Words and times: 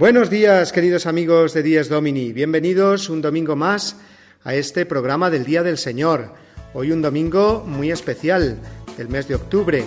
Buenos 0.00 0.30
días, 0.30 0.72
queridos 0.72 1.04
amigos 1.04 1.52
de 1.52 1.62
Días 1.62 1.90
Domini. 1.90 2.32
Bienvenidos 2.32 3.10
un 3.10 3.20
domingo 3.20 3.54
más 3.54 3.96
a 4.44 4.54
este 4.54 4.86
programa 4.86 5.28
del 5.28 5.44
Día 5.44 5.62
del 5.62 5.76
Señor. 5.76 6.32
Hoy 6.72 6.90
un 6.90 7.02
domingo 7.02 7.62
muy 7.66 7.90
especial 7.90 8.56
del 8.96 9.10
mes 9.10 9.28
de 9.28 9.34
octubre. 9.34 9.84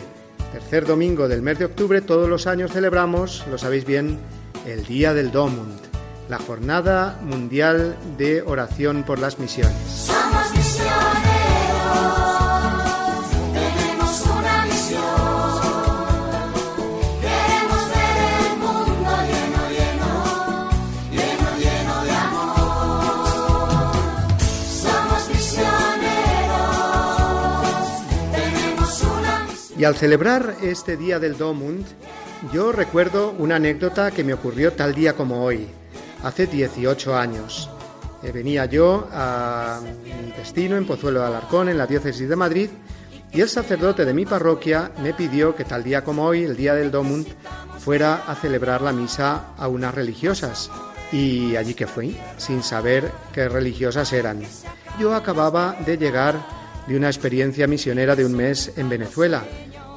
Tercer 0.51 0.85
domingo 0.85 1.27
del 1.27 1.41
mes 1.41 1.57
de 1.57 1.65
octubre, 1.65 1.99
todos 2.01 2.29
los 2.29 2.45
años 2.45 2.71
celebramos, 2.71 3.43
lo 3.49 3.57
sabéis 3.57 3.85
bien, 3.85 4.19
el 4.67 4.85
Día 4.85 5.15
del 5.15 5.31
Domund, 5.31 5.79
la 6.29 6.37
Jornada 6.37 7.19
Mundial 7.23 7.97
de 8.15 8.43
Oración 8.43 9.01
por 9.01 9.17
las 9.17 9.39
Misiones. 9.39 10.11
Y 29.77 29.85
al 29.85 29.95
celebrar 29.95 30.55
este 30.61 30.97
día 30.97 31.19
del 31.19 31.37
Domund, 31.37 31.85
yo 32.53 32.71
recuerdo 32.71 33.33
una 33.39 33.55
anécdota 33.55 34.11
que 34.11 34.23
me 34.23 34.33
ocurrió 34.33 34.73
tal 34.73 34.93
día 34.93 35.13
como 35.13 35.43
hoy, 35.43 35.67
hace 36.23 36.45
18 36.45 37.15
años. 37.15 37.69
Eh, 38.21 38.31
venía 38.31 38.65
yo 38.65 39.07
a 39.11 39.79
mi 40.03 40.31
destino 40.31 40.77
en 40.77 40.85
Pozuelo 40.85 41.21
de 41.21 41.25
Alarcón, 41.25 41.69
en 41.69 41.77
la 41.77 41.87
diócesis 41.87 42.29
de 42.29 42.35
Madrid, 42.35 42.69
y 43.31 43.41
el 43.41 43.49
sacerdote 43.49 44.05
de 44.05 44.13
mi 44.13 44.25
parroquia 44.25 44.91
me 45.01 45.13
pidió 45.15 45.55
que 45.55 45.65
tal 45.65 45.83
día 45.83 46.03
como 46.03 46.23
hoy, 46.23 46.43
el 46.43 46.55
día 46.55 46.75
del 46.75 46.91
Domund, 46.91 47.27
fuera 47.79 48.23
a 48.27 48.35
celebrar 48.35 48.83
la 48.83 48.91
misa 48.91 49.53
a 49.57 49.67
unas 49.67 49.95
religiosas. 49.95 50.69
Y 51.11 51.55
allí 51.55 51.73
que 51.73 51.87
fui, 51.87 52.15
sin 52.37 52.61
saber 52.61 53.11
qué 53.33 53.49
religiosas 53.49 54.13
eran. 54.13 54.41
Yo 54.99 55.15
acababa 55.15 55.75
de 55.85 55.97
llegar 55.97 56.62
de 56.87 56.97
una 56.97 57.07
experiencia 57.07 57.67
misionera 57.67 58.15
de 58.15 58.25
un 58.25 58.35
mes 58.35 58.73
en 58.75 58.89
Venezuela 58.89 59.43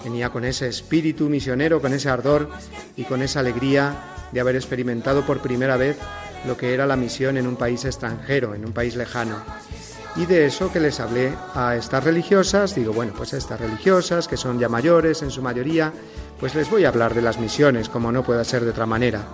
Venía 0.06 0.30
con 0.30 0.44
ese 0.44 0.68
espíritu 0.68 1.28
misionero, 1.28 1.80
con 1.80 1.92
ese 1.92 2.08
ardor 2.08 2.48
y 2.96 3.02
con 3.02 3.22
esa 3.22 3.40
alegría 3.40 3.92
de 4.30 4.38
haber 4.38 4.54
experimentado 4.54 5.26
por 5.26 5.40
primera 5.40 5.76
vez 5.76 5.96
lo 6.46 6.56
que 6.56 6.72
era 6.72 6.86
la 6.86 6.94
misión 6.94 7.36
en 7.36 7.48
un 7.48 7.56
país 7.56 7.84
extranjero, 7.84 8.54
en 8.54 8.64
un 8.64 8.72
país 8.72 8.94
lejano. 8.94 9.34
Y 10.14 10.26
de 10.26 10.46
eso 10.46 10.72
que 10.72 10.78
les 10.78 11.00
hablé 11.00 11.32
a 11.56 11.74
estas 11.74 12.04
religiosas, 12.04 12.76
digo, 12.76 12.92
bueno, 12.92 13.14
pues 13.16 13.34
a 13.34 13.38
estas 13.38 13.60
religiosas, 13.60 14.28
que 14.28 14.36
son 14.36 14.60
ya 14.60 14.68
mayores 14.68 15.22
en 15.22 15.32
su 15.32 15.42
mayoría, 15.42 15.92
pues 16.38 16.54
les 16.54 16.70
voy 16.70 16.84
a 16.84 16.90
hablar 16.90 17.12
de 17.12 17.22
las 17.22 17.40
misiones, 17.40 17.88
como 17.88 18.12
no 18.12 18.22
puede 18.22 18.44
ser 18.44 18.64
de 18.64 18.70
otra 18.70 18.86
manera. 18.86 19.24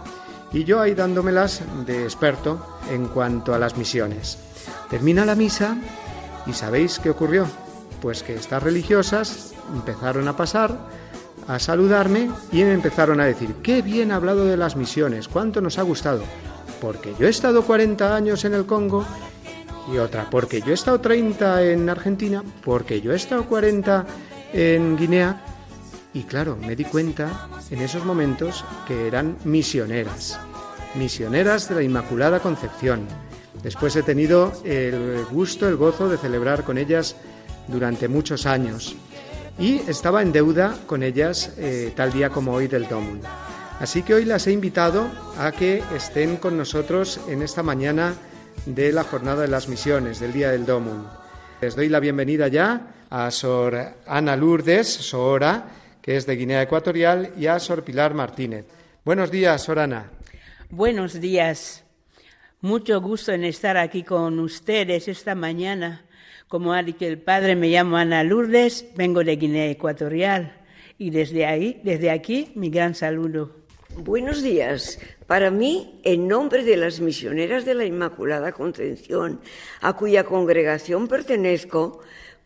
Y 0.54 0.64
yo 0.64 0.80
ahí 0.80 0.94
dándomelas 0.94 1.60
de 1.84 2.04
experto 2.04 2.78
en 2.90 3.08
cuanto 3.08 3.54
a 3.54 3.58
las 3.58 3.76
misiones. 3.76 4.38
Termina 4.88 5.26
la 5.26 5.34
misa 5.34 5.76
y 6.46 6.52
¿sabéis 6.52 6.98
qué 6.98 7.10
ocurrió? 7.10 7.46
Pues 8.00 8.22
que 8.22 8.34
estas 8.34 8.62
religiosas 8.62 9.52
empezaron 9.74 10.28
a 10.28 10.36
pasar, 10.36 10.76
a 11.46 11.58
saludarme 11.58 12.30
y 12.50 12.64
me 12.64 12.72
empezaron 12.72 13.20
a 13.20 13.24
decir, 13.24 13.56
qué 13.62 13.82
bien 13.82 14.12
ha 14.12 14.16
hablado 14.16 14.44
de 14.44 14.56
las 14.56 14.76
misiones, 14.76 15.28
cuánto 15.28 15.60
nos 15.60 15.78
ha 15.78 15.82
gustado. 15.82 16.22
Porque 16.80 17.14
yo 17.18 17.26
he 17.26 17.30
estado 17.30 17.62
40 17.62 18.14
años 18.14 18.44
en 18.44 18.54
el 18.54 18.66
Congo 18.66 19.04
y 19.92 19.98
otra, 19.98 20.28
porque 20.30 20.60
yo 20.60 20.70
he 20.70 20.74
estado 20.74 21.00
30 21.00 21.62
en 21.64 21.88
Argentina, 21.88 22.42
porque 22.64 23.00
yo 23.00 23.12
he 23.12 23.16
estado 23.16 23.44
40 23.46 24.06
en 24.52 24.96
Guinea. 24.96 25.44
Y 26.14 26.24
claro, 26.24 26.56
me 26.56 26.76
di 26.76 26.84
cuenta 26.84 27.48
en 27.70 27.80
esos 27.80 28.04
momentos 28.04 28.64
que 28.86 29.06
eran 29.06 29.38
misioneras, 29.44 30.38
misioneras 30.94 31.68
de 31.68 31.76
la 31.76 31.82
Inmaculada 31.82 32.40
Concepción. 32.40 33.06
Después 33.62 33.94
he 33.96 34.02
tenido 34.02 34.52
el 34.64 35.24
gusto, 35.30 35.68
el 35.68 35.76
gozo 35.76 36.08
de 36.08 36.18
celebrar 36.18 36.64
con 36.64 36.78
ellas 36.78 37.16
durante 37.68 38.08
muchos 38.08 38.46
años 38.46 38.96
y 39.58 39.76
estaba 39.88 40.22
en 40.22 40.32
deuda 40.32 40.76
con 40.86 41.02
ellas 41.02 41.54
eh, 41.58 41.92
tal 41.94 42.12
día 42.12 42.30
como 42.30 42.52
hoy 42.52 42.68
del 42.68 42.88
Domund. 42.88 43.22
Así 43.80 44.02
que 44.02 44.14
hoy 44.14 44.24
las 44.24 44.46
he 44.46 44.52
invitado 44.52 45.10
a 45.38 45.52
que 45.52 45.82
estén 45.94 46.36
con 46.36 46.56
nosotros 46.56 47.20
en 47.28 47.42
esta 47.42 47.62
mañana 47.62 48.14
de 48.66 48.92
la 48.92 49.04
Jornada 49.04 49.42
de 49.42 49.48
las 49.48 49.68
Misiones, 49.68 50.20
del 50.20 50.32
Día 50.32 50.50
del 50.50 50.66
Domund. 50.66 51.06
Les 51.60 51.74
doy 51.74 51.88
la 51.88 52.00
bienvenida 52.00 52.48
ya 52.48 52.94
a 53.10 53.30
Sor 53.30 53.76
Ana 54.06 54.36
Lourdes, 54.36 54.88
Sora, 54.88 55.66
que 56.00 56.16
es 56.16 56.26
de 56.26 56.36
Guinea 56.36 56.62
Ecuatorial, 56.62 57.32
y 57.36 57.46
a 57.46 57.58
Sor 57.58 57.82
Pilar 57.84 58.14
Martínez. 58.14 58.66
Buenos 59.04 59.30
días, 59.30 59.62
Sor 59.62 59.78
Ana. 59.78 60.10
Buenos 60.70 61.20
días. 61.20 61.84
Mucho 62.62 63.00
gusto 63.00 63.32
en 63.32 63.44
estar 63.44 63.76
aquí 63.76 64.02
con 64.02 64.38
ustedes 64.38 65.08
esta 65.08 65.34
mañana 65.34 66.06
como 66.52 66.74
ha 66.74 66.82
dicho 66.82 67.06
el 67.06 67.18
padre, 67.18 67.56
me 67.56 67.68
llamo 67.70 67.96
Ana 67.96 68.22
Lourdes, 68.22 68.84
vengo 68.94 69.24
de 69.24 69.36
Guinea 69.36 69.70
Ecuatorial 69.70 70.52
y 70.98 71.08
desde 71.08 71.46
ahí, 71.46 71.80
desde 71.82 72.10
aquí, 72.10 72.52
mi 72.56 72.68
gran 72.68 72.94
saludo. 72.94 73.56
Buenos 73.96 74.42
días. 74.42 74.98
Para 75.26 75.50
mí, 75.50 75.98
en 76.04 76.28
nombre 76.28 76.62
de 76.62 76.76
las 76.76 77.00
misioneras 77.00 77.64
de 77.64 77.72
la 77.72 77.86
Inmaculada 77.86 78.52
Concepción, 78.52 79.40
a 79.80 79.96
cuya 79.96 80.24
congregación 80.24 81.08
pertenezco, 81.08 82.00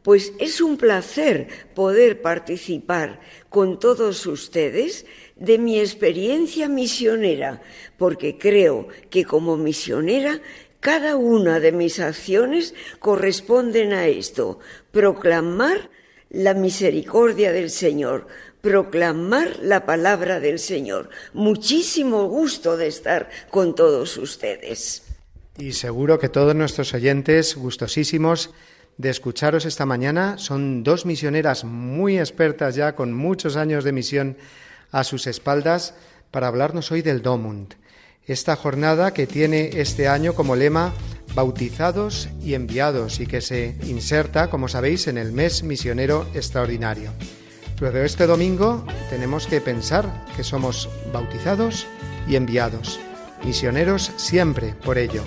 pues 0.04 0.32
es 0.38 0.60
un 0.60 0.76
placer 0.76 1.48
poder 1.74 2.22
participar 2.22 3.18
con 3.48 3.80
todos 3.80 4.24
ustedes 4.26 5.04
de 5.36 5.58
mi 5.58 5.78
experiencia 5.78 6.68
misionera, 6.68 7.62
porque 7.98 8.38
creo 8.38 8.88
que 9.10 9.24
como 9.24 9.56
misionera 9.56 10.40
cada 10.80 11.16
una 11.16 11.60
de 11.60 11.72
mis 11.72 12.00
acciones 12.00 12.74
corresponden 12.98 13.92
a 13.92 14.06
esto, 14.06 14.58
proclamar 14.90 15.90
la 16.30 16.54
misericordia 16.54 17.52
del 17.52 17.70
Señor, 17.70 18.26
proclamar 18.60 19.58
la 19.62 19.84
palabra 19.84 20.40
del 20.40 20.58
Señor. 20.58 21.10
Muchísimo 21.32 22.28
gusto 22.28 22.76
de 22.76 22.88
estar 22.88 23.28
con 23.50 23.74
todos 23.74 24.16
ustedes. 24.16 25.02
Y 25.58 25.72
seguro 25.72 26.18
que 26.18 26.28
todos 26.28 26.54
nuestros 26.54 26.92
oyentes, 26.94 27.56
gustosísimos 27.56 28.50
de 28.98 29.10
escucharos 29.10 29.64
esta 29.64 29.86
mañana, 29.86 30.38
son 30.38 30.82
dos 30.82 31.06
misioneras 31.06 31.64
muy 31.64 32.18
expertas 32.18 32.74
ya, 32.74 32.94
con 32.94 33.12
muchos 33.12 33.56
años 33.56 33.84
de 33.84 33.92
misión 33.92 34.36
a 34.96 35.04
sus 35.04 35.26
espaldas, 35.26 35.94
para 36.30 36.48
hablarnos 36.48 36.90
hoy 36.90 37.02
del 37.02 37.22
Domund 37.22 37.74
esta 38.26 38.56
jornada 38.56 39.12
que 39.12 39.26
tiene 39.26 39.70
este 39.74 40.08
año 40.08 40.34
como 40.34 40.56
lema 40.56 40.92
Bautizados 41.34 42.28
y 42.42 42.54
enviados 42.54 43.20
y 43.20 43.26
que 43.26 43.40
se 43.40 43.76
inserta, 43.84 44.48
como 44.48 44.68
sabéis, 44.68 45.06
en 45.06 45.18
el 45.18 45.32
mes 45.32 45.62
misionero 45.62 46.26
extraordinario. 46.34 47.12
Luego 47.78 47.98
este 47.98 48.26
domingo 48.26 48.86
tenemos 49.10 49.46
que 49.46 49.60
pensar 49.60 50.24
que 50.34 50.44
somos 50.44 50.88
bautizados 51.12 51.86
y 52.26 52.36
enviados, 52.36 52.98
misioneros 53.44 54.12
siempre 54.16 54.74
por 54.82 54.96
ello. 54.96 55.22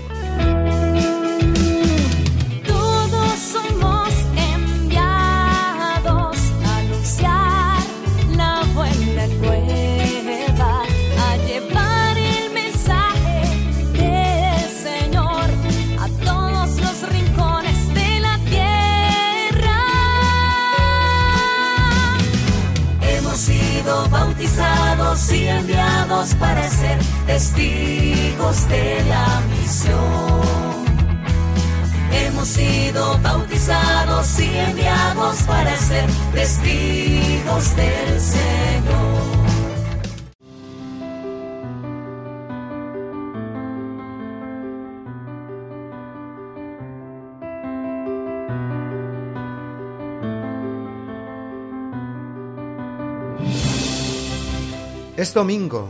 Para 26.27 26.69
ser 26.69 27.00
testigos 27.25 28.68
de 28.68 29.06
la 29.07 29.42
misión. 29.50 30.89
hemos 32.12 32.48
sido 32.48 33.18
bautizados 33.19 34.39
y 34.39 34.57
enviados 34.57 35.44
para 35.44 35.77
ser 35.77 36.10
testigos 36.33 37.75
del 37.77 38.19
Señor. 38.19 39.39
Es 55.16 55.33
domingo. 55.33 55.89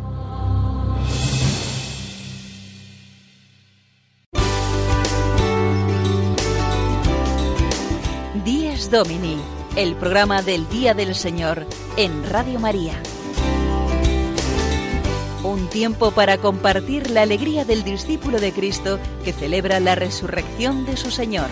Domini, 8.89 9.37
el 9.75 9.95
programa 9.95 10.41
del 10.41 10.67
Día 10.69 10.93
del 10.93 11.13
Señor 11.13 11.67
en 11.97 12.27
Radio 12.27 12.59
María. 12.59 12.93
Un 15.43 15.67
tiempo 15.67 16.11
para 16.11 16.37
compartir 16.37 17.11
la 17.11 17.21
alegría 17.21 17.63
del 17.63 17.83
discípulo 17.83 18.39
de 18.39 18.51
Cristo 18.51 18.97
que 19.23 19.33
celebra 19.33 19.79
la 19.79 19.93
resurrección 19.95 20.85
de 20.85 20.97
su 20.97 21.11
Señor. 21.11 21.47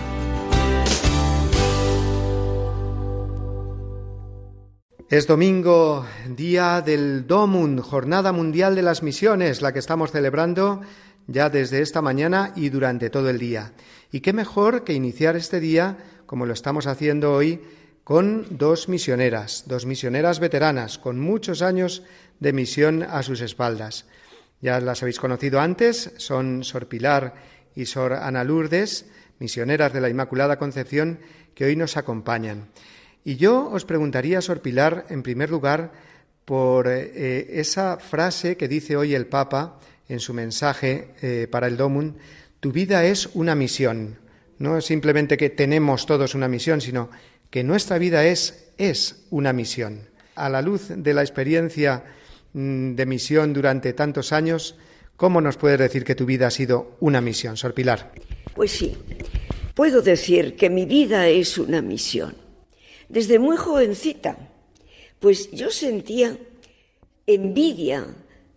Es 5.10 5.28
domingo, 5.28 6.06
día 6.28 6.82
del 6.82 7.28
Domund, 7.28 7.82
Jornada 7.82 8.32
Mundial 8.32 8.76
de 8.76 8.82
las 8.82 9.04
Misiones, 9.04 9.62
la 9.62 9.74
que 9.74 9.80
estamos 9.80 10.12
celebrando 10.12 10.82
ya 11.28 11.50
desde 11.50 11.82
esta 11.82 12.02
mañana 12.02 12.54
y 12.56 12.70
durante 12.70 13.10
todo 13.10 13.30
el 13.30 13.38
día. 13.38 13.74
Y 14.12 14.22
qué 14.22 14.34
mejor 14.34 14.84
que 14.84 14.94
iniciar 14.94 15.36
este 15.36 15.60
día 15.60 15.98
como 16.30 16.46
lo 16.46 16.54
estamos 16.54 16.86
haciendo 16.86 17.34
hoy, 17.34 17.60
con 18.04 18.46
dos 18.52 18.88
misioneras, 18.88 19.64
dos 19.66 19.88
misioneras 19.88 20.40
veteranas, 20.40 21.00
con 21.00 21.20
muchos 21.20 21.64
años 21.64 22.04
de 22.40 22.54
misión 22.54 23.02
a 23.02 23.24
sus 23.24 23.42
espaldas. 23.42 24.06
Ya 24.62 24.80
las 24.80 25.02
habéis 25.02 25.20
conocido 25.20 25.60
antes, 25.60 26.12
son 26.18 26.64
Sor 26.64 26.88
Pilar 26.88 27.34
y 27.76 27.88
Sor 27.88 28.14
Ana 28.14 28.44
Lourdes, 28.44 29.08
misioneras 29.40 29.92
de 29.92 30.02
la 30.02 30.10
Inmaculada 30.10 30.60
Concepción, 30.60 31.18
que 31.56 31.66
hoy 31.66 31.76
nos 31.76 31.98
acompañan. 31.98 32.68
Y 33.24 33.38
yo 33.38 33.68
os 33.68 33.86
preguntaría, 33.86 34.40
Sor 34.42 34.62
Pilar, 34.62 35.08
en 35.10 35.24
primer 35.24 35.50
lugar, 35.50 35.94
por 36.46 36.88
eh, 36.88 37.60
esa 37.60 37.98
frase 37.98 38.56
que 38.56 38.68
dice 38.68 38.96
hoy 38.96 39.16
el 39.16 39.26
Papa 39.26 39.80
en 40.08 40.20
su 40.20 40.36
mensaje 40.36 41.16
eh, 41.24 41.48
para 41.50 41.66
el 41.66 41.76
Domum, 41.76 42.14
tu 42.60 42.72
vida 42.72 43.04
es 43.04 43.32
una 43.34 43.56
misión. 43.56 44.29
No 44.60 44.78
es 44.78 44.86
simplemente 44.86 45.38
que 45.38 45.50
tenemos 45.50 46.06
todos 46.06 46.36
una 46.36 46.50
misión, 46.50 46.82
sino 46.82 47.10
que 47.50 47.64
nuestra 47.64 47.98
vida 47.98 48.26
es, 48.26 48.72
es 48.78 49.26
una 49.30 49.54
misión. 49.54 50.10
A 50.36 50.50
la 50.50 50.62
luz 50.62 50.90
de 50.90 51.14
la 51.14 51.22
experiencia 51.22 52.04
mm, 52.54 52.96
de 52.96 53.06
misión 53.06 53.54
durante 53.54 53.94
tantos 53.94 54.34
años, 54.34 54.76
¿cómo 55.16 55.40
nos 55.40 55.58
puedes 55.58 55.80
decir 55.80 56.04
que 56.04 56.16
tu 56.16 56.26
vida 56.26 56.48
ha 56.48 56.52
sido 56.52 56.98
una 57.00 57.22
misión, 57.22 57.56
Sor 57.56 57.74
Pilar? 57.74 58.12
Pues 58.54 58.72
sí, 58.72 58.98
puedo 59.74 60.02
decir 60.02 60.58
que 60.58 60.70
mi 60.70 60.86
vida 60.86 61.28
es 61.30 61.58
una 61.58 61.82
misión. 61.82 62.36
Desde 63.08 63.40
muy 63.40 63.56
jovencita, 63.56 64.38
pues 65.20 65.50
yo 65.52 65.72
sentía 65.72 66.38
envidia 67.26 68.06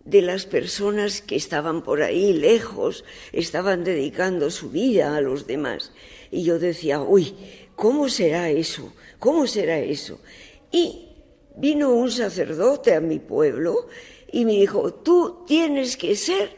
de 0.04 0.22
las 0.22 0.46
personas 0.46 1.22
que 1.22 1.36
estaban 1.36 1.82
por 1.82 2.02
ahí 2.02 2.32
lejos, 2.32 3.04
estaban 3.32 3.84
dedicando 3.84 4.50
su 4.50 4.70
vida 4.70 5.16
a 5.16 5.20
los 5.20 5.46
demás. 5.46 5.92
Y 6.30 6.44
yo 6.44 6.58
decía, 6.58 7.00
uy, 7.00 7.34
¿cómo 7.76 8.08
será 8.08 8.50
eso? 8.50 8.92
¿Cómo 9.18 9.46
será 9.46 9.78
eso? 9.78 10.20
Y 10.70 11.08
vino 11.56 11.90
un 11.90 12.10
sacerdote 12.10 12.94
a 12.94 13.00
mi 13.00 13.18
pueblo 13.18 13.88
y 14.32 14.44
me 14.44 14.52
dijo, 14.52 14.94
tú 14.94 15.44
tienes 15.46 15.96
que 15.96 16.16
ser 16.16 16.56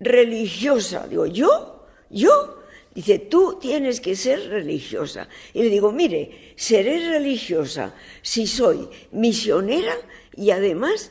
religiosa. 0.00 1.06
Digo, 1.08 1.26
¿yo? 1.26 1.86
¿Yo? 2.10 2.58
Dice, 2.94 3.18
tú 3.18 3.58
tienes 3.60 4.00
que 4.00 4.14
ser 4.16 4.50
religiosa. 4.50 5.28
Y 5.54 5.62
le 5.62 5.70
digo, 5.70 5.92
mire, 5.92 6.52
seré 6.56 7.08
religiosa 7.10 7.94
si 8.20 8.46
soy 8.46 8.88
misionera 9.12 9.94
y 10.36 10.50
además 10.50 11.10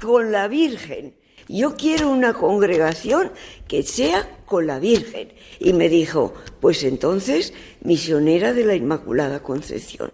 con 0.00 0.30
la 0.30 0.46
Virgen. 0.46 1.14
Yo 1.48 1.76
quiero 1.76 2.10
una 2.10 2.34
congregación 2.34 3.32
que 3.66 3.82
sea 3.82 4.42
con 4.44 4.66
la 4.66 4.78
Virgen. 4.78 5.32
Y 5.58 5.72
me 5.72 5.88
dijo, 5.88 6.34
pues 6.60 6.84
entonces, 6.84 7.54
misionera 7.80 8.52
de 8.52 8.64
la 8.64 8.74
Inmaculada 8.74 9.42
Concepción. 9.42 10.12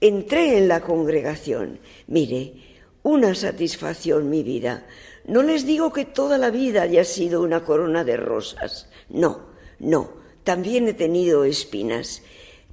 Entré 0.00 0.58
en 0.58 0.68
la 0.68 0.80
congregación. 0.80 1.80
Mire, 2.06 2.54
una 3.02 3.34
satisfacción 3.34 4.30
mi 4.30 4.42
vida. 4.42 4.86
No 5.26 5.42
les 5.42 5.66
digo 5.66 5.92
que 5.92 6.04
toda 6.04 6.38
la 6.38 6.50
vida 6.50 6.82
haya 6.82 7.04
sido 7.04 7.42
una 7.42 7.64
corona 7.64 8.04
de 8.04 8.16
rosas. 8.16 8.88
No, 9.08 9.48
no. 9.78 10.24
También 10.44 10.86
he 10.86 10.94
tenido 10.94 11.44
espinas. 11.44 12.22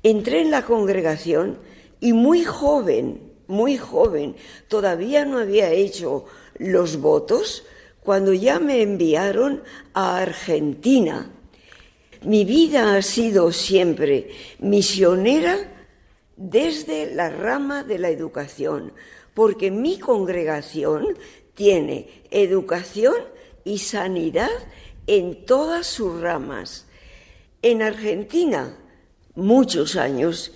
Entré 0.04 0.42
en 0.42 0.52
la 0.52 0.66
congregación 0.66 1.58
y 2.00 2.14
muy 2.14 2.44
joven, 2.44 3.33
muy 3.48 3.78
joven, 3.78 4.36
todavía 4.68 5.26
no 5.26 5.40
había 5.40 5.72
hecho 5.72 6.26
los 6.58 7.00
votos 7.00 7.64
cuando 8.02 8.34
ya 8.34 8.60
me 8.60 8.82
enviaron 8.82 9.64
a 9.94 10.18
Argentina. 10.18 11.32
Mi 12.24 12.46
vida 12.46 12.96
ha 12.96 13.02
sido 13.02 13.52
siempre 13.52 14.32
misionera 14.60 15.58
desde 16.36 17.14
la 17.14 17.30
rama 17.30 17.84
de 17.84 18.00
la 18.00 18.10
educación, 18.10 18.94
porque 19.34 19.72
mi 19.72 20.00
congregación 20.00 21.18
tiene 21.54 22.24
educación 22.32 23.16
y 23.64 23.80
sanidad 23.80 24.50
en 25.08 25.46
todas 25.46 25.88
sus 25.88 26.20
ramas. 26.22 26.86
En 27.62 27.82
Argentina, 27.82 28.78
muchos 29.36 29.96
años, 29.96 30.54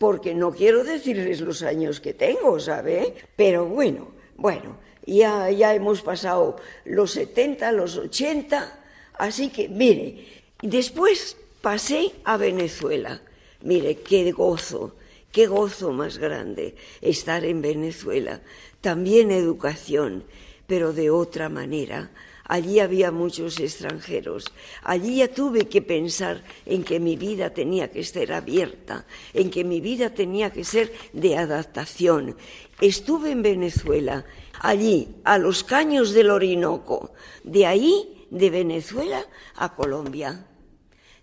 porque 0.00 0.34
no 0.34 0.50
quiero 0.50 0.82
decirles 0.82 1.42
los 1.42 1.62
años 1.62 2.00
que 2.00 2.14
tengo, 2.14 2.58
¿sabe? 2.58 3.14
Pero 3.36 3.66
bueno, 3.66 4.08
bueno, 4.34 4.78
ya, 5.04 5.50
ya 5.50 5.74
hemos 5.74 6.00
pasado 6.00 6.56
los 6.86 7.10
70, 7.10 7.70
los 7.72 7.98
80, 7.98 8.80
así 9.18 9.50
que 9.50 9.68
mire, 9.68 10.26
después 10.62 11.36
pasé 11.60 12.12
a 12.24 12.38
Venezuela. 12.38 13.20
Mire, 13.60 13.96
qué 13.96 14.32
gozo, 14.32 14.96
qué 15.32 15.46
gozo 15.46 15.92
más 15.92 16.16
grande 16.16 16.76
estar 17.02 17.44
en 17.44 17.60
Venezuela. 17.60 18.40
También 18.80 19.30
educación, 19.30 20.24
pero 20.66 20.94
de 20.94 21.10
otra 21.10 21.50
manera. 21.50 22.10
Allí 22.50 22.80
había 22.80 23.12
muchos 23.12 23.60
extranjeros. 23.60 24.50
Allí 24.82 25.18
ya 25.18 25.28
tuve 25.28 25.68
que 25.68 25.82
pensar 25.82 26.42
en 26.66 26.82
que 26.82 26.98
mi 26.98 27.14
vida 27.14 27.50
tenía 27.50 27.92
que 27.92 28.02
ser 28.02 28.32
abierta, 28.32 29.06
en 29.32 29.50
que 29.50 29.62
mi 29.62 29.80
vida 29.80 30.10
tenía 30.10 30.50
que 30.50 30.64
ser 30.64 30.92
de 31.12 31.36
adaptación. 31.36 32.36
Estuve 32.80 33.30
en 33.30 33.42
Venezuela 33.42 34.24
allí, 34.58 35.14
a 35.22 35.38
los 35.38 35.62
caños 35.62 36.12
del 36.12 36.30
Orinoco, 36.30 37.12
de 37.44 37.66
ahí, 37.66 38.26
de 38.30 38.50
Venezuela 38.50 39.24
a 39.54 39.76
Colombia, 39.76 40.44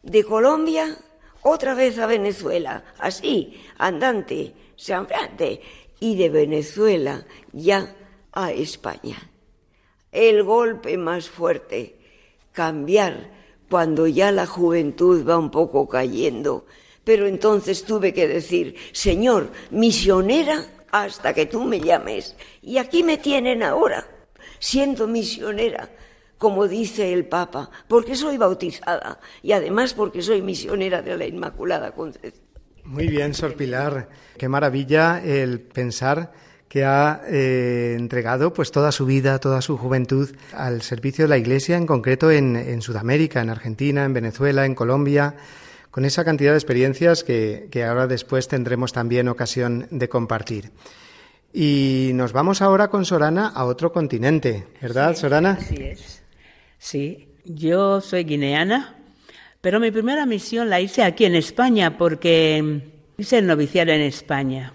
de 0.04 0.24
Colombia 0.24 0.98
otra 1.42 1.74
vez 1.74 2.00
a 2.00 2.06
Venezuela, 2.06 2.86
así, 3.00 3.62
andante, 3.78 4.54
sembrante, 4.78 5.60
y 6.00 6.16
de 6.16 6.30
Venezuela 6.30 7.26
ya 7.52 7.94
a 8.32 8.54
España. 8.54 9.18
El 10.12 10.44
golpe 10.44 10.98
más 10.98 11.30
fuerte 11.30 11.98
cambiar 12.52 13.30
cuando 13.70 14.08
ya 14.08 14.32
la 14.32 14.46
juventud 14.46 15.28
va 15.28 15.38
un 15.38 15.52
poco 15.52 15.88
cayendo. 15.88 16.66
Pero 17.04 17.28
entonces 17.28 17.84
tuve 17.84 18.14
que 18.14 18.28
decir, 18.28 18.76
Señor, 18.92 19.50
misionera 19.72 20.66
hasta 20.92 21.34
que 21.34 21.46
tú 21.46 21.64
me 21.64 21.80
llames. 21.80 22.36
Y 22.62 22.78
aquí 22.78 23.04
me 23.04 23.18
tienen 23.18 23.64
ahora, 23.64 24.06
siendo 24.60 25.08
misionera, 25.08 25.90
como 26.38 26.68
dice 26.68 27.14
el 27.14 27.26
Papa, 27.26 27.70
porque 27.88 28.16
soy 28.16 28.38
bautizada 28.38 29.20
y 29.42 29.52
además 29.52 29.94
porque 29.94 30.22
soy 30.22 30.42
misionera 30.42 31.02
de 31.02 31.18
la 31.18 31.26
Inmaculada 31.26 31.92
Concepción. 31.92 32.46
Muy 32.84 33.08
bien, 33.08 33.34
Sor 33.34 33.56
Pilar. 33.56 34.10
Qué 34.38 34.48
maravilla 34.48 35.22
el 35.24 35.60
pensar 35.60 36.32
que 36.70 36.84
ha 36.84 37.22
eh, 37.28 37.96
entregado 37.98 38.54
pues 38.54 38.72
toda 38.72 38.92
su 38.92 39.06
vida, 39.06 39.40
toda 39.40 39.62
su 39.62 39.78
juventud 39.78 40.36
al 40.54 40.82
servicio 40.82 41.26
de 41.26 41.30
la 41.30 41.38
Iglesia, 41.38 41.78
en 41.78 41.88
concreto 41.88 42.30
en, 42.32 42.56
en 42.56 42.82
Sudamérica, 42.82 43.42
en 43.42 43.50
Argentina, 43.50 44.04
en 44.04 44.14
Venezuela, 44.14 44.66
en 44.66 44.76
Colombia, 44.76 45.36
con 45.92 46.06
esa 46.06 46.26
cantidad 46.26 46.52
de 46.52 46.58
experiencias 46.58 47.24
que, 47.24 47.70
que 47.72 47.84
ahora 47.84 48.08
después 48.08 48.48
tendremos 48.48 48.92
también 48.92 49.30
ocasión 49.30 49.88
de 49.90 50.10
compartir. 50.10 50.72
Y 51.54 52.12
nos 52.14 52.34
vamos 52.34 52.62
ahora 52.62 52.90
con 52.90 53.06
Sorana 53.06 53.48
a 53.48 53.66
otro 53.66 53.92
continente, 53.92 54.68
¿verdad, 54.82 55.16
Sorana? 55.16 55.58
Así 55.60 55.78
es. 55.78 56.22
Sí, 56.78 57.30
yo 57.46 58.02
soy 58.02 58.26
guineana, 58.26 58.96
pero 59.62 59.80
mi 59.80 59.90
primera 59.90 60.26
misión 60.26 60.70
la 60.70 60.82
hice 60.82 61.04
aquí 61.04 61.26
en 61.26 61.36
España 61.36 61.98
porque 61.98 62.82
hice 63.18 63.38
el 63.40 63.48
noviciado 63.48 63.92
en 63.92 64.02
España. 64.02 64.74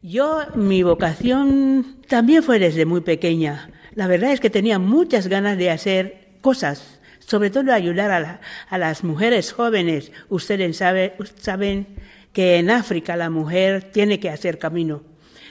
Yo, 0.00 0.42
mi 0.54 0.84
vocación 0.84 1.96
también 2.06 2.44
fue 2.44 2.60
desde 2.60 2.86
muy 2.86 3.00
pequeña. 3.00 3.70
La 3.94 4.06
verdad 4.06 4.30
es 4.30 4.38
que 4.38 4.48
tenía 4.48 4.78
muchas 4.78 5.26
ganas 5.26 5.58
de 5.58 5.72
hacer 5.72 6.28
cosas, 6.40 7.00
sobre 7.18 7.50
todo 7.50 7.72
ayudar 7.72 8.12
a, 8.12 8.20
la, 8.20 8.40
a 8.70 8.78
las 8.78 9.02
mujeres 9.02 9.52
jóvenes. 9.52 10.12
Ustedes 10.28 10.76
sabe, 10.76 11.16
saben 11.40 11.88
que 12.32 12.58
en 12.58 12.70
África 12.70 13.16
la 13.16 13.28
mujer 13.28 13.90
tiene 13.90 14.20
que 14.20 14.30
hacer 14.30 14.60
camino. 14.60 15.02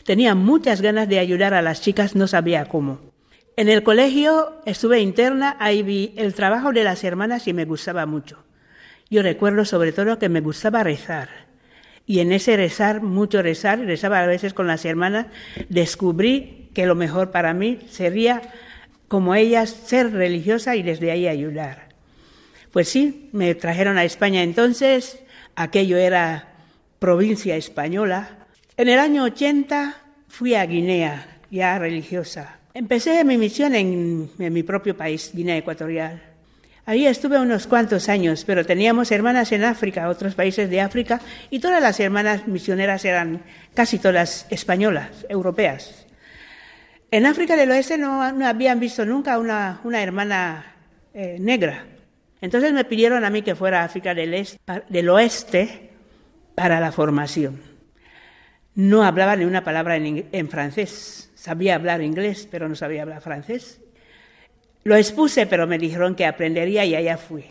Tenía 0.05 0.33
muchas 0.33 0.81
ganas 0.81 1.09
de 1.09 1.19
ayudar 1.19 1.53
a 1.53 1.61
las 1.61 1.81
chicas, 1.81 2.15
no 2.15 2.25
sabía 2.25 2.69
cómo. 2.69 3.01
En 3.57 3.67
el 3.67 3.83
colegio 3.83 4.61
estuve 4.65 5.01
interna, 5.01 5.57
ahí 5.59 5.83
vi 5.83 6.13
el 6.15 6.33
trabajo 6.33 6.71
de 6.71 6.85
las 6.85 7.03
hermanas 7.03 7.49
y 7.49 7.53
me 7.53 7.65
gustaba 7.65 8.05
mucho. 8.05 8.45
Yo 9.09 9.23
recuerdo 9.23 9.65
sobre 9.65 9.91
todo 9.91 10.19
que 10.19 10.29
me 10.29 10.39
gustaba 10.39 10.83
rezar 10.83 11.46
y 12.07 12.21
en 12.21 12.31
ese 12.31 12.55
rezar, 12.55 13.03
mucho 13.03 13.41
rezar, 13.41 13.79
rezaba 13.79 14.21
a 14.21 14.27
veces 14.27 14.53
con 14.53 14.65
las 14.65 14.85
hermanas, 14.85 15.27
descubrí 15.67 16.69
que 16.73 16.85
lo 16.85 16.95
mejor 16.95 17.31
para 17.31 17.53
mí 17.53 17.79
sería, 17.89 18.41
como 19.09 19.35
ellas, 19.35 19.69
ser 19.69 20.13
religiosa 20.13 20.77
y 20.77 20.83
desde 20.83 21.11
ahí 21.11 21.27
ayudar. 21.27 21.89
Pues 22.71 22.87
sí, 22.87 23.29
me 23.33 23.53
trajeron 23.55 23.97
a 23.97 24.05
España 24.05 24.41
entonces, 24.41 25.19
aquello 25.57 25.97
era 25.97 26.47
provincia 26.99 27.57
española. 27.57 28.29
En 28.77 28.87
el 28.87 28.99
año 28.99 29.25
80 29.25 29.97
fui 30.29 30.55
a 30.55 30.65
Guinea, 30.65 31.41
ya 31.51 31.77
religiosa. 31.77 32.57
Empecé 32.73 33.21
mi 33.25 33.37
misión 33.37 33.75
en, 33.75 34.31
en 34.39 34.53
mi 34.53 34.63
propio 34.63 34.95
país, 34.95 35.31
Guinea 35.33 35.57
Ecuatorial. 35.57 36.26
Ahí 36.87 37.05
estuve 37.05 37.37
unos 37.37 37.67
cuantos 37.67 38.07
años, 38.07 38.45
pero 38.45 38.65
teníamos 38.65 39.11
hermanas 39.11 39.51
en 39.51 39.65
África, 39.65 40.07
otros 40.07 40.35
países 40.35 40.69
de 40.69 40.79
África, 40.79 41.19
y 41.49 41.59
todas 41.59 41.81
las 41.81 41.99
hermanas 41.99 42.47
misioneras 42.47 43.03
eran 43.03 43.41
casi 43.73 43.99
todas 43.99 44.47
españolas, 44.49 45.25
europeas. 45.27 46.05
En 47.11 47.25
África 47.25 47.57
del 47.57 47.71
Oeste 47.71 47.97
no, 47.97 48.23
habían 48.23 48.79
visto 48.79 49.05
nunca 49.05 49.37
una, 49.37 50.01
hermana 50.01 50.75
eh, 51.13 51.35
negra. 51.41 51.83
Entonces 52.39 52.71
me 52.71 52.85
pidieron 52.85 53.25
a 53.25 53.29
mí 53.29 53.41
que 53.41 53.53
fuera 53.53 53.81
a 53.81 53.83
África 53.83 54.15
del, 54.15 54.33
este, 54.33 54.57
del 54.87 55.09
Oeste 55.09 55.89
para 56.55 56.79
la 56.79 56.93
formación. 56.93 57.59
No 58.75 59.03
hablaba 59.03 59.35
ni 59.35 59.43
una 59.43 59.65
palabra 59.65 59.97
en 59.97 60.49
francés. 60.49 61.31
Sabía 61.35 61.75
hablar 61.75 62.01
inglés, 62.01 62.47
pero 62.49 62.69
no 62.69 62.75
sabía 62.75 63.01
hablar 63.01 63.21
francés. 63.21 63.81
Lo 64.87 64.95
expuse, 64.95 65.45
pero 65.47 65.67
me 65.67 65.77
dijeron 65.77 66.15
que 66.15 66.25
aprendería 66.25 66.85
y 66.85 66.95
allá 66.95 67.17
fui. 67.17 67.43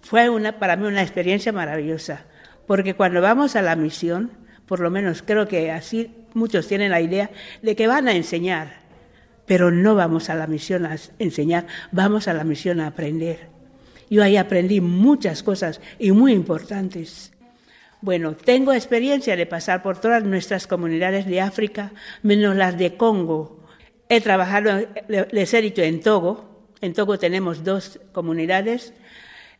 Fue 0.00 0.28
una, 0.28 0.58
para 0.58 0.74
mí 0.74 0.84
una 0.88 1.02
experiencia 1.02 1.52
maravillosa, 1.52 2.24
porque 2.66 2.94
cuando 2.94 3.20
vamos 3.20 3.54
a 3.54 3.62
la 3.62 3.76
misión, 3.76 4.32
por 4.66 4.80
lo 4.80 4.90
menos 4.90 5.22
creo 5.22 5.46
que 5.46 5.70
así 5.70 6.10
muchos 6.32 6.66
tienen 6.66 6.90
la 6.90 7.00
idea 7.00 7.30
de 7.62 7.76
que 7.76 7.86
van 7.86 8.08
a 8.08 8.16
enseñar, 8.16 8.72
pero 9.46 9.70
no 9.70 9.94
vamos 9.94 10.30
a 10.30 10.34
la 10.34 10.48
misión 10.48 10.84
a 10.84 10.96
enseñar, 11.20 11.68
vamos 11.92 12.26
a 12.26 12.34
la 12.34 12.42
misión 12.42 12.80
a 12.80 12.88
aprender. 12.88 13.46
Yo 14.10 14.24
ahí 14.24 14.36
aprendí 14.36 14.80
muchas 14.80 15.44
cosas 15.44 15.80
y 16.00 16.10
muy 16.10 16.32
importantes. 16.32 17.32
Bueno, 18.00 18.34
tengo 18.34 18.72
experiencia 18.72 19.36
de 19.36 19.46
pasar 19.46 19.80
por 19.80 20.00
todas 20.00 20.24
nuestras 20.24 20.66
comunidades 20.66 21.24
de 21.26 21.40
África, 21.40 21.92
menos 22.24 22.56
las 22.56 22.76
de 22.76 22.96
Congo. 22.96 23.64
He 24.08 24.20
trabajado, 24.20 24.88
les 25.06 25.54
he 25.54 25.62
dicho, 25.62 25.80
en 25.80 26.00
Togo, 26.00 26.53
en 26.84 26.92
Togo 26.92 27.18
tenemos 27.18 27.64
dos 27.64 27.98
comunidades. 28.12 28.92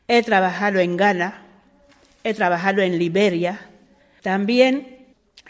He 0.09 0.23
trabajado 0.23 0.79
en 0.81 0.97
Ghana, 0.97 1.47
he 2.23 2.35
trabajado 2.35 2.83
en 2.83 2.99
Liberia. 2.99 3.71
También 4.23 5.07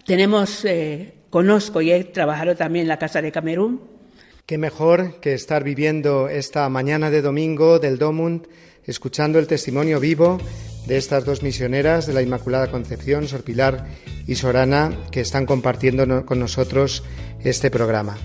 tenemos, 0.07 0.65
eh, 0.65 1.15
conozco 1.31 1.83
y 1.83 1.91
he 1.91 2.05
trabajado 2.05 2.55
también 2.55 2.85
en 2.85 2.89
la 2.89 2.99
Casa 2.99 3.21
de 3.21 3.33
Camerún. 3.33 3.81
Qué 4.47 4.57
mejor 4.57 5.21
que 5.21 5.35
estar 5.35 5.65
viviendo 5.65 6.29
esta 6.29 6.69
mañana 6.69 7.11
de 7.11 7.23
domingo 7.23 7.81
del 7.81 7.99
Domund, 7.99 8.47
escuchando 8.85 9.39
el 9.39 9.47
testimonio 9.49 9.99
vivo 9.99 10.39
de 10.87 10.97
estas 10.97 11.25
dos 11.25 11.43
misioneras 11.43 12.07
de 12.07 12.13
la 12.13 12.23
Inmaculada 12.23 12.71
Concepción, 12.71 13.27
Sor 13.27 13.43
Pilar 13.43 13.87
y 14.27 14.37
Sorana, 14.37 14.93
que 15.11 15.23
están 15.23 15.47
compartiendo 15.47 16.25
con 16.25 16.39
nosotros 16.39 17.03
este 17.43 17.71
programa. 17.71 18.17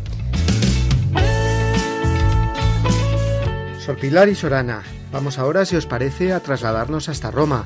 Sor 3.90 3.98
Pilar 3.98 4.30
y 4.30 4.36
Sorana, 4.36 4.84
vamos 5.12 5.40
ahora, 5.40 5.66
si 5.66 5.76
os 5.76 5.88
parece, 5.88 6.32
a 6.32 6.42
trasladarnos 6.42 7.10
hasta 7.10 7.32
Roma, 7.32 7.66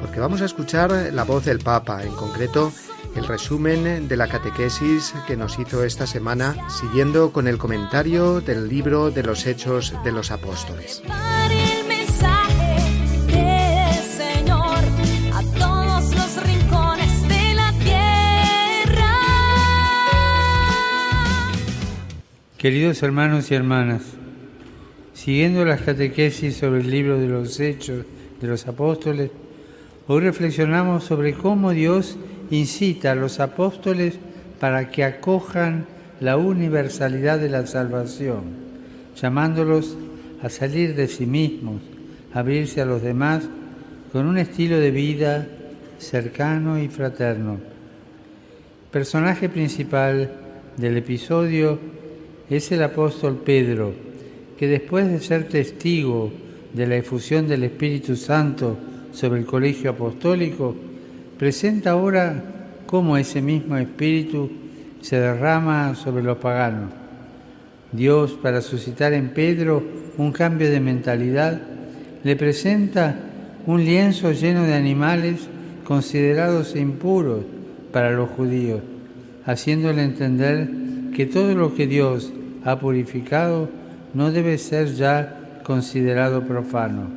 porque 0.00 0.18
vamos 0.18 0.40
a 0.40 0.46
escuchar 0.46 0.90
la 1.12 1.24
voz 1.24 1.44
del 1.44 1.58
Papa, 1.58 2.04
en 2.04 2.12
concreto 2.12 2.72
el 3.14 3.26
resumen 3.26 4.08
de 4.08 4.16
la 4.16 4.28
catequesis 4.28 5.12
que 5.26 5.36
nos 5.36 5.58
hizo 5.58 5.84
esta 5.84 6.06
semana, 6.06 6.56
siguiendo 6.70 7.32
con 7.32 7.46
el 7.48 7.58
comentario 7.58 8.40
del 8.40 8.66
libro 8.66 9.10
de 9.10 9.22
los 9.22 9.46
Hechos 9.46 9.92
de 10.04 10.10
los 10.10 10.30
Apóstoles. 10.30 11.02
Queridos 22.56 23.02
hermanos 23.02 23.50
y 23.50 23.54
hermanas, 23.54 24.02
Siguiendo 25.28 25.62
las 25.66 25.82
catequesis 25.82 26.56
sobre 26.56 26.80
el 26.80 26.90
libro 26.90 27.18
de 27.18 27.28
los 27.28 27.60
Hechos 27.60 28.06
de 28.40 28.48
los 28.48 28.66
Apóstoles, 28.66 29.30
hoy 30.06 30.22
reflexionamos 30.22 31.04
sobre 31.04 31.34
cómo 31.34 31.72
Dios 31.72 32.16
incita 32.50 33.12
a 33.12 33.14
los 33.14 33.38
apóstoles 33.38 34.14
para 34.58 34.90
que 34.90 35.04
acojan 35.04 35.84
la 36.20 36.38
universalidad 36.38 37.38
de 37.38 37.50
la 37.50 37.66
salvación, 37.66 38.44
llamándolos 39.20 39.98
a 40.42 40.48
salir 40.48 40.94
de 40.94 41.08
sí 41.08 41.26
mismos, 41.26 41.82
abrirse 42.32 42.80
a 42.80 42.86
los 42.86 43.02
demás 43.02 43.46
con 44.12 44.24
un 44.24 44.38
estilo 44.38 44.80
de 44.80 44.92
vida 44.92 45.46
cercano 45.98 46.78
y 46.78 46.88
fraterno. 46.88 47.58
Personaje 48.90 49.50
principal 49.50 50.32
del 50.78 50.96
episodio 50.96 51.78
es 52.48 52.72
el 52.72 52.82
apóstol 52.82 53.42
Pedro, 53.44 54.07
que 54.58 54.66
después 54.66 55.08
de 55.08 55.20
ser 55.20 55.44
testigo 55.44 56.32
de 56.74 56.86
la 56.86 56.96
efusión 56.96 57.46
del 57.46 57.64
Espíritu 57.64 58.16
Santo 58.16 58.76
sobre 59.12 59.40
el 59.40 59.46
colegio 59.46 59.90
apostólico, 59.90 60.74
presenta 61.38 61.92
ahora 61.92 62.42
cómo 62.86 63.16
ese 63.16 63.40
mismo 63.40 63.76
Espíritu 63.76 64.50
se 65.00 65.20
derrama 65.20 65.94
sobre 65.94 66.24
los 66.24 66.38
paganos. 66.38 66.90
Dios, 67.92 68.32
para 68.42 68.60
suscitar 68.60 69.12
en 69.12 69.28
Pedro 69.30 69.82
un 70.18 70.32
cambio 70.32 70.70
de 70.70 70.80
mentalidad, 70.80 71.60
le 72.24 72.36
presenta 72.36 73.16
un 73.66 73.84
lienzo 73.84 74.32
lleno 74.32 74.64
de 74.64 74.74
animales 74.74 75.48
considerados 75.84 76.74
impuros 76.74 77.44
para 77.92 78.10
los 78.10 78.28
judíos, 78.30 78.80
haciéndole 79.46 80.02
entender 80.02 80.68
que 81.14 81.26
todo 81.26 81.54
lo 81.54 81.74
que 81.74 81.86
Dios 81.86 82.32
ha 82.64 82.78
purificado 82.78 83.68
no 84.14 84.30
debe 84.32 84.58
ser 84.58 84.94
ya 84.94 85.60
considerado 85.62 86.42
profano. 86.42 87.08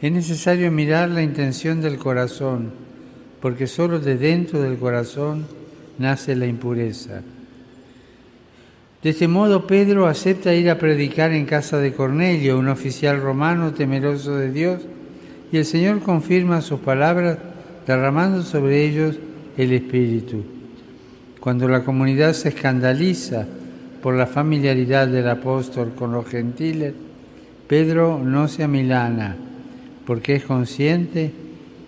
Es 0.00 0.12
necesario 0.12 0.70
mirar 0.70 1.08
la 1.08 1.22
intención 1.22 1.80
del 1.80 1.96
corazón, 1.96 2.70
porque 3.40 3.66
solo 3.66 3.98
de 3.98 4.16
dentro 4.16 4.60
del 4.60 4.76
corazón 4.76 5.46
nace 5.98 6.36
la 6.36 6.46
impureza. 6.46 7.22
De 9.02 9.10
este 9.10 9.28
modo 9.28 9.66
Pedro 9.66 10.06
acepta 10.06 10.54
ir 10.54 10.68
a 10.68 10.78
predicar 10.78 11.32
en 11.32 11.46
casa 11.46 11.78
de 11.78 11.92
Cornelio, 11.92 12.58
un 12.58 12.68
oficial 12.68 13.20
romano 13.20 13.72
temeroso 13.72 14.36
de 14.36 14.50
Dios, 14.50 14.82
y 15.52 15.58
el 15.58 15.64
Señor 15.64 16.00
confirma 16.00 16.60
sus 16.60 16.80
palabras 16.80 17.38
derramando 17.86 18.42
sobre 18.42 18.84
ellos 18.84 19.16
el 19.56 19.72
Espíritu. 19.72 20.44
Cuando 21.38 21.68
la 21.68 21.84
comunidad 21.84 22.32
se 22.32 22.48
escandaliza 22.48 23.46
por 24.02 24.14
la 24.14 24.26
familiaridad 24.26 25.08
del 25.08 25.28
apóstol 25.28 25.92
con 25.94 26.12
los 26.12 26.26
gentiles, 26.26 26.94
Pedro 27.66 28.20
no 28.22 28.48
se 28.48 28.62
amilana, 28.62 29.36
porque 30.06 30.36
es 30.36 30.44
consciente 30.44 31.32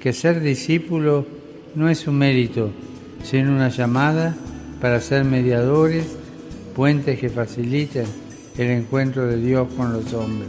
que 0.01 0.13
ser 0.13 0.41
discípulo 0.41 1.27
no 1.75 1.89
es 1.89 2.07
un 2.07 2.19
mérito, 2.19 2.71
sino 3.23 3.53
una 3.53 3.69
llamada 3.69 4.35
para 4.81 5.01
ser 5.01 5.25
mediadores, 5.25 6.17
puentes 6.75 7.19
que 7.19 7.29
faciliten 7.29 8.07
el 8.57 8.71
encuentro 8.71 9.27
de 9.27 9.37
Dios 9.37 9.69
con 9.77 9.93
los 9.93 10.13
hombres. 10.15 10.49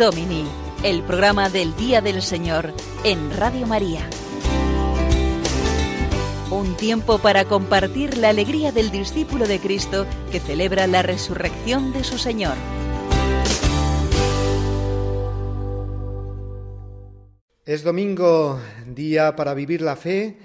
Domini, 0.00 0.46
el 0.82 1.02
programa 1.02 1.50
del 1.50 1.76
Día 1.76 2.00
del 2.00 2.22
Señor 2.22 2.72
en 3.04 3.36
Radio 3.36 3.66
María. 3.66 4.08
Un 6.50 6.74
tiempo 6.78 7.18
para 7.18 7.44
compartir 7.44 8.16
la 8.16 8.30
alegría 8.30 8.72
del 8.72 8.90
discípulo 8.90 9.46
de 9.46 9.58
Cristo 9.58 10.06
que 10.32 10.40
celebra 10.40 10.86
la 10.86 11.02
resurrección 11.02 11.92
de 11.92 12.02
su 12.04 12.16
Señor. 12.16 12.54
Es 17.66 17.82
domingo, 17.82 18.58
día 18.86 19.36
para 19.36 19.52
vivir 19.52 19.82
la 19.82 19.96
fe 19.96 20.38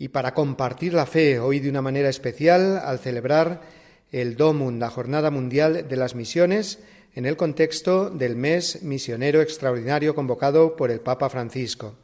y 0.00 0.08
para 0.08 0.34
compartir 0.34 0.94
la 0.94 1.06
fe, 1.06 1.38
hoy 1.38 1.60
de 1.60 1.70
una 1.70 1.80
manera 1.80 2.08
especial 2.08 2.78
al 2.84 2.98
celebrar 2.98 3.60
el 4.10 4.36
DOMUN, 4.36 4.80
la 4.80 4.90
Jornada 4.90 5.30
Mundial 5.30 5.86
de 5.88 5.96
las 5.96 6.16
Misiones, 6.16 6.80
en 7.16 7.24
el 7.24 7.36
contexto 7.36 8.10
del 8.10 8.36
mes 8.36 8.82
misionero 8.82 9.40
extraordinario 9.40 10.14
convocado 10.14 10.76
por 10.76 10.90
el 10.90 11.00
Papa 11.00 11.30
Francisco. 11.30 11.94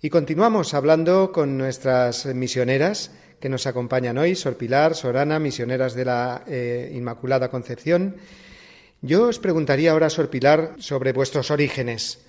Y 0.00 0.08
continuamos 0.08 0.72
hablando 0.72 1.32
con 1.32 1.58
nuestras 1.58 2.24
misioneras 2.26 3.10
que 3.40 3.50
nos 3.50 3.66
acompañan 3.66 4.16
hoy, 4.16 4.34
Sor 4.34 4.56
Pilar, 4.56 4.94
Sorana, 4.94 5.38
misioneras 5.38 5.94
de 5.94 6.04
la 6.06 6.44
eh, 6.46 6.90
Inmaculada 6.94 7.50
Concepción. 7.50 8.16
Yo 9.02 9.28
os 9.28 9.38
preguntaría 9.38 9.92
ahora, 9.92 10.08
Sor 10.08 10.30
Pilar, 10.30 10.76
sobre 10.78 11.12
vuestros 11.12 11.50
orígenes. 11.50 12.20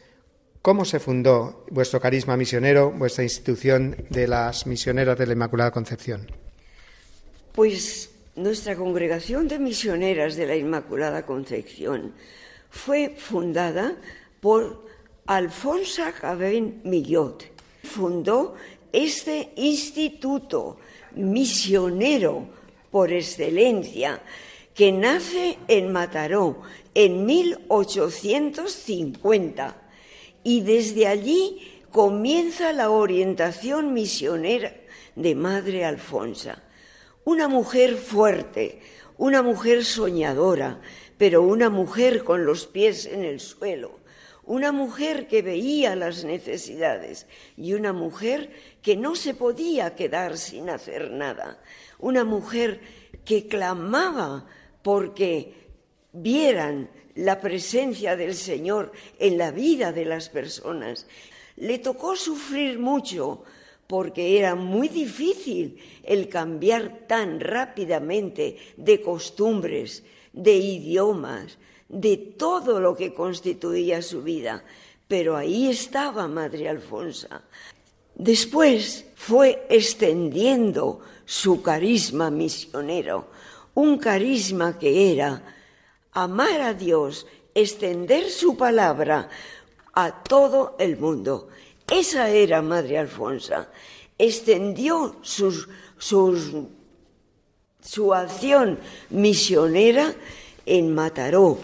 ¿Cómo 0.62 0.84
se 0.84 1.00
fundó 1.00 1.66
vuestro 1.72 2.02
carisma 2.02 2.36
misionero, 2.36 2.92
vuestra 2.92 3.24
institución 3.24 3.96
de 4.10 4.28
las 4.28 4.68
misioneras 4.68 5.18
de 5.18 5.26
la 5.26 5.34
Inmaculada 5.34 5.72
Concepción? 5.72 6.28
Pues 7.54 8.12
nuestra 8.40 8.76
congregación 8.76 9.48
de 9.48 9.60
misioneras 9.60 10.36
de 10.36 10.48
la 10.48 10.56
Inmaculada 10.56 11.24
Concepción 11.26 12.14
fue 12.70 13.16
fundada 13.18 13.98
por 14.40 14.88
Alfonso 15.26 16.04
Cabén 16.20 16.82
Millot. 16.86 17.46
Fundó 17.84 18.56
este 18.94 19.52
instituto 19.56 20.78
misionero 21.16 22.48
por 22.92 23.12
excelencia 23.12 24.22
que 24.74 24.92
nace 24.92 25.58
en 25.68 25.92
Mataró 25.92 26.62
en 26.96 27.26
1850 27.26 29.76
y 30.44 30.62
desde 30.62 31.08
allí 31.08 31.82
comienza 31.92 32.72
la 32.72 32.90
orientación 32.90 33.94
misionera 33.94 34.74
de 35.16 35.36
Madre 35.36 35.84
Alfonsa. 35.84 36.64
Una 37.26 37.48
mujer 37.48 37.96
fuerte, 37.96 38.82
una 39.18 39.42
mujer 39.42 39.84
soñadora, 39.84 40.82
pero 41.18 41.42
una 41.44 41.70
mujer 41.70 42.24
con 42.24 42.46
los 42.46 42.66
pies 42.66 43.06
en 43.06 43.24
el 43.24 43.40
suelo, 43.40 44.00
una 44.44 44.72
mujer 44.72 45.28
que 45.28 45.42
veía 45.42 45.96
las 45.96 46.24
necesidades 46.24 47.28
y 47.58 47.74
una 47.74 47.94
mujer 47.94 48.52
que 48.82 48.96
no 48.96 49.16
se 49.16 49.34
podía 49.34 49.96
quedar 49.96 50.38
sin 50.38 50.70
hacer 50.70 51.12
nada, 51.12 51.62
una 52.00 52.24
mujer 52.24 52.80
que 53.26 53.48
clamaba 53.48 54.48
porque 54.82 55.68
vieran 56.14 56.90
la 57.16 57.42
presencia 57.42 58.16
del 58.16 58.34
Señor 58.34 58.94
en 59.20 59.38
la 59.38 59.52
vida 59.52 59.92
de 59.92 60.06
las 60.06 60.30
personas. 60.30 61.06
Le 61.58 61.80
tocó 61.80 62.16
sufrir 62.16 62.80
mucho 62.80 63.44
porque 63.90 64.38
era 64.38 64.54
muy 64.54 64.88
difícil 64.88 65.80
el 66.04 66.30
cambiar 66.30 67.08
tan 67.08 67.40
rápidamente 67.40 68.56
de 68.78 69.02
costumbres, 69.02 70.04
de 70.32 70.54
idiomas, 70.54 71.58
de 71.88 72.16
todo 72.18 72.80
lo 72.80 72.96
que 72.96 73.16
constituía 73.16 74.04
su 74.04 74.22
vida. 74.22 74.64
Pero 75.08 75.36
ahí 75.36 75.70
estaba 75.72 76.28
Madre 76.28 76.70
Alfonsa. 76.70 77.42
Después 78.14 79.06
fue 79.16 79.66
extendiendo 79.72 81.00
su 81.26 81.64
carisma 81.64 82.30
misionero, 82.30 83.30
un 83.74 83.98
carisma 83.98 84.78
que 84.78 85.14
era 85.14 85.42
amar 86.12 86.62
a 86.62 86.76
Dios, 86.76 87.26
extender 87.56 88.30
su 88.30 88.56
palabra 88.56 89.30
a 89.96 90.22
todo 90.22 90.76
el 90.78 90.96
mundo. 90.96 91.48
Esa 91.92 92.30
era 92.30 92.62
Madre 92.62 93.00
Alfonsa. 93.00 93.68
Extendió 94.18 95.16
sus, 95.22 95.68
su 95.98 96.70
acción 98.14 98.80
misionera 99.10 100.14
en 100.66 100.94
Mataró, 100.94 101.58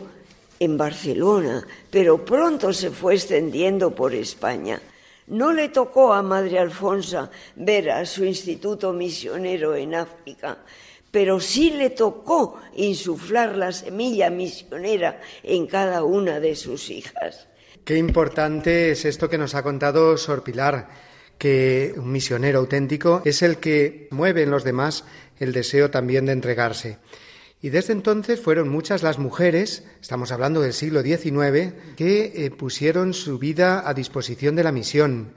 en 0.60 0.78
Barcelona, 0.78 1.66
pero 1.92 2.26
pronto 2.26 2.74
se 2.74 2.90
fue 2.90 3.16
extendiendo 3.16 3.94
por 3.94 4.16
España. 4.16 4.82
No 5.28 5.54
le 5.54 5.70
tocó 5.70 6.14
a 6.14 6.24
Madre 6.24 6.58
Alfonsa 6.58 7.30
ver 7.56 7.92
a 7.92 8.06
su 8.06 8.26
instituto 8.26 8.94
misionero 8.94 9.76
en 9.76 9.94
África, 9.94 10.58
pero 11.12 11.40
sí 11.40 11.72
le 11.72 11.92
tocó 11.92 12.60
insuflar 12.76 13.56
la 13.56 13.72
semilla 13.72 14.30
misionera 14.30 15.22
en 15.44 15.68
cada 15.68 16.04
una 16.04 16.40
de 16.40 16.56
sus 16.56 16.90
hijas. 16.90 17.48
Qué 17.86 17.98
importante 17.98 18.90
es 18.90 19.06
esto 19.06 19.30
que 19.30 19.38
nos 19.38 19.54
ha 19.54 19.62
contado 19.62 20.18
Sor 20.18 20.44
Pilar, 20.44 20.90
que 21.38 21.94
un 21.98 22.12
misionero 22.12 22.58
auténtico 22.58 23.22
es 23.26 23.44
el 23.44 23.58
que 23.58 24.08
mueve 24.10 24.42
en 24.42 24.50
los 24.50 24.64
demás 24.64 25.04
el 25.38 25.54
deseo 25.54 25.92
también 25.92 26.26
de 26.26 26.32
entregarse. 26.32 26.98
Y 27.62 27.70
desde 27.70 27.94
entonces 27.94 28.42
fueron 28.42 28.70
muchas 28.70 29.04
las 29.04 29.20
mujeres, 29.20 29.84
estamos 30.02 30.32
hablando 30.32 30.62
del 30.62 30.74
siglo 30.74 31.04
XIX, 31.04 31.76
que 31.96 32.34
eh, 32.34 32.50
pusieron 32.50 33.14
su 33.14 33.38
vida 33.38 33.88
a 33.88 33.94
disposición 33.94 34.56
de 34.56 34.64
la 34.64 34.72
misión. 34.72 35.36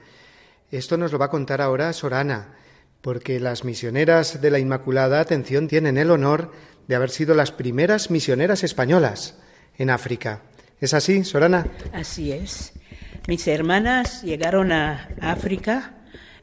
Esto 0.71 0.97
nos 0.97 1.11
lo 1.11 1.19
va 1.19 1.25
a 1.25 1.29
contar 1.29 1.61
ahora 1.61 1.93
Sorana, 1.93 2.55
porque 3.01 3.39
las 3.39 3.63
misioneras 3.63 4.41
de 4.41 4.49
la 4.49 4.57
Inmaculada, 4.57 5.19
atención, 5.19 5.67
tienen 5.67 5.99
el 5.99 6.09
honor 6.09 6.51
de 6.87 6.95
haber 6.95 7.11
sido 7.11 7.35
las 7.35 7.51
primeras 7.51 8.09
misioneras 8.09 8.63
españolas 8.63 9.37
en 9.77 9.91
África. 9.91 10.48
¿Es 10.79 10.93
así, 10.93 11.23
Sorana? 11.23 11.67
Así 11.93 12.31
es. 12.31 12.73
Mis 13.27 13.47
hermanas 13.47 14.23
llegaron 14.23 14.71
a 14.71 15.09
África 15.21 15.95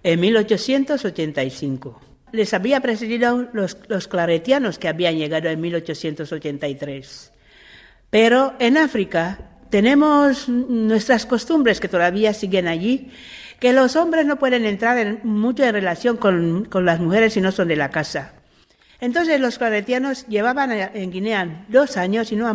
en 0.03 0.21
1885. 0.21 2.01
Les 2.33 2.55
había 2.55 2.81
precedido 2.81 3.49
los, 3.53 3.79
los 3.89 4.09
claretianos 4.09 4.79
que 4.79 4.89
habían 4.89 5.17
llegado 5.17 5.49
en 5.49 5.61
1883. 5.61 7.33
Pero 8.11 8.55
en 8.59 8.77
África 8.77 9.39
tenemos 9.71 10.49
nuestras 10.49 11.27
costumbres 11.27 11.81
que 11.81 11.89
todavía 11.89 12.33
siguen 12.33 12.69
allí, 12.69 13.11
que 13.59 13.73
los 13.73 13.97
hombres 13.97 14.27
no 14.27 14.39
pueden 14.39 14.65
entrar 14.65 14.99
en, 14.99 15.21
mucho 15.25 15.65
en 15.65 15.73
relación 15.73 16.17
con, 16.17 16.69
las 16.85 17.01
mujeres 17.01 17.33
si 17.33 17.41
no 17.41 17.53
son 17.53 17.69
de 17.69 17.77
la 17.77 17.91
casa. 17.91 18.33
Entonces 19.01 19.41
los 19.41 19.59
claretianos 19.59 20.27
llevaban 20.27 20.73
en 20.73 21.11
Guinea 21.11 21.65
dos 21.69 21.97
años 21.97 22.33
y 22.33 22.37
no, 22.37 22.49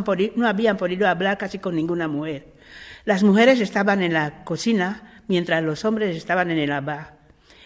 habían 0.48 0.78
podido 0.78 1.08
hablar 1.08 1.38
casi 1.38 1.60
con 1.60 1.76
ninguna 1.76 2.08
mujer. 2.08 2.48
Las 3.06 3.24
mujeres 3.24 3.60
estaban 3.60 4.02
en 4.02 4.14
la 4.14 4.44
cocina 4.44 5.22
mientras 5.28 5.64
los 5.64 5.86
hombres 5.86 6.16
estaban 6.16 6.52
en 6.52 6.58
el 6.58 6.72
abad. 6.72 7.08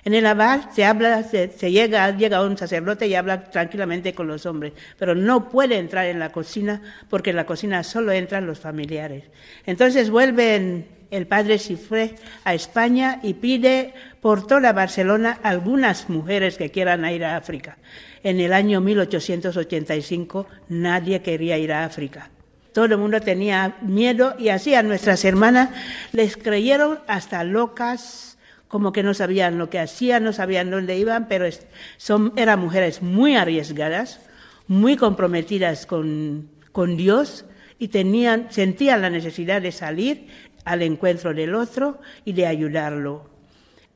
En 0.04 0.14
el 0.14 0.26
abad 0.28 0.70
se 0.72 0.86
habla, 0.86 1.24
se, 1.24 1.50
llega, 1.72 2.16
llega 2.16 2.44
un 2.44 2.58
sacerdote 2.58 3.08
y 3.08 3.16
habla 3.16 3.46
tranquilamente 3.46 4.14
con 4.14 4.28
los 4.28 4.46
hombres, 4.46 4.74
pero 5.00 5.16
no 5.16 5.50
puede 5.50 5.78
entrar 5.78 6.06
en 6.06 6.20
la 6.20 6.32
cocina 6.32 6.82
porque 7.10 7.32
en 7.32 7.38
la 7.38 7.48
cocina 7.48 7.84
solo 7.84 8.12
entran 8.12 8.46
los 8.46 8.60
familiares. 8.60 9.24
Entonces 9.66 10.12
vuelven 10.12 10.88
el 11.12 11.28
padre 11.28 11.60
Cifré 11.60 12.16
a 12.44 12.54
España 12.54 13.20
y 13.24 13.36
pide 13.36 13.94
por 14.22 14.48
toda 14.48 14.74
Barcelona 14.74 15.40
algunas 15.44 16.10
mujeres 16.10 16.58
que 16.58 16.72
quieran 16.72 17.06
ir 17.06 17.26
a 17.26 17.38
África. 17.38 17.78
En 18.24 18.40
el 18.40 18.54
año 18.54 18.82
1885 18.82 20.48
nadie 20.70 21.22
quería 21.22 21.58
ir 21.58 21.72
a 21.72 21.86
África. 21.86 22.30
Todo 22.74 22.86
el 22.86 22.98
mundo 22.98 23.22
tenía 23.22 23.78
miedo 23.82 24.36
y 24.38 24.50
así 24.50 24.74
a 24.76 24.84
nuestras 24.84 25.24
hermanas 25.24 25.70
les 26.12 26.36
creyeron 26.36 27.00
hasta 27.08 27.44
locas, 27.44 28.38
como 28.68 28.92
que 28.92 29.04
no 29.04 29.14
sabían 29.14 29.58
lo 29.58 29.70
que 29.70 29.80
hacían, 29.80 30.24
no 30.24 30.34
sabían 30.34 30.72
dónde 30.72 30.98
iban, 30.98 31.28
pero 31.28 31.46
son, 31.98 32.34
eran 32.36 32.60
mujeres 32.60 33.02
muy 33.02 33.36
arriesgadas, 33.36 34.20
muy 34.68 34.98
comprometidas 34.98 35.86
con, 35.86 36.50
con 36.72 36.98
Dios 36.98 37.46
y 37.80 37.90
tenían, 37.90 38.48
sentían 38.50 39.02
la 39.02 39.10
necesidad 39.10 39.62
de 39.62 39.72
salir 39.72 40.28
al 40.66 40.82
encuentro 40.82 41.34
del 41.34 41.56
otro 41.56 42.00
y 42.26 42.34
de 42.34 42.48
ayudarlo. 42.48 43.30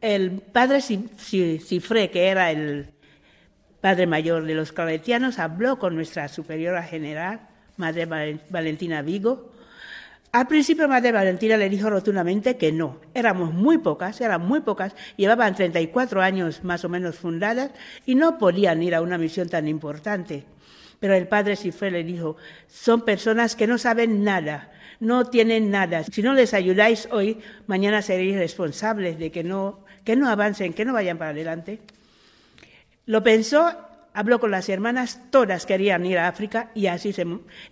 El 0.01 0.41
padre 0.41 0.81
Cifré, 0.81 2.09
que 2.09 2.27
era 2.27 2.51
el 2.51 2.91
padre 3.81 4.07
mayor 4.07 4.45
de 4.45 4.55
los 4.55 4.71
claretianos, 4.71 5.39
habló 5.39 5.77
con 5.77 5.95
nuestra 5.95 6.27
superiora 6.29 6.83
general, 6.83 7.41
Madre 7.75 8.05
Valentina 8.49 9.01
Vigo, 9.01 9.51
al 10.31 10.47
principio 10.47 10.87
Madre 10.87 11.11
Valentina 11.11 11.57
le 11.57 11.69
dijo 11.69 11.89
rotundamente 11.89 12.55
que 12.55 12.71
no. 12.71 12.99
Éramos 13.15 13.51
muy 13.51 13.79
pocas, 13.79 14.21
eran 14.21 14.45
muy 14.45 14.59
pocas, 14.59 14.93
llevaban 15.17 15.55
34 15.55 16.21
años 16.21 16.63
más 16.63 16.85
o 16.85 16.89
menos 16.89 17.15
fundadas 17.15 17.71
y 18.05 18.13
no 18.13 18.37
podían 18.37 18.83
ir 18.83 18.93
a 18.93 19.01
una 19.01 19.17
misión 19.17 19.49
tan 19.49 19.67
importante. 19.67 20.45
Pero 20.99 21.15
el 21.15 21.27
padre 21.27 21.55
Cifré 21.55 21.89
le 21.89 22.03
dijo, 22.03 22.37
son 22.67 23.01
personas 23.01 23.55
que 23.55 23.65
no 23.65 23.79
saben 23.79 24.23
nada, 24.23 24.71
no 24.99 25.25
tienen 25.25 25.71
nada. 25.71 26.03
Si 26.03 26.21
no 26.21 26.33
les 26.33 26.53
ayudáis 26.53 27.07
hoy, 27.11 27.39
mañana 27.67 28.01
seréis 28.01 28.37
responsables 28.37 29.17
de 29.19 29.31
que 29.31 29.43
no, 29.43 29.85
que 30.03 30.15
no 30.15 30.29
avancen, 30.29 30.73
que 30.73 30.85
no 30.85 30.93
vayan 30.93 31.17
para 31.17 31.31
adelante. 31.31 31.79
Lo 33.05 33.23
pensó 33.23 33.89
habló 34.13 34.39
con 34.39 34.51
las 34.51 34.69
hermanas, 34.69 35.21
todas 35.29 35.65
querían 35.65 36.05
ir 36.05 36.17
a 36.17 36.27
África 36.27 36.71
y 36.75 36.87
así 36.87 37.13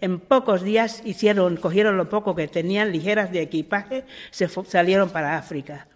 en 0.02 0.20
pocos 0.20 0.64
días 0.64 1.02
hicieron, 1.04 1.58
cogieron 1.58 1.98
lo 1.98 2.10
poco 2.10 2.36
que 2.36 2.48
tenían 2.48 2.92
ligeras 2.92 3.32
de 3.32 3.42
equipaje, 3.42 4.06
se 4.32 4.48
salieron 4.48 5.10
para 5.10 5.38
África. 5.38 5.88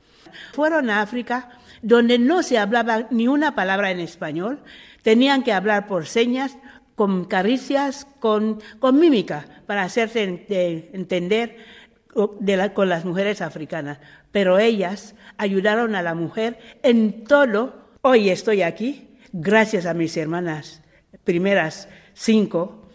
Fueron 0.54 0.90
a 0.90 1.02
África 1.02 1.50
donde 1.82 2.20
no 2.20 2.44
se 2.44 2.58
hablaba 2.58 3.08
ni 3.12 3.28
una 3.28 3.56
palabra 3.56 3.92
en 3.92 4.00
español, 4.00 4.60
tenían 5.02 5.44
que 5.44 5.54
hablar 5.54 5.88
por 5.88 6.06
señas, 6.06 6.58
con 7.02 7.26
caricias, 7.26 8.06
con, 8.20 8.60
mímica, 8.94 9.48
para 9.66 9.82
hacerse 9.82 10.22
entender 10.94 11.58
con 12.76 12.90
las 12.90 13.06
mujeres 13.06 13.42
africanas. 13.42 13.98
Pero 14.32 14.60
ellas 14.60 15.16
ayudaron 15.38 15.96
a 15.96 16.04
la 16.04 16.14
mujer 16.14 16.60
en 16.84 17.24
todo. 17.24 17.88
Hoy 18.04 18.30
estoy 18.30 18.62
aquí 18.62 19.18
gracias 19.32 19.88
a 19.88 19.96
mis 19.96 20.16
hermanas 20.16 20.84
primeras 21.24 21.90
cinco, 22.14 22.88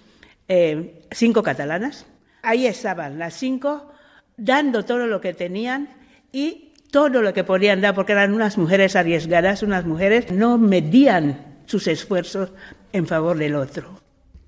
eh, 0.47 1.03
cinco 1.11 1.43
catalanas. 1.43 2.07
Ahí 2.43 2.69
estaban 2.69 3.19
las 3.19 3.35
cinco 3.35 3.91
dando 4.37 4.85
todo 4.85 5.09
lo 5.09 5.21
que 5.21 5.35
tenían 5.35 5.89
y 6.31 6.75
todo 6.93 7.23
lo 7.23 7.35
que 7.35 7.43
podían 7.43 7.81
dar, 7.81 7.97
porque 7.97 8.13
eran 8.13 8.35
unas 8.35 8.57
mujeres 8.57 8.95
arriesgadas, 8.95 9.65
unas 9.65 9.85
mujeres 9.85 10.31
no 10.31 10.59
medían 10.59 11.57
sus 11.67 11.89
esfuerzos 11.89 12.53
en 12.97 13.07
favor 13.07 13.37
del 13.39 13.55
otro. 13.55 14.01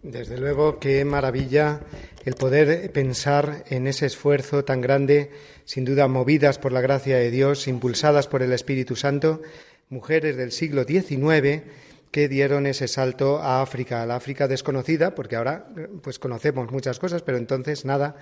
Desde 0.03 0.39
luego, 0.39 0.79
qué 0.79 1.05
maravilla 1.05 1.81
el 2.25 2.35
poder 2.35 2.93
pensar 2.93 3.65
en 3.69 3.87
ese 3.87 4.07
esfuerzo 4.07 4.65
tan 4.65 4.81
grande, 4.81 5.31
sin 5.65 5.85
duda 5.85 6.09
movidas 6.09 6.59
por 6.59 6.73
la 6.73 6.81
gracia 6.81 7.17
de 7.17 7.31
Dios, 7.31 7.67
impulsadas 7.67 8.29
por 8.29 8.43
el 8.43 8.53
Espíritu 8.53 8.97
Santo, 8.97 9.43
mujeres 9.89 10.37
del 10.37 10.53
siglo 10.53 10.85
XIX 10.85 11.63
que 12.11 12.29
dieron 12.29 12.67
ese 12.67 12.89
salto 12.89 13.39
a 13.39 13.61
África, 13.61 14.03
a 14.03 14.07
la 14.07 14.17
África 14.17 14.49
desconocida, 14.49 15.15
porque 15.15 15.37
ahora 15.37 15.67
pues 16.03 16.19
conocemos 16.19 16.71
muchas 16.71 16.99
cosas, 16.99 17.23
pero 17.23 17.39
entonces 17.39 17.85
nada. 17.85 18.17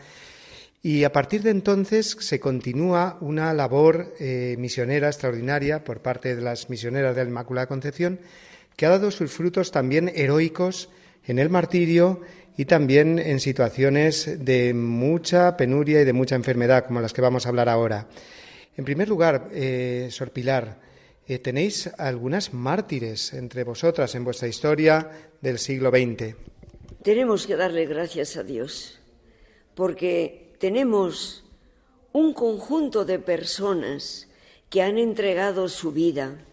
Y 0.82 1.04
a 1.04 1.12
partir 1.12 1.42
de 1.42 1.50
entonces 1.50 2.16
se 2.20 2.38
continúa 2.38 3.18
una 3.20 3.52
labor 3.54 4.14
eh, 4.20 4.56
misionera 4.58 5.08
extraordinaria 5.08 5.84
por 5.84 6.00
parte 6.00 6.36
de 6.36 6.42
las 6.42 6.70
misioneras 6.70 7.16
de 7.16 7.24
la 7.24 7.30
Inmaculada 7.30 7.66
Concepción, 7.66 8.20
que 8.76 8.86
ha 8.86 8.90
dado 8.90 9.10
sus 9.10 9.32
frutos 9.32 9.72
también 9.72 10.12
heroicos 10.14 10.90
en 11.26 11.38
el 11.38 11.50
martirio 11.50 12.20
y 12.56 12.66
también 12.66 13.18
en 13.18 13.40
situaciones 13.40 14.44
de 14.44 14.72
mucha 14.74 15.56
penuria 15.56 16.02
y 16.02 16.04
de 16.04 16.12
mucha 16.12 16.36
enfermedad, 16.36 16.86
como 16.86 17.00
las 17.00 17.12
que 17.12 17.20
vamos 17.20 17.46
a 17.46 17.48
hablar 17.50 17.68
ahora. 17.68 18.08
En 18.76 18.84
primer 18.84 19.08
lugar, 19.08 19.48
eh, 19.52 20.08
Sor 20.10 20.30
Pilar, 20.30 20.80
eh, 21.26 21.38
tenéis 21.38 21.90
algunas 21.98 22.54
mártires 22.54 23.32
entre 23.32 23.64
vosotras 23.64 24.14
en 24.14 24.24
vuestra 24.24 24.48
historia 24.48 25.10
del 25.40 25.58
siglo 25.58 25.90
XX. 25.90 26.36
Tenemos 27.02 27.46
que 27.46 27.56
darle 27.56 27.86
gracias 27.86 28.36
a 28.36 28.42
Dios, 28.42 29.00
porque 29.74 30.54
tenemos 30.58 31.44
un 32.12 32.32
conjunto 32.32 33.04
de 33.04 33.18
personas 33.18 34.28
que 34.70 34.82
han 34.82 34.98
entregado 34.98 35.68
su 35.68 35.92
vida, 35.92 36.45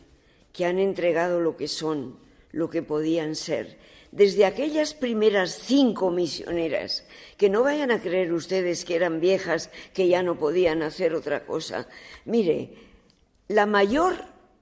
que 0.53 0.65
han 0.65 0.79
entregado 0.79 1.41
lo 1.41 1.57
que 1.57 1.67
son, 1.67 2.17
lo 2.51 2.69
que 2.69 2.83
podían 2.83 3.35
ser. 3.35 3.77
Desde 4.11 4.45
aquellas 4.45 4.93
primeras 4.93 5.51
cinco 5.51 6.11
misioneras, 6.11 7.05
que 7.35 7.49
no 7.49 7.63
vayan 7.63 7.89
a 7.89 7.99
creer 7.99 8.31
ustedes 8.31 8.85
que 8.85 8.95
eran 8.95 9.19
viejas, 9.19 9.71
que 9.93 10.07
ya 10.07 10.21
no 10.21 10.37
podían 10.37 10.83
hacer 10.83 11.15
otra 11.15 11.45
cosa. 11.45 11.87
Mire, 12.23 12.75
la 13.47 13.65
mayor 13.65 14.15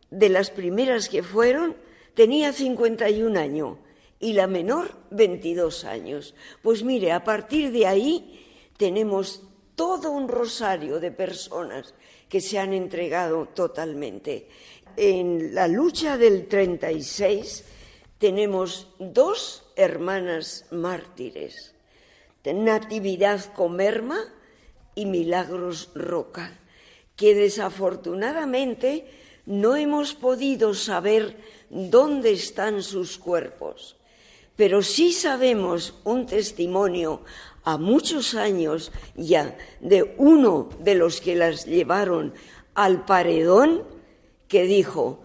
de 0.09 0.29
las 0.29 0.49
primeras 0.49 1.09
que 1.09 1.21
fueron 1.21 1.75
tenía 2.13 2.53
51 2.53 3.37
años 3.37 3.77
y 4.21 4.33
la 4.33 4.47
menor 4.47 4.95
22 5.09 5.83
años. 5.83 6.33
Pues 6.61 6.83
mire, 6.83 7.11
a 7.11 7.23
partir 7.25 7.71
de 7.71 7.87
ahí 7.87 8.39
tenemos 8.77 9.43
todo 9.75 10.11
un 10.11 10.29
rosario 10.29 10.99
de 10.99 11.11
personas 11.11 11.93
que 12.31 12.39
se 12.39 12.57
han 12.57 12.71
entregado 12.71 13.45
totalmente. 13.47 14.47
En 14.95 15.53
la 15.53 15.67
lucha 15.67 16.17
del 16.17 16.47
36 16.47 17.65
tenemos 18.17 18.87
dos 18.99 19.67
hermanas 19.75 20.65
mártires, 20.71 21.75
Natividad 22.45 23.53
Comerma 23.53 24.17
y 24.95 25.07
Milagros 25.07 25.89
Roca, 25.93 26.57
que 27.17 27.35
desafortunadamente 27.35 29.07
no 29.45 29.75
hemos 29.75 30.13
podido 30.13 30.73
saber 30.73 31.35
dónde 31.69 32.31
están 32.31 32.81
sus 32.81 33.17
cuerpos, 33.17 33.97
pero 34.55 34.81
sí 34.81 35.11
sabemos 35.11 35.95
un 36.05 36.25
testimonio 36.25 37.23
a 37.63 37.77
muchos 37.77 38.35
años 38.35 38.91
ya 39.15 39.57
de 39.79 40.15
uno 40.17 40.69
de 40.79 40.95
los 40.95 41.21
que 41.21 41.35
las 41.35 41.65
llevaron 41.65 42.33
al 42.73 43.05
paredón 43.05 43.83
que 44.47 44.63
dijo, 44.63 45.23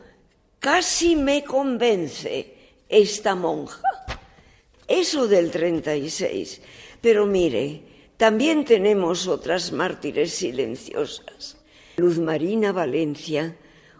casi 0.60 1.16
me 1.16 1.44
convence 1.44 2.54
esta 2.88 3.34
monja. 3.34 3.82
Eso 4.86 5.26
del 5.26 5.50
36. 5.50 6.60
Pero 7.00 7.26
mire, 7.26 7.82
también 8.16 8.64
tenemos 8.64 9.26
otras 9.26 9.72
mártires 9.72 10.32
silenciosas. 10.32 11.56
Luz 11.96 12.18
Marina 12.18 12.72
Valencia, 12.72 13.56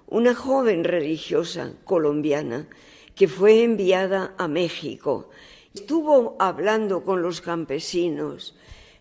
una 0.06 0.34
joven 0.34 0.84
religiosa 0.84 1.72
colombiana 1.84 2.68
que 3.14 3.26
fue 3.26 3.62
enviada 3.62 4.34
a 4.38 4.46
México. 4.46 5.30
Estuvo 5.76 6.36
hablando 6.38 7.04
con 7.04 7.20
los 7.20 7.42
campesinos, 7.42 8.54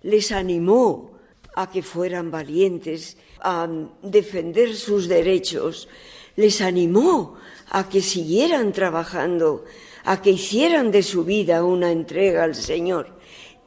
les 0.04 0.34
animó 0.34 1.14
a 1.56 1.72
que 1.72 1.82
fueran 1.82 2.30
valientes, 2.30 3.16
a 3.40 3.66
defender 4.04 4.76
sus 4.76 5.08
derechos, 5.08 5.88
les 6.36 6.60
animó 6.60 7.38
a 7.72 7.88
que 7.88 8.02
siguieran 8.02 8.74
trabajando, 8.74 9.64
a 10.04 10.22
que 10.22 10.32
hicieran 10.32 10.92
de 10.92 11.02
su 11.02 11.24
vida 11.24 11.64
una 11.64 11.94
entrega 11.94 12.44
al 12.44 12.56
Señor. 12.56 13.08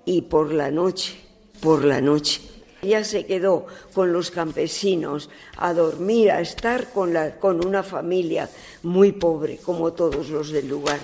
Y 0.04 0.28
por 0.28 0.52
la 0.52 0.70
noche, 0.70 1.16
por 1.62 1.86
la 1.86 2.02
noche, 2.02 2.42
Ella 2.82 3.04
se 3.04 3.24
quedó 3.24 3.66
con 3.94 4.12
los 4.12 4.30
campesinos 4.30 5.30
a 5.56 5.72
dormir, 5.72 6.30
a 6.30 6.42
estar 6.42 6.92
con, 6.92 7.14
la, 7.14 7.40
con 7.40 7.64
una 7.66 7.82
familia 7.82 8.50
muy 8.82 9.12
pobre, 9.12 9.56
como 9.56 9.94
todos 9.94 10.28
los 10.28 10.50
del 10.50 10.68
lugar, 10.68 11.00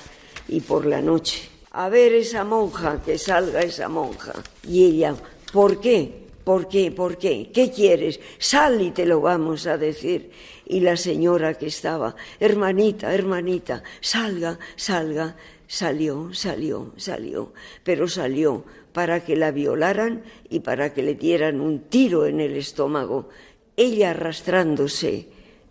y 0.49 0.61
por 0.61 0.85
la 0.85 1.01
noche. 1.01 1.54
A 1.77 1.89
ver 1.89 2.15
esa 2.15 2.45
monja, 2.45 3.03
que 3.05 3.19
salga 3.19 3.61
esa 3.61 3.89
monja. 3.89 4.33
Y 4.63 4.85
ella, 4.85 5.17
¿por 5.53 5.81
qué? 5.81 6.25
¿Por 6.45 6.69
qué? 6.69 6.93
¿Por 6.93 7.19
qué? 7.19 7.51
¿Qué 7.53 7.73
quieres? 7.73 8.21
Sal 8.39 8.81
y 8.81 8.93
te 8.93 9.05
lo 9.05 9.21
vamos 9.21 9.67
a 9.67 9.77
decir. 9.77 10.31
Y 10.67 10.79
la 10.81 10.97
señora 10.97 11.55
que 11.55 11.67
estaba, 11.67 12.15
hermanita, 12.39 13.13
hermanita, 13.13 13.83
salga, 14.01 14.57
salga, 14.77 15.35
salió, 15.67 16.33
salió, 16.33 16.93
salió, 16.97 17.53
pero 17.83 18.07
salió 18.07 18.65
para 18.93 19.25
que 19.25 19.35
la 19.35 19.51
violaran 19.51 20.23
y 20.49 20.61
para 20.61 20.95
que 20.95 21.03
le 21.03 21.17
dieran 21.17 21.61
un 21.61 21.81
tiro 21.89 22.27
en 22.27 22.39
el 22.39 22.57
estómago. 22.57 23.31
Ella 23.77 24.11
arrastrándose 24.11 25.27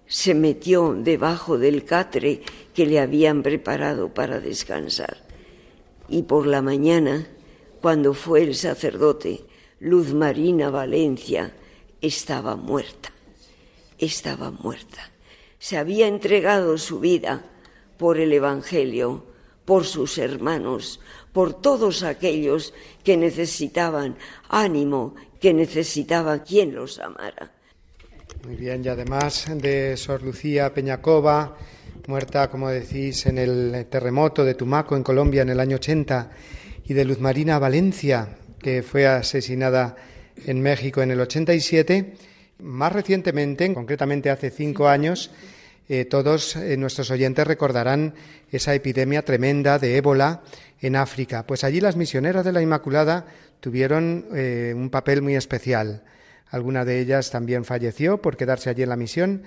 se 0.05 0.33
metió 0.33 0.93
debajo 0.93 1.57
del 1.57 1.85
catre 1.85 2.41
que 2.73 2.85
le 2.85 2.99
habían 2.99 3.41
preparado 3.41 4.13
para 4.13 4.41
descansar. 4.41 5.22
Y 6.09 6.23
por 6.23 6.47
la 6.47 6.61
mañana, 6.61 7.27
cuando 7.81 8.13
fue 8.13 8.43
el 8.43 8.55
sacerdote, 8.55 9.41
Luz 9.79 10.13
Marina 10.13 10.69
Valencia 10.69 11.53
estaba 12.01 12.55
muerta, 12.55 13.11
estaba 13.97 14.51
muerta. 14.51 15.11
Se 15.59 15.77
había 15.77 16.07
entregado 16.07 16.77
su 16.77 16.99
vida 16.99 17.43
por 17.97 18.19
el 18.19 18.33
Evangelio, 18.33 19.25
por 19.65 19.85
sus 19.85 20.17
hermanos, 20.17 20.99
por 21.31 21.53
todos 21.53 22.03
aquellos 22.03 22.73
que 23.03 23.17
necesitaban 23.17 24.17
ánimo, 24.49 25.15
que 25.39 25.53
necesitaban 25.53 26.39
quien 26.39 26.75
los 26.75 26.99
amara. 26.99 27.51
Muy 28.45 28.55
bien, 28.55 28.83
y 28.83 28.89
además 28.89 29.45
de 29.49 29.95
Sor 29.95 30.21
Lucía 30.21 30.73
Peñacova, 30.73 31.57
muerta, 32.07 32.49
como 32.49 32.69
decís, 32.69 33.25
en 33.25 33.37
el 33.37 33.85
terremoto 33.89 34.43
de 34.43 34.55
Tumaco, 34.55 34.95
en 34.95 35.03
Colombia, 35.03 35.41
en 35.41 35.49
el 35.49 35.59
año 35.59 35.77
80, 35.77 36.29
y 36.85 36.93
de 36.93 37.05
Luz 37.05 37.19
Marina 37.19 37.59
Valencia, 37.59 38.37
que 38.59 38.83
fue 38.83 39.07
asesinada 39.07 39.95
en 40.45 40.61
México 40.61 41.01
en 41.01 41.11
el 41.11 41.21
87, 41.21 42.13
más 42.59 42.91
recientemente, 42.91 43.73
concretamente 43.73 44.29
hace 44.29 44.49
cinco 44.49 44.87
años, 44.87 45.31
eh, 45.89 46.05
todos 46.05 46.55
eh, 46.55 46.77
nuestros 46.77 47.11
oyentes 47.11 47.45
recordarán 47.45 48.13
esa 48.51 48.73
epidemia 48.73 49.23
tremenda 49.23 49.79
de 49.79 49.97
ébola 49.97 50.43
en 50.81 50.95
África. 50.95 51.45
Pues 51.45 51.63
allí 51.63 51.81
las 51.81 51.97
misioneras 51.97 52.45
de 52.45 52.53
la 52.53 52.61
Inmaculada 52.61 53.25
tuvieron 53.59 54.25
eh, 54.33 54.73
un 54.75 54.89
papel 54.89 55.21
muy 55.21 55.35
especial. 55.35 56.03
Alguna 56.49 56.85
de 56.85 56.99
ellas 56.99 57.31
también 57.31 57.65
falleció 57.65 58.21
por 58.21 58.37
quedarse 58.37 58.69
allí 58.69 58.83
en 58.83 58.89
la 58.89 58.95
misión 58.95 59.43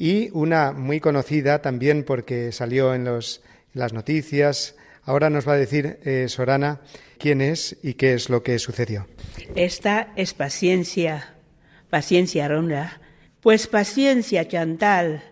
y 0.00 0.30
una 0.32 0.72
muy 0.72 0.98
conocida 0.98 1.60
también 1.60 2.04
porque 2.04 2.52
salió 2.52 2.94
en, 2.94 3.04
los, 3.04 3.42
las 3.74 3.92
noticias. 3.92 4.74
Ahora 5.04 5.28
nos 5.28 5.46
va 5.46 5.52
a 5.52 5.56
decir 5.56 5.98
Sorana 6.28 6.80
quién 7.18 7.42
es 7.42 7.76
y 7.82 7.94
qué 7.94 8.14
es 8.14 8.30
lo 8.30 8.42
que 8.42 8.58
sucedió. 8.58 9.06
Esta 9.54 10.08
es 10.16 10.32
paciencia, 10.32 11.34
paciencia 11.90 12.48
ronda. 12.48 13.00
Pues 13.42 13.66
paciencia, 13.66 14.48
Chantal, 14.48 15.22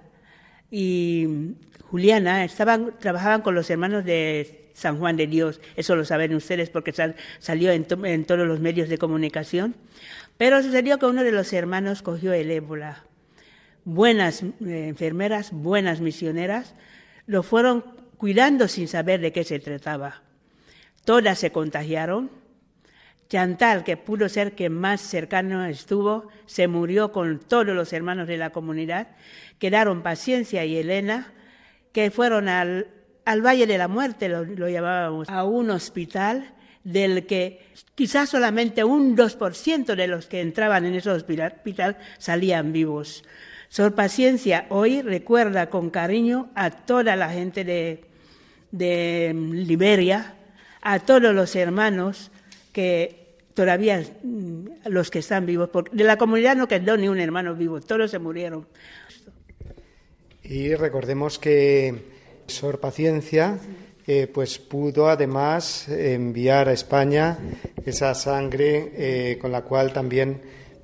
y 0.71 1.55
Juliana 1.91 2.45
estaban, 2.45 2.95
trabajaban 2.99 3.41
con 3.41 3.55
los 3.55 3.71
hermanos 3.71 4.05
de 4.05 4.71
San 4.75 4.99
Juan 4.99 5.17
de 5.17 5.27
Dios, 5.27 5.61
eso 5.77 5.97
lo 5.97 6.05
saben 6.05 6.35
ustedes 6.35 6.71
porque 6.71 6.93
salió 7.41 7.73
en, 7.73 7.85
todos 7.85 8.47
los 8.47 8.61
medios 8.61 8.89
de 8.89 8.99
comunicación, 8.99 9.75
pero 10.37 10.63
sucedió 10.63 10.99
que 10.99 11.07
uno 11.07 11.25
de 11.25 11.33
los 11.33 11.53
hermanos 11.53 12.03
cogió 12.03 12.33
el 12.33 12.51
ébola. 12.51 13.08
Buenas 13.85 14.43
eh, 14.43 14.89
enfermeras, 14.89 15.53
buenas 15.53 16.01
misioneras, 16.01 16.75
lo 17.27 17.43
fueron 17.43 17.85
cuidando 18.17 18.69
sin 18.69 18.89
saber 18.89 19.21
de 19.21 19.33
qué 19.33 19.45
se 19.45 19.59
trataba. 19.59 20.23
Todas 21.05 21.39
se 21.39 21.53
contagiaron. 21.53 22.31
Chantal, 23.29 23.85
que 23.85 23.99
pudo 23.99 24.29
ser 24.31 24.55
que 24.55 24.71
más 24.71 25.03
cercano 25.03 25.67
estuvo, 25.67 26.29
se 26.47 26.67
murió 26.67 27.13
con 27.13 27.39
todos 27.41 27.67
los 27.67 27.93
hermanos 27.93 28.27
de 28.27 28.39
la 28.39 28.51
comunidad 28.51 29.09
quedaron 29.59 30.03
Paciencia 30.03 30.65
y 30.65 30.77
Elena, 30.77 31.33
que 31.93 32.11
fueron 32.11 32.49
al, 32.49 32.87
Valle 33.27 33.67
de 33.67 33.79
la 33.79 33.89
Muerte, 33.89 34.29
lo, 34.29 34.69
llamábamos, 34.69 35.29
a 35.29 35.45
un 35.45 35.71
hospital 35.71 36.55
del 36.85 37.27
que 37.27 37.67
quizás 37.95 38.31
solamente 38.31 38.85
un 38.85 39.17
2% 39.17 39.95
de 39.95 40.07
los 40.07 40.27
que 40.27 40.41
entraban 40.41 40.87
en 40.87 40.95
ese 40.95 41.11
hospital 41.11 41.99
salían 42.19 42.73
vivos. 42.73 43.25
Sor 43.69 43.95
Paciencia 43.95 44.67
hoy 44.71 45.03
recuerda 45.03 45.69
con 45.69 45.91
cariño 45.91 46.49
a 46.55 46.71
toda 46.71 47.17
la 47.17 47.31
gente 47.31 47.65
de, 47.65 48.05
de 48.71 49.35
Liberia, 49.35 50.35
a 50.81 51.01
todos 51.01 51.35
los 51.35 51.55
hermanos 51.55 52.31
que 52.73 53.37
todavía, 53.55 54.03
mm, 54.23 54.67
los 54.87 55.11
que 55.11 55.19
están 55.19 55.45
vivos, 55.45 55.69
porque 55.69 55.97
de 55.97 56.05
la 56.05 56.17
comunidad 56.17 56.57
no 56.57 56.69
quedó 56.69 56.97
ni 56.97 57.09
un 57.09 57.19
hermano 57.19 57.55
vivo, 57.55 57.81
todos 57.81 58.11
se 58.11 58.19
murieron. 58.19 58.67
Y 60.43 60.75
recordemos 60.75 61.39
que 61.39 61.95
Sor 62.47 62.81
Paciencia 62.81 63.59
eh, 64.07 64.27
pues 64.33 64.59
pudo 64.59 65.09
además 65.11 65.87
enviar 65.89 66.71
a 66.71 66.73
España 66.73 67.37
esa 67.85 68.15
sangre 68.15 68.93
eh, 68.95 69.39
con 69.39 69.53
la 69.53 69.63
cual 69.63 69.93
también 69.93 70.41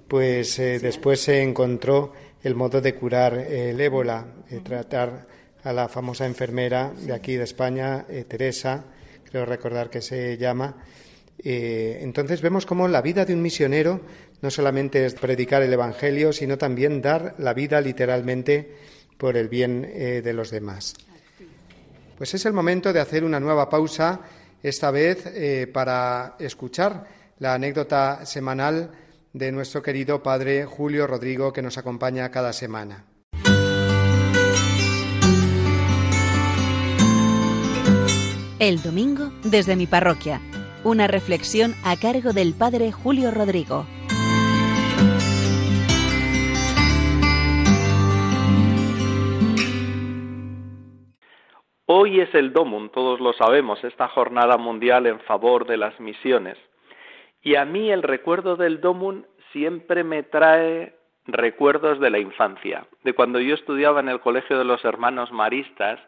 pues 0.06 0.58
eh, 0.58 0.78
después 0.78 1.20
se 1.20 1.42
encontró 1.42 2.12
el 2.44 2.54
modo 2.54 2.80
de 2.80 2.94
curar 2.94 3.36
el 3.38 3.80
ébola, 3.80 4.24
tratar 4.62 5.26
a 5.64 5.72
la 5.72 5.88
famosa 5.88 6.26
enfermera 6.26 6.92
de 6.96 7.12
aquí 7.12 7.34
de 7.34 7.44
España, 7.44 8.06
Teresa, 8.28 8.84
creo 9.28 9.44
recordar 9.44 9.90
que 9.90 10.00
se 10.00 10.36
llama. 10.36 10.76
entonces 11.42 12.40
vemos 12.40 12.66
cómo 12.66 12.86
la 12.86 13.02
vida 13.02 13.24
de 13.24 13.34
un 13.34 13.42
misionero 13.42 14.00
no 14.44 14.50
solamente 14.50 15.06
es 15.06 15.14
predicar 15.14 15.62
el 15.62 15.72
Evangelio, 15.72 16.30
sino 16.30 16.58
también 16.58 17.00
dar 17.00 17.34
la 17.38 17.54
vida 17.54 17.80
literalmente 17.80 18.76
por 19.16 19.38
el 19.38 19.48
bien 19.48 19.90
eh, 19.90 20.20
de 20.22 20.32
los 20.34 20.50
demás. 20.50 20.94
Pues 22.18 22.34
es 22.34 22.44
el 22.44 22.52
momento 22.52 22.92
de 22.92 23.00
hacer 23.00 23.24
una 23.24 23.40
nueva 23.40 23.70
pausa, 23.70 24.20
esta 24.62 24.90
vez 24.90 25.24
eh, 25.26 25.66
para 25.72 26.36
escuchar 26.38 27.06
la 27.38 27.54
anécdota 27.54 28.26
semanal 28.26 28.90
de 29.34 29.50
nuestro 29.50 29.82
querido 29.82 30.22
padre 30.22 30.64
Julio 30.64 31.08
Rodrigo 31.08 31.52
que 31.52 31.60
nos 31.60 31.76
acompaña 31.76 32.30
cada 32.30 32.52
semana. 32.52 33.04
El 38.60 38.80
domingo 38.80 39.32
desde 39.42 39.74
mi 39.74 39.88
parroquia, 39.88 40.40
una 40.84 41.08
reflexión 41.08 41.74
a 41.84 41.96
cargo 41.96 42.32
del 42.32 42.54
padre 42.54 42.92
Julio 42.92 43.32
Rodrigo. 43.32 43.86
Hoy 51.86 52.20
es 52.20 52.32
el 52.34 52.52
Domum, 52.52 52.88
todos 52.90 53.18
lo 53.18 53.32
sabemos, 53.32 53.82
esta 53.82 54.06
jornada 54.08 54.56
mundial 54.58 55.06
en 55.06 55.18
favor 55.20 55.66
de 55.66 55.76
las 55.76 55.98
misiones. 55.98 56.56
Y 57.44 57.56
a 57.56 57.66
mí 57.66 57.90
el 57.90 58.02
recuerdo 58.02 58.56
del 58.56 58.80
Domum 58.80 59.22
siempre 59.52 60.02
me 60.02 60.22
trae 60.22 60.94
recuerdos 61.26 62.00
de 62.00 62.08
la 62.08 62.18
infancia, 62.18 62.86
de 63.02 63.12
cuando 63.12 63.38
yo 63.38 63.54
estudiaba 63.54 64.00
en 64.00 64.08
el 64.08 64.20
Colegio 64.20 64.58
de 64.58 64.64
los 64.64 64.82
Hermanos 64.82 65.30
Maristas 65.30 66.00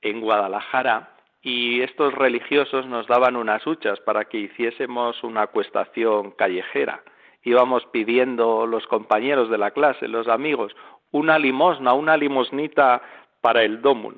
en 0.00 0.20
Guadalajara 0.20 1.10
y 1.42 1.82
estos 1.82 2.14
religiosos 2.14 2.86
nos 2.86 3.08
daban 3.08 3.34
unas 3.34 3.66
huchas 3.66 3.98
para 4.00 4.26
que 4.26 4.38
hiciésemos 4.38 5.24
una 5.24 5.42
acuestación 5.42 6.30
callejera. 6.30 7.02
Íbamos 7.42 7.84
pidiendo 7.86 8.64
los 8.66 8.86
compañeros 8.86 9.50
de 9.50 9.58
la 9.58 9.72
clase, 9.72 10.06
los 10.06 10.28
amigos, 10.28 10.74
una 11.10 11.36
limosna, 11.38 11.94
una 11.94 12.16
limosnita 12.16 13.02
para 13.40 13.64
el 13.64 13.82
Domum. 13.82 14.14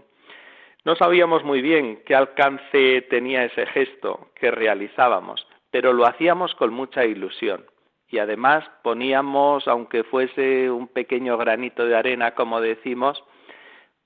No 0.84 0.96
sabíamos 0.96 1.44
muy 1.44 1.62
bien 1.62 2.02
qué 2.06 2.14
alcance 2.14 3.02
tenía 3.10 3.44
ese 3.44 3.66
gesto 3.66 4.28
que 4.34 4.50
realizábamos, 4.50 5.46
pero 5.76 5.92
lo 5.92 6.06
hacíamos 6.06 6.54
con 6.54 6.72
mucha 6.72 7.04
ilusión. 7.04 7.66
Y 8.08 8.16
además 8.16 8.64
poníamos, 8.82 9.68
aunque 9.68 10.04
fuese 10.04 10.70
un 10.70 10.88
pequeño 10.88 11.36
granito 11.36 11.84
de 11.84 11.94
arena, 11.94 12.34
como 12.34 12.62
decimos, 12.62 13.22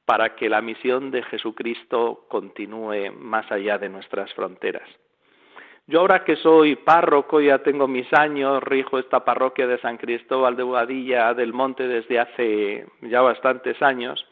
para 0.05 0.35
que 0.35 0.49
la 0.49 0.63
misión 0.63 1.13
de 1.13 1.23
Jesucristo 1.23 2.27
continúe 2.29 3.13
más 3.17 3.49
allá 3.53 3.79
de 3.79 3.89
nuestras 3.89 4.35
fronteras. 4.35 4.89
Yo 5.87 6.01
ahora 6.01 6.25
que 6.25 6.35
soy 6.35 6.75
párroco, 6.75 7.41
ya 7.41 7.59
tengo 7.59 7.87
mis 7.87 8.13
años, 8.15 8.61
rijo 8.65 8.99
esta 8.99 9.25
parroquia 9.25 9.69
de 9.69 9.79
San 9.79 9.97
Cristóbal 9.97 10.57
de 10.57 10.65
Boadilla 10.65 11.33
del 11.35 11.53
Monte 11.53 11.87
desde 11.87 12.19
hace 12.19 12.87
ya 13.03 13.21
bastantes 13.21 13.81
años, 13.81 14.27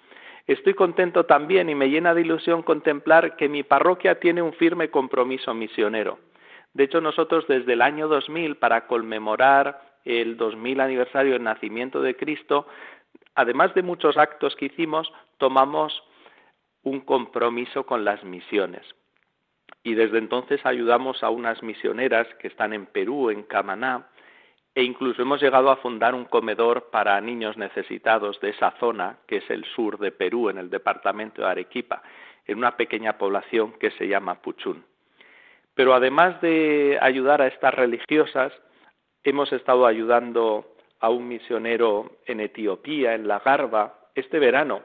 Estoy 0.49 0.73
contento 0.73 1.27
también 1.27 1.69
y 1.69 1.75
me 1.75 1.91
llena 1.91 2.15
de 2.15 2.23
ilusión 2.23 2.63
contemplar 2.63 3.37
que 3.37 3.51
mi 3.51 3.65
parroquia 3.65 4.19
tiene 4.19 4.41
un 4.41 4.55
firme 4.55 4.89
compromiso 4.89 5.53
misionero. 5.53 6.19
De 6.79 6.85
hecho, 6.85 7.01
nosotros 7.01 7.45
desde 7.49 7.73
el 7.73 7.83
año 7.83 8.07
2000, 8.07 8.55
para 8.55 8.87
conmemorar 8.87 9.81
el 10.05 10.37
2000 10.37 10.81
aniversario 10.81 11.33
del 11.33 11.43
nacimiento 11.43 12.01
de 12.01 12.15
Cristo, 12.15 12.69
además 13.35 13.75
de 13.75 13.83
muchos 13.83 14.17
actos 14.17 14.55
que 14.55 14.67
hicimos, 14.67 15.13
tomamos 15.39 16.05
un 16.85 17.01
compromiso 17.01 17.85
con 17.85 18.05
las 18.05 18.23
misiones. 18.23 18.87
Y 19.83 19.95
desde 19.95 20.19
entonces 20.19 20.65
ayudamos 20.65 21.25
a 21.25 21.31
unas 21.31 21.65
misioneras 21.65 22.29
que 22.39 22.47
están 22.47 22.73
en 22.73 22.87
Perú, 22.87 23.31
en 23.31 23.43
Camaná, 23.43 24.07
e 24.73 24.85
incluso 24.85 25.21
hemos 25.21 25.43
llegado 25.43 25.73
a 25.73 25.79
fundar 25.79 26.15
un 26.15 26.27
comedor 26.27 26.91
para 26.93 27.21
niños 27.21 27.57
necesitados 27.57 28.39
de 28.41 28.51
esa 28.51 28.71
zona, 28.79 29.19
que 29.27 29.39
es 29.39 29.51
el 29.51 29.65
sur 29.65 29.99
de 29.99 30.13
Perú, 30.13 30.49
en 30.49 30.59
el 30.59 30.71
departamento 30.71 31.43
de 31.43 31.49
Arequipa, 31.49 32.05
en 32.47 32.59
una 32.59 32.77
pequeña 32.77 33.19
población 33.19 33.73
que 33.81 33.91
se 33.91 34.07
llama 34.07 34.41
Puchún. 34.41 34.85
Pero 35.79 35.95
además 35.95 36.41
de 36.41 36.99
ayudar 37.01 37.41
a 37.41 37.47
estas 37.47 37.73
religiosas, 37.73 38.53
hemos 39.23 39.53
estado 39.53 39.87
ayudando 39.87 40.75
a 40.99 41.09
un 41.09 41.29
misionero 41.29 42.17
en 42.27 42.41
Etiopía, 42.41 43.15
en 43.15 43.29
la 43.29 43.39
Garba, 43.39 43.95
este 44.17 44.41
verano. 44.41 44.83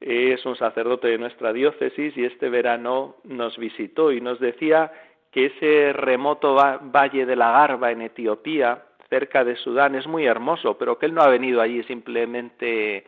Es 0.00 0.46
un 0.46 0.56
sacerdote 0.56 1.08
de 1.08 1.18
nuestra 1.18 1.52
diócesis 1.52 2.16
y 2.16 2.24
este 2.24 2.48
verano 2.48 3.16
nos 3.24 3.58
visitó 3.58 4.10
y 4.10 4.22
nos 4.22 4.40
decía 4.40 4.90
que 5.30 5.52
ese 5.54 5.92
remoto 5.92 6.54
valle 6.54 7.26
de 7.26 7.36
la 7.36 7.50
Garba 7.50 7.90
en 7.90 8.00
Etiopía, 8.00 8.84
cerca 9.10 9.44
de 9.44 9.56
Sudán, 9.56 9.96
es 9.96 10.06
muy 10.06 10.24
hermoso, 10.24 10.78
pero 10.78 10.98
que 10.98 11.04
él 11.04 11.12
no 11.12 11.20
ha 11.20 11.28
venido 11.28 11.60
allí 11.60 11.82
simplemente, 11.82 13.04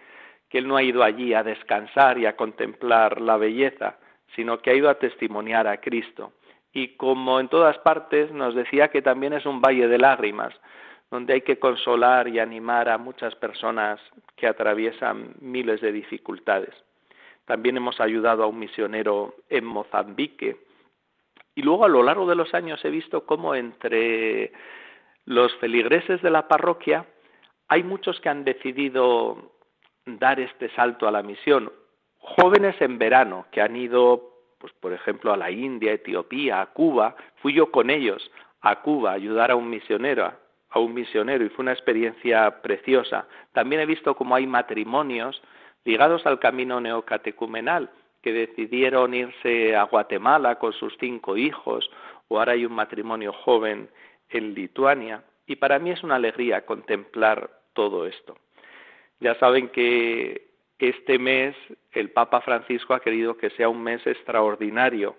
que 0.51 0.59
él 0.59 0.68
no 0.68 0.77
ha 0.77 0.83
ido 0.83 1.03
allí 1.03 1.33
a 1.33 1.42
descansar 1.42 2.18
y 2.18 2.27
a 2.27 2.37
contemplar 2.37 3.23
la 3.23 3.38
belleza, 3.38 3.97
sino 4.37 4.61
que 4.61 4.73
ha 4.73 4.75
ido 4.75 4.90
a 4.90 4.99
testimoniar 4.99 5.66
a 5.66 5.81
Cristo. 5.81 6.35
Y 6.72 6.96
como 6.96 7.40
en 7.40 7.48
todas 7.48 7.78
partes, 7.78 8.31
nos 8.33 8.54
decía 8.54 8.88
que 8.88 9.02
también 9.02 9.33
es 9.33 9.46
un 9.46 9.61
valle 9.61 9.88
de 9.88 9.98
lágrimas, 9.98 10.54
donde 11.11 11.35
hay 11.35 11.40
que 11.40 11.59
consolar 11.59 12.28
y 12.28 12.38
animar 12.38 12.88
a 12.88 12.98
muchas 12.98 13.35
personas 13.37 14.00
que 14.37 14.46
atraviesan 14.46 15.35
miles 15.40 15.81
de 15.81 15.92
dificultades. 15.92 16.74
También 17.46 17.78
hemos 17.78 17.98
ayudado 18.00 18.44
a 18.44 18.46
un 18.46 18.59
misionero 18.59 19.37
en 19.48 19.64
Mozambique. 19.64 20.59
Y 21.54 21.62
luego 21.62 21.87
a 21.87 21.88
lo 21.88 22.02
largo 22.02 22.26
de 22.26 22.35
los 22.35 22.52
años 22.52 22.85
he 22.85 22.90
visto 22.90 23.24
cómo 23.24 23.54
entre 23.54 24.52
los 25.24 25.54
feligreses 25.57 26.20
de 26.22 26.31
la 26.31 26.46
parroquia 26.46 27.07
hay 27.68 27.83
muchos 27.83 28.20
que 28.20 28.28
han 28.28 28.44
decidido 28.44 29.52
dar 30.07 30.40
este 30.40 30.70
salto 30.70 31.07
a 31.07 31.11
la 31.11 31.22
misión. 31.22 31.70
Jóvenes 32.18 32.81
en 32.81 32.98
verano 32.98 33.46
que 33.50 33.61
han 33.61 33.76
ido, 33.76 34.38
pues 34.59 34.73
por 34.75 34.92
ejemplo, 34.92 35.33
a 35.33 35.37
la 35.37 35.51
India, 35.51 35.92
Etiopía, 35.92 36.61
a 36.61 36.66
Cuba. 36.66 37.16
Fui 37.37 37.53
yo 37.53 37.71
con 37.71 37.90
ellos 37.90 38.31
a 38.61 38.81
Cuba 38.81 39.11
a 39.11 39.14
ayudar 39.14 39.51
a 39.51 39.57
un 39.57 39.71
misionero, 39.71 40.33
a 40.71 40.79
un 40.79 40.94
misionero 40.94 41.44
y 41.44 41.49
fue 41.49 41.62
una 41.62 41.73
experiencia 41.73 42.61
preciosa. 42.62 43.27
También 43.53 43.81
he 43.81 43.87
visto 43.87 44.14
cómo 44.14 44.35
hay 44.35 44.47
matrimonios 44.47 45.40
ligados 45.85 46.27
al 46.27 46.38
camino 46.38 46.81
neocatecumenal 46.81 47.90
que 48.23 48.33
decidieron 48.33 49.14
irse 49.14 49.77
a 49.77 49.85
Guatemala 49.85 50.57
con 50.57 50.73
sus 50.73 50.97
cinco 50.99 51.37
hijos 51.37 51.88
o 52.29 52.38
ahora 52.38 52.53
hay 52.53 52.66
un 52.66 52.73
matrimonio 52.73 53.33
joven 53.33 53.88
en 54.29 54.55
Lituania 54.55 55.23
y 55.47 55.57
para 55.57 55.79
mí 55.79 55.90
es 55.90 56.03
una 56.03 56.16
alegría 56.16 56.66
contemplar 56.66 57.51
todo 57.73 58.07
esto. 58.07 58.37
Ya 59.21 59.35
saben 59.37 59.68
que 59.68 60.47
este 60.79 61.19
mes 61.19 61.57
el 61.93 62.11
Papa 62.11 62.41
Francisco 62.41 62.95
ha 62.95 63.01
querido 63.01 63.37
que 63.37 63.51
sea 63.51 63.69
un 63.69 63.83
mes 63.83 64.07
extraordinario 64.07 65.17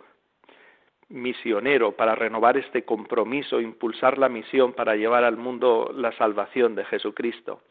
misionero 1.09 1.93
para 1.93 2.15
renovar 2.15 2.57
este 2.57 2.85
compromiso, 2.85 3.59
impulsar 3.59 4.17
la 4.17 4.29
misión 4.29 4.73
para 4.73 4.95
llevar 4.95 5.23
al 5.23 5.37
mundo 5.37 5.91
la 5.93 6.11
salvación 6.13 6.75
de 6.75 6.85
Jesucristo. 6.85 7.61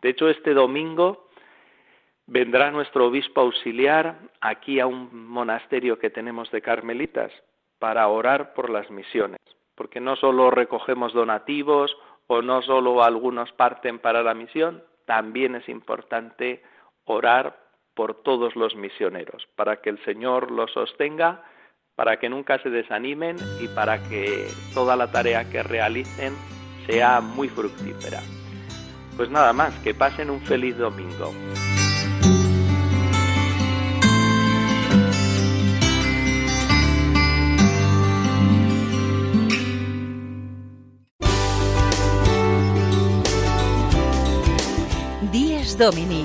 De 0.00 0.10
hecho, 0.10 0.28
este 0.28 0.54
domingo 0.54 1.28
vendrá 2.26 2.70
nuestro 2.70 3.06
obispo 3.06 3.40
auxiliar 3.40 4.16
aquí 4.40 4.80
a 4.80 4.86
un 4.86 5.26
monasterio 5.28 5.98
que 5.98 6.10
tenemos 6.10 6.50
de 6.50 6.62
carmelitas 6.62 7.32
para 7.78 8.06
orar 8.08 8.54
por 8.54 8.70
las 8.70 8.90
misiones, 8.90 9.40
porque 9.74 10.00
no 10.00 10.16
solo 10.16 10.50
recogemos 10.50 11.12
donativos 11.12 11.94
o 12.26 12.40
no 12.42 12.62
solo 12.62 13.02
algunos 13.02 13.52
parten 13.52 13.98
para 13.98 14.22
la 14.22 14.34
misión, 14.34 14.82
también 15.04 15.56
es 15.56 15.68
importante 15.68 16.62
orar 17.04 17.58
por 17.94 18.22
todos 18.22 18.56
los 18.56 18.74
misioneros, 18.74 19.46
para 19.56 19.80
que 19.80 19.90
el 19.90 20.04
Señor 20.04 20.50
los 20.50 20.72
sostenga 20.72 21.44
para 21.96 22.18
que 22.18 22.28
nunca 22.28 22.60
se 22.60 22.70
desanimen 22.70 23.36
y 23.60 23.68
para 23.68 24.02
que 24.08 24.48
toda 24.74 24.96
la 24.96 25.12
tarea 25.12 25.48
que 25.48 25.62
realicen 25.62 26.34
sea 26.86 27.20
muy 27.20 27.48
fructífera. 27.48 28.20
Pues 29.16 29.30
nada 29.30 29.52
más, 29.52 29.72
que 29.80 29.94
pasen 29.94 30.30
un 30.30 30.40
feliz 30.40 30.76
domingo. 30.76 31.32
Domini, 45.76 46.24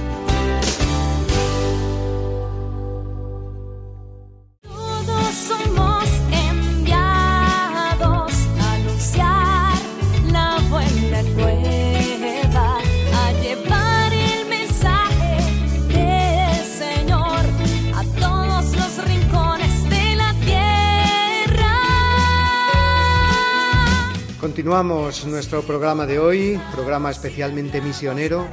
Continuamos 24.71 25.25
nuestro 25.25 25.63
programa 25.63 26.05
de 26.05 26.17
hoy, 26.17 26.57
programa 26.71 27.11
especialmente 27.11 27.81
misionero, 27.81 28.47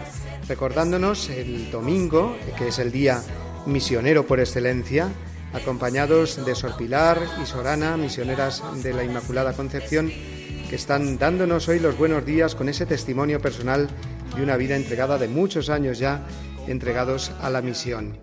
recordándonos 0.49 1.31
el 1.31 1.71
domingo, 1.71 2.37
que 2.59 2.67
es 2.67 2.81
el 2.81 2.91
día 2.91 3.23
misionero 3.67 4.27
por 4.27 4.41
excelencia, 4.41 5.13
acompañados 5.53 6.45
de 6.45 6.57
Sor 6.57 6.77
Pilar 6.77 7.21
y 7.41 7.47
Sorana, 7.47 7.97
misioneras 7.97 8.65
de 8.83 8.95
la 8.95 9.05
Inmaculada 9.05 9.53
Concepción, 9.53 10.11
que 10.69 10.75
están 10.75 11.19
dándonos 11.19 11.69
hoy 11.69 11.79
los 11.79 11.97
buenos 11.97 12.27
días 12.27 12.57
con 12.57 12.69
ese 12.69 12.85
testimonio 12.85 13.41
personal 13.41 13.89
de 14.35 14.43
una 14.43 14.57
vida 14.57 14.75
entregada 14.75 15.19
de 15.19 15.29
muchos 15.29 15.71
años 15.71 16.01
ya 16.01 16.27
entregados 16.67 17.31
a 17.41 17.49
la 17.49 17.63
misión. 17.63 18.19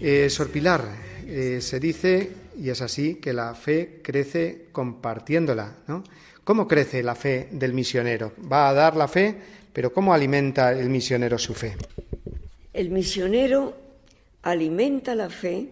Eh, 0.00 0.28
Sor 0.28 0.48
Pilar, 0.48 0.82
eh, 1.28 1.60
se 1.60 1.78
dice, 1.78 2.32
y 2.58 2.70
es 2.70 2.82
así, 2.82 3.14
que 3.14 3.32
la 3.32 3.54
fe 3.54 4.00
crece 4.02 4.66
compartiéndola, 4.72 5.76
¿no? 5.86 6.02
¿Cómo 6.44 6.66
crece 6.66 7.02
la 7.02 7.14
fe 7.14 7.48
del 7.52 7.72
misionero? 7.72 8.32
Va 8.50 8.68
a 8.68 8.74
dar 8.74 8.96
la 8.96 9.06
fe, 9.06 9.36
pero 9.72 9.92
¿cómo 9.92 10.12
alimenta 10.12 10.72
el 10.72 10.88
misionero 10.88 11.38
su 11.38 11.54
fe? 11.54 11.76
El 12.72 12.90
misionero 12.90 13.74
alimenta 14.42 15.14
la 15.14 15.30
fe 15.30 15.68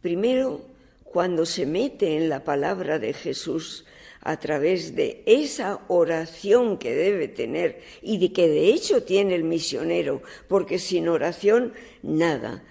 primero 0.00 0.62
cuando 1.04 1.44
se 1.44 1.66
mete 1.66 2.16
en 2.16 2.28
la 2.28 2.42
palabra 2.42 2.98
de 2.98 3.12
Jesús 3.12 3.84
a 4.22 4.38
través 4.38 4.94
de 4.96 5.22
esa 5.26 5.80
oración 5.88 6.78
que 6.78 6.94
debe 6.94 7.28
tener 7.28 7.82
y 8.02 8.18
de 8.18 8.32
que 8.32 8.48
de 8.48 8.68
hecho 8.68 9.02
tiene 9.02 9.34
el 9.34 9.44
misionero, 9.44 10.22
porque 10.48 10.78
sin 10.78 11.08
oración 11.08 11.72
nada. 12.02 12.62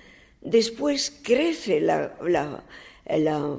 Después 0.42 1.20
crece 1.24 1.82
la, 1.82 2.64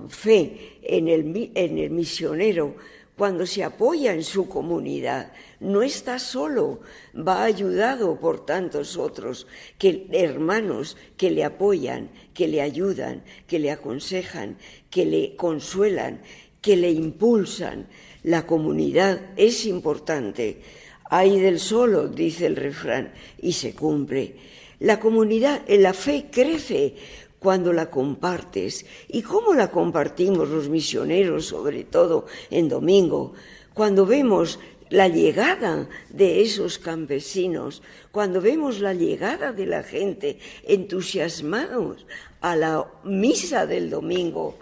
fe 0.09 0.79
en 0.83 1.09
el, 1.09 1.91
misionero 1.91 2.76
cuando 3.19 3.45
se 3.47 3.64
apoya 3.64 4.12
en 4.14 4.23
su 4.23 4.49
comunidad, 4.49 5.33
no 5.59 5.83
está 5.83 6.21
solo, 6.21 6.81
va 7.16 7.43
ayudado 7.43 8.19
por 8.21 8.47
tantos 8.47 8.97
otros 8.97 9.49
que 9.77 10.07
hermanos 10.12 10.97
que 11.16 11.33
le 11.33 11.43
apoyan, 11.43 12.11
que 12.33 12.47
le 12.47 12.62
ayudan, 12.62 13.25
que 13.49 13.59
le 13.59 13.73
aconsejan, 13.73 14.57
que 14.89 15.05
le 15.05 15.35
consuelan, 15.35 16.23
que 16.62 16.77
le 16.77 16.93
impulsan. 16.93 17.89
La 18.23 18.47
comunidad 18.47 19.21
es 19.37 19.66
importante. 19.66 20.62
Hay 21.11 21.41
del 21.41 21.59
solo, 21.59 22.07
dice 22.07 22.47
el 22.47 22.55
refrán, 22.55 23.12
y 23.43 23.53
se 23.53 23.75
cumple. 23.75 24.37
La 24.79 25.01
comunidad, 25.01 25.62
la 25.66 25.93
fe 25.93 26.27
crece 26.31 26.95
cuando 27.39 27.72
la 27.72 27.91
compartes. 27.91 28.86
¿Y 29.09 29.22
cómo 29.22 29.55
la 29.55 29.70
compartimos 29.70 30.49
los 30.49 30.68
misioneros, 30.68 31.47
sobre 31.47 31.84
todo 31.84 32.26
en 32.51 32.68
domingo? 32.68 33.34
Cuando 33.74 34.07
vemos 34.07 34.59
la 34.91 35.09
llegada 35.09 35.89
de 36.09 36.43
esos 36.43 36.78
campesinos, 36.78 37.82
cuando 38.11 38.41
vemos 38.41 38.80
la 38.80 38.95
llegada 38.95 39.53
de 39.53 39.66
la 39.66 39.82
gente 39.82 40.39
entusiasmados 40.64 42.07
a 42.41 42.57
la 42.57 42.91
misa 43.05 43.66
del 43.66 43.91
domingo, 43.91 44.59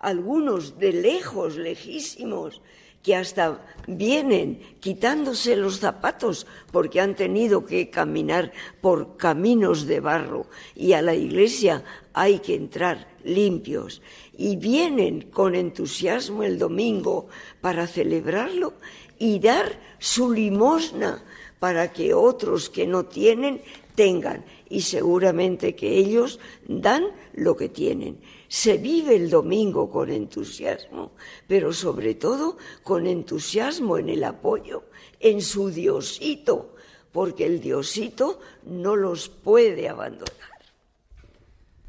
algunos 0.00 0.78
de 0.78 0.92
lejos, 0.92 1.56
lejísimos, 1.56 2.60
que 3.08 3.16
hasta 3.16 3.64
vienen 3.86 4.60
quitándose 4.80 5.56
los 5.56 5.78
zapatos 5.78 6.46
porque 6.70 7.00
han 7.00 7.16
tenido 7.16 7.64
que 7.64 7.88
caminar 7.88 8.52
por 8.82 9.16
caminos 9.16 9.86
de 9.86 10.00
barro. 10.00 10.44
Y 10.74 10.92
a 10.92 11.00
la 11.00 11.14
iglesia 11.14 11.82
hay 12.12 12.40
que 12.40 12.54
entrar 12.54 13.08
limpios. 13.24 14.02
Y 14.36 14.56
vienen 14.56 15.22
con 15.30 15.54
entusiasmo 15.54 16.42
el 16.42 16.58
domingo 16.58 17.28
para 17.62 17.86
celebrarlo 17.86 18.74
y 19.18 19.38
dar 19.38 19.80
su 19.98 20.30
limosna 20.30 21.24
para 21.58 21.90
que 21.90 22.12
otros 22.12 22.68
que 22.68 22.86
no 22.86 23.06
tienen 23.06 23.62
tengan. 23.94 24.44
Y 24.68 24.82
seguramente 24.82 25.74
que 25.74 25.96
ellos 25.96 26.40
dan 26.66 27.06
lo 27.32 27.56
que 27.56 27.70
tienen. 27.70 28.18
Se 28.48 28.78
vive 28.78 29.14
el 29.14 29.28
domingo 29.28 29.90
con 29.90 30.10
entusiasmo, 30.10 31.12
pero 31.46 31.72
sobre 31.72 32.14
todo 32.14 32.56
con 32.82 33.06
entusiasmo 33.06 33.98
en 33.98 34.08
el 34.08 34.24
apoyo, 34.24 34.84
en 35.20 35.42
su 35.42 35.70
Diosito, 35.70 36.74
porque 37.12 37.44
el 37.44 37.60
Diosito 37.60 38.40
no 38.64 38.96
los 38.96 39.28
puede 39.28 39.88
abandonar. 39.88 40.32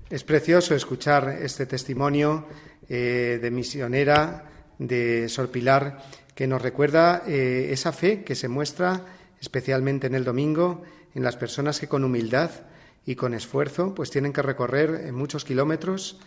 Es 0.10 0.24
precioso 0.24 0.76
escuchar 0.76 1.38
este 1.42 1.66
testimonio 1.66 2.46
eh, 2.90 3.40
de 3.42 3.52
misionera 3.52 4.52
de 4.80 5.30
Sor 5.30 5.50
Pilar 5.50 6.04
que 6.34 6.48
nos 6.48 6.62
recuerda 6.62 7.24
eh, 7.28 7.70
esa 7.72 7.92
fe 7.92 8.24
que 8.24 8.34
se 8.34 8.48
muestra 8.48 9.06
especialmente 9.40 10.08
en 10.08 10.16
el 10.16 10.24
domingo 10.24 10.84
en 11.14 11.24
las 11.24 11.36
personas 11.36 11.80
que 11.80 11.88
con 11.88 12.04
humildad 12.04 12.50
y 13.06 13.16
con 13.16 13.34
esfuerzo 13.34 13.94
pues 13.94 14.10
tienen 14.10 14.34
que 14.34 14.42
recorrer 14.42 15.02
eh, 15.06 15.12
muchos 15.12 15.46
kilómetros 15.46 16.20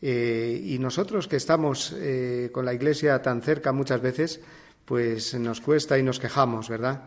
eh, 0.00 0.60
y 0.64 0.78
nosotros 0.78 1.28
que 1.28 1.36
estamos 1.36 1.94
eh, 1.96 2.50
con 2.52 2.64
la 2.64 2.74
Iglesia 2.74 3.20
tan 3.20 3.42
cerca 3.42 3.72
muchas 3.72 4.00
veces, 4.00 4.40
pues 4.84 5.34
nos 5.34 5.60
cuesta 5.60 5.98
y 5.98 6.02
nos 6.02 6.20
quejamos, 6.20 6.68
¿verdad? 6.68 7.02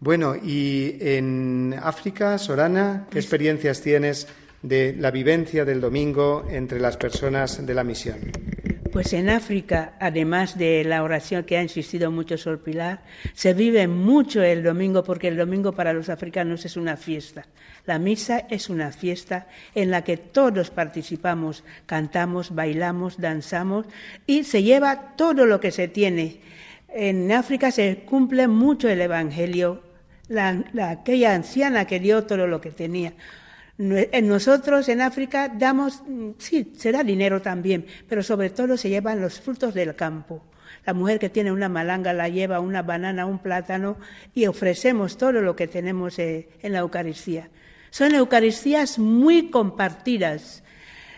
Bueno, 0.00 0.34
y 0.34 0.96
en 1.00 1.78
África, 1.80 2.38
Sorana, 2.38 3.06
¿qué 3.10 3.18
experiencias 3.18 3.80
tienes 3.80 4.26
de 4.62 4.94
la 4.98 5.10
vivencia 5.10 5.64
del 5.64 5.80
domingo 5.80 6.44
entre 6.50 6.80
las 6.80 6.96
personas 6.96 7.64
de 7.64 7.74
la 7.74 7.84
misión? 7.84 8.18
Pues 8.92 9.14
en 9.14 9.30
África, 9.30 9.94
además 10.00 10.58
de 10.58 10.84
la 10.84 11.02
oración 11.02 11.44
que 11.44 11.56
ha 11.56 11.62
insistido 11.62 12.10
mucho 12.10 12.36
Sol 12.36 12.58
Pilar, 12.58 13.00
se 13.32 13.54
vive 13.54 13.88
mucho 13.88 14.42
el 14.42 14.62
domingo 14.62 15.02
porque 15.02 15.28
el 15.28 15.38
domingo 15.38 15.72
para 15.72 15.94
los 15.94 16.10
africanos 16.10 16.66
es 16.66 16.76
una 16.76 16.98
fiesta. 16.98 17.46
La 17.86 17.98
misa 17.98 18.40
es 18.50 18.68
una 18.68 18.92
fiesta 18.92 19.46
en 19.74 19.90
la 19.90 20.04
que 20.04 20.18
todos 20.18 20.68
participamos, 20.70 21.64
cantamos, 21.86 22.54
bailamos, 22.54 23.18
danzamos 23.18 23.86
y 24.26 24.44
se 24.44 24.62
lleva 24.62 25.16
todo 25.16 25.46
lo 25.46 25.58
que 25.58 25.70
se 25.70 25.88
tiene. 25.88 26.42
En 26.90 27.32
África 27.32 27.70
se 27.70 28.02
cumple 28.04 28.46
mucho 28.46 28.90
el 28.90 29.00
Evangelio, 29.00 29.82
la, 30.28 30.62
aquella 30.90 31.34
anciana 31.34 31.86
que 31.86 31.98
dio 31.98 32.24
todo 32.24 32.46
lo 32.46 32.60
que 32.60 32.70
tenía. 32.70 33.14
Nosotros 33.78 34.88
en 34.88 35.00
África 35.00 35.48
damos, 35.48 36.02
sí, 36.38 36.72
se 36.76 36.92
da 36.92 37.02
dinero 37.02 37.40
también, 37.40 37.86
pero 38.08 38.22
sobre 38.22 38.50
todo 38.50 38.76
se 38.76 38.90
llevan 38.90 39.20
los 39.20 39.40
frutos 39.40 39.74
del 39.74 39.94
campo. 39.94 40.42
La 40.84 40.94
mujer 40.94 41.18
que 41.18 41.30
tiene 41.30 41.52
una 41.52 41.68
malanga 41.68 42.12
la 42.12 42.28
lleva 42.28 42.60
una 42.60 42.82
banana, 42.82 43.26
un 43.26 43.38
plátano 43.38 43.96
y 44.34 44.46
ofrecemos 44.46 45.16
todo 45.16 45.32
lo 45.32 45.54
que 45.54 45.68
tenemos 45.68 46.18
eh, 46.18 46.48
en 46.60 46.72
la 46.72 46.80
Eucaristía. 46.80 47.48
Son 47.90 48.14
Eucaristías 48.14 48.98
muy 48.98 49.50
compartidas. 49.50 50.62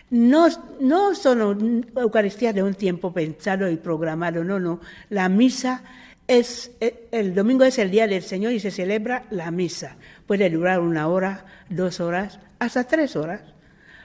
No, 0.09 0.47
no 0.79 1.15
son 1.15 1.85
Eucaristías 1.95 2.53
de 2.53 2.61
un 2.61 2.75
tiempo 2.75 3.11
pensado 3.11 3.69
y 3.69 3.77
programado, 3.77 4.43
no, 4.43 4.59
no. 4.59 4.79
La 5.09 5.29
misa 5.29 5.83
es, 6.27 6.71
eh, 6.79 7.07
el 7.11 7.33
domingo 7.33 7.63
es 7.63 7.79
el 7.79 7.89
día 7.89 8.07
del 8.07 8.21
Señor 8.21 8.53
y 8.53 8.59
se 8.59 8.71
celebra 8.71 9.23
la 9.31 9.51
misa. 9.51 9.97
Puede 10.27 10.49
durar 10.49 10.79
una 10.79 11.07
hora, 11.07 11.45
dos 11.69 11.99
horas, 11.99 12.39
hasta 12.59 12.85
tres 12.85 13.15
horas. 13.15 13.41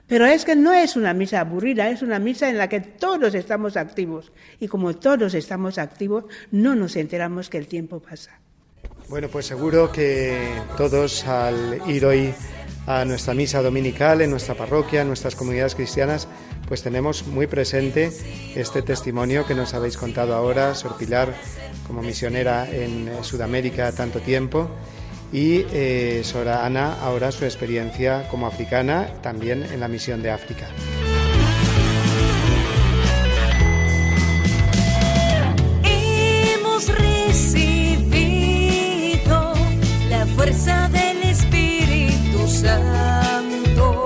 Pero 0.06 0.26
es 0.26 0.44
que 0.44 0.56
no 0.56 0.72
es 0.72 0.96
una 0.96 1.14
misa 1.14 1.40
aburrida, 1.40 1.88
es 1.88 2.02
una 2.02 2.18
misa 2.18 2.48
en 2.48 2.58
la 2.58 2.68
que 2.68 2.80
todos 2.80 3.32
estamos 3.34 3.76
activos. 3.76 4.32
Y 4.58 4.66
como 4.66 4.96
todos 4.96 5.34
estamos 5.34 5.78
activos, 5.78 6.24
no 6.50 6.74
nos 6.74 6.96
enteramos 6.96 7.48
que 7.48 7.58
el 7.58 7.68
tiempo 7.68 8.00
pasa. 8.00 8.40
Bueno, 9.08 9.28
pues 9.28 9.46
seguro 9.46 9.92
que 9.92 10.48
todos 10.76 11.26
al 11.26 11.80
ir 11.88 12.04
hoy 12.04 12.34
a 12.86 13.04
nuestra 13.04 13.34
misa 13.34 13.62
dominical 13.62 14.20
en 14.20 14.30
nuestra 14.30 14.56
parroquia, 14.56 15.02
en 15.02 15.08
nuestras 15.08 15.36
comunidades 15.36 15.76
cristianas, 15.76 16.26
pues 16.66 16.82
tenemos 16.82 17.26
muy 17.26 17.46
presente 17.46 18.10
este 18.56 18.82
testimonio 18.82 19.46
que 19.46 19.54
nos 19.54 19.74
habéis 19.74 19.96
contado 19.96 20.34
ahora, 20.34 20.74
Sor 20.74 20.96
Pilar, 20.96 21.34
como 21.86 22.02
misionera 22.02 22.68
en 22.68 23.10
Sudamérica 23.22 23.92
tanto 23.92 24.20
tiempo 24.20 24.68
y 25.32 25.64
eh, 25.72 26.22
Sora 26.24 26.64
Ana 26.66 26.96
ahora 27.02 27.30
su 27.30 27.44
experiencia 27.44 28.26
como 28.28 28.46
africana 28.46 29.08
también 29.22 29.62
en 29.62 29.80
la 29.80 29.88
misión 29.88 30.22
de 30.22 30.30
África. 30.30 30.66
Hemos 35.84 36.88
recibido 36.88 38.32
la 40.08 40.26
fuerza 40.26 40.88
del 40.88 41.22
Espíritu 41.22 42.48
Santo. 42.48 44.04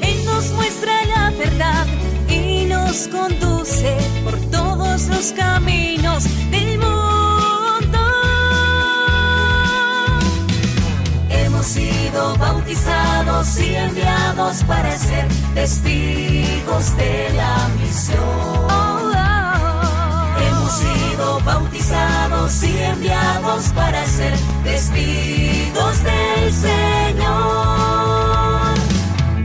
Él 0.00 0.24
nos 0.24 0.50
muestra 0.52 0.92
la 1.06 1.30
verdad 1.30 1.86
y 2.28 2.64
nos 2.66 3.08
conduce 3.08 3.96
por 4.24 4.36
todos 4.50 5.06
los 5.06 5.32
caminos 5.32 6.24
del 6.50 6.78
mundo. 6.78 7.01
Bautizados 12.38 13.60
y 13.60 13.76
enviados 13.76 14.64
para 14.64 14.98
ser 14.98 15.28
testigos 15.54 16.96
de 16.96 17.30
la 17.36 17.68
misión. 17.80 19.12
Hemos 20.44 20.72
sido 20.72 21.40
bautizados 21.44 22.64
y 22.64 22.78
enviados 22.78 23.68
para 23.76 24.04
ser 24.06 24.34
testigos 24.64 26.02
del 26.02 26.52
Señor. 26.52 27.92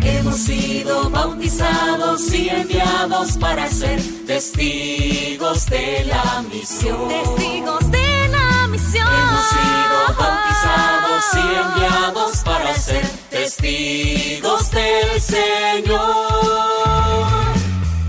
Hemos 0.01 0.38
sido 0.38 1.11
bautizados 1.11 2.34
y 2.34 2.49
enviados 2.49 3.38
para 3.38 3.70
ser 3.70 4.01
testigos 4.26 5.68
de 5.68 6.05
la 6.05 6.43
misión. 6.51 8.07
Misión. 8.78 9.07
Hemos 9.07 9.45
sido 9.49 9.97
bautizados 10.19 11.25
y 11.34 11.38
enviados 11.61 12.38
para 12.43 12.73
ser 12.75 13.07
testigos 13.30 14.71
del 14.71 15.21
Señor. 15.21 16.07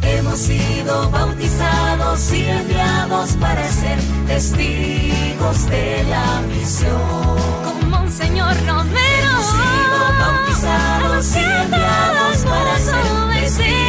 Hemos 0.03 0.39
sido 0.39 1.11
bautizados 1.11 2.33
y 2.33 2.45
enviados 2.45 3.31
para 3.41 3.69
ser 3.71 3.99
testigos 4.27 5.67
de 5.69 6.05
la 6.05 6.41
misión. 6.43 7.37
Como 7.65 8.03
un 8.03 8.13
Señor 8.13 8.55
Romero. 8.67 9.29
Hemos 9.31 9.47
sido 9.47 9.99
bautizados 10.21 11.37
y 11.37 11.39
enviados 11.39 12.37
para 12.45 12.79
ser 12.79 13.43
testigos 13.43 13.88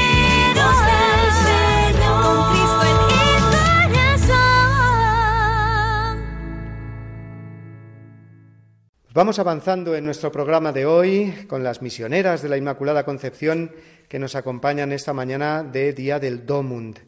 Vamos 9.20 9.38
avanzando 9.38 9.98
en 9.98 10.06
nuestro 10.06 10.32
programa 10.32 10.72
de 10.72 10.86
hoy 10.86 11.46
con 11.50 11.62
las 11.62 11.82
misioneras 11.82 12.42
de 12.42 12.48
la 12.48 12.56
Inmaculada 12.56 13.04
Concepción 13.04 13.70
que 14.08 14.18
nos 14.18 14.34
acompañan 14.34 14.94
esta 14.94 15.12
mañana 15.12 15.62
de 15.62 15.92
Día 15.92 16.20
del 16.20 16.46
Domund. 16.46 17.00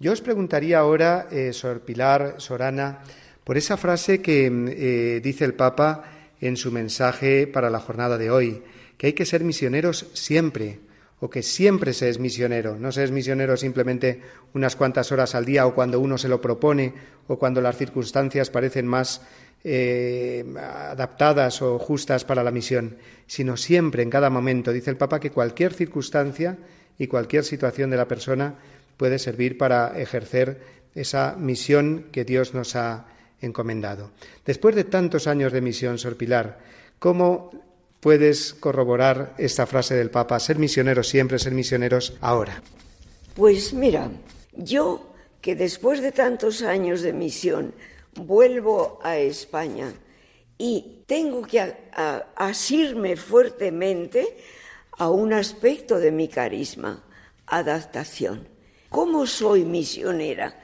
Yo 0.00 0.10
os 0.10 0.20
preguntaría 0.20 0.80
ahora, 0.80 1.28
eh, 1.30 1.52
Sor 1.52 1.82
Pilar, 1.82 2.34
Sorana, 2.38 3.04
por 3.44 3.56
esa 3.56 3.76
frase 3.76 4.20
que 4.20 4.46
eh, 4.46 5.20
dice 5.22 5.44
el 5.44 5.54
Papa 5.54 6.02
en 6.40 6.56
su 6.56 6.72
mensaje 6.72 7.46
para 7.46 7.70
la 7.70 7.78
jornada 7.78 8.18
de 8.18 8.32
hoy, 8.32 8.64
que 8.98 9.06
hay 9.06 9.12
que 9.12 9.24
ser 9.24 9.44
misioneros 9.44 10.06
siempre, 10.12 10.80
o 11.20 11.30
que 11.30 11.42
siempre 11.42 11.94
se 11.94 12.10
es 12.10 12.18
misionero. 12.18 12.76
No 12.78 12.92
se 12.92 13.04
es 13.04 13.10
misionero 13.10 13.56
simplemente 13.56 14.20
unas 14.52 14.76
cuantas 14.76 15.12
horas 15.12 15.34
al 15.34 15.44
día 15.44 15.66
o 15.66 15.74
cuando 15.74 16.00
uno 16.00 16.18
se 16.18 16.28
lo 16.28 16.40
propone 16.40 16.92
o 17.28 17.38
cuando 17.38 17.60
las 17.60 17.78
circunstancias 17.78 18.50
parecen 18.50 18.86
más 18.86 19.22
eh, 19.64 20.44
adaptadas 20.56 21.62
o 21.62 21.78
justas 21.78 22.24
para 22.24 22.44
la 22.44 22.50
misión, 22.50 22.98
sino 23.26 23.56
siempre, 23.56 24.02
en 24.02 24.10
cada 24.10 24.28
momento. 24.28 24.72
Dice 24.72 24.90
el 24.90 24.98
Papa 24.98 25.18
que 25.18 25.30
cualquier 25.30 25.72
circunstancia 25.72 26.58
y 26.98 27.06
cualquier 27.06 27.44
situación 27.44 27.88
de 27.88 27.96
la 27.96 28.06
persona 28.06 28.54
puede 28.98 29.18
servir 29.18 29.56
para 29.56 29.98
ejercer 29.98 30.60
esa 30.94 31.34
misión 31.38 32.06
que 32.12 32.24
Dios 32.24 32.54
nos 32.54 32.76
ha 32.76 33.06
encomendado. 33.40 34.10
Después 34.44 34.74
de 34.74 34.84
tantos 34.84 35.26
años 35.26 35.52
de 35.52 35.60
misión, 35.60 35.98
Sor 35.98 36.16
Pilar, 36.16 36.58
¿cómo 36.98 37.50
puedes 38.00 38.54
corroborar 38.54 39.34
esta 39.38 39.66
frase 39.66 39.94
del 39.94 40.10
Papa, 40.10 40.38
ser 40.38 40.58
misioneros 40.58 41.08
siempre, 41.08 41.38
ser 41.38 41.52
misioneros 41.52 42.16
ahora? 42.20 42.62
Pues 43.34 43.72
mira, 43.72 44.10
yo 44.52 45.10
que 45.40 45.56
después 45.56 46.00
de 46.00 46.12
tantos 46.12 46.62
años 46.62 47.02
de 47.02 47.12
misión 47.12 47.74
vuelvo 48.16 48.98
a 49.02 49.18
España 49.18 49.92
y 50.58 51.02
tengo 51.06 51.42
que 51.42 51.74
asirme 52.36 53.16
fuertemente 53.16 54.36
a 54.98 55.10
un 55.10 55.32
aspecto 55.32 55.98
de 55.98 56.12
mi 56.12 56.28
carisma, 56.28 57.02
adaptación. 57.46 58.48
¿Cómo 58.88 59.26
soy 59.26 59.64
misionera? 59.64 60.60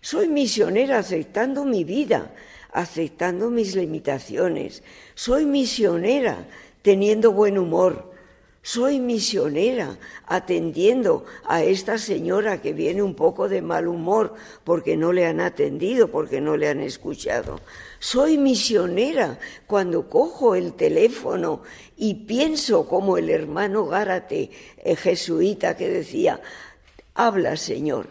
Soy 0.00 0.28
misionera 0.28 0.98
aceptando 0.98 1.64
mi 1.64 1.84
vida, 1.84 2.34
aceptando 2.72 3.50
mis 3.50 3.76
limitaciones. 3.76 4.82
Soy 5.14 5.44
misionera 5.44 6.46
teniendo 6.82 7.32
buen 7.32 7.58
humor. 7.58 8.12
Soy 8.70 9.00
misionera 9.00 9.98
atendiendo 10.26 11.24
a 11.46 11.62
esta 11.62 11.96
señora 11.96 12.60
que 12.60 12.74
viene 12.74 13.02
un 13.02 13.14
poco 13.14 13.48
de 13.48 13.62
mal 13.62 13.88
humor 13.88 14.34
porque 14.62 14.94
no 14.94 15.10
le 15.10 15.24
han 15.24 15.40
atendido, 15.40 16.10
porque 16.10 16.42
no 16.42 16.54
le 16.54 16.68
han 16.68 16.80
escuchado. 16.80 17.62
Soy 17.98 18.36
misionera 18.36 19.38
cuando 19.66 20.10
cojo 20.10 20.54
el 20.54 20.74
teléfono 20.74 21.62
y 21.96 22.26
pienso 22.26 22.86
como 22.86 23.16
el 23.16 23.30
hermano 23.30 23.86
Gárate, 23.86 24.50
el 24.84 24.98
jesuita, 24.98 25.74
que 25.74 25.88
decía, 25.88 26.38
habla 27.14 27.56
Señor, 27.56 28.06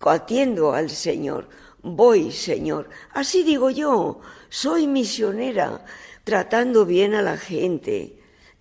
atiendo 0.00 0.72
al 0.72 0.90
Señor, 0.90 1.48
voy 1.80 2.32
Señor. 2.32 2.90
Así 3.14 3.44
digo 3.44 3.70
yo, 3.70 4.18
soy 4.48 4.88
misionera, 4.88 5.84
tratando 6.24 6.86
bien 6.86 7.14
a 7.14 7.22
la 7.22 7.36
gente, 7.36 8.15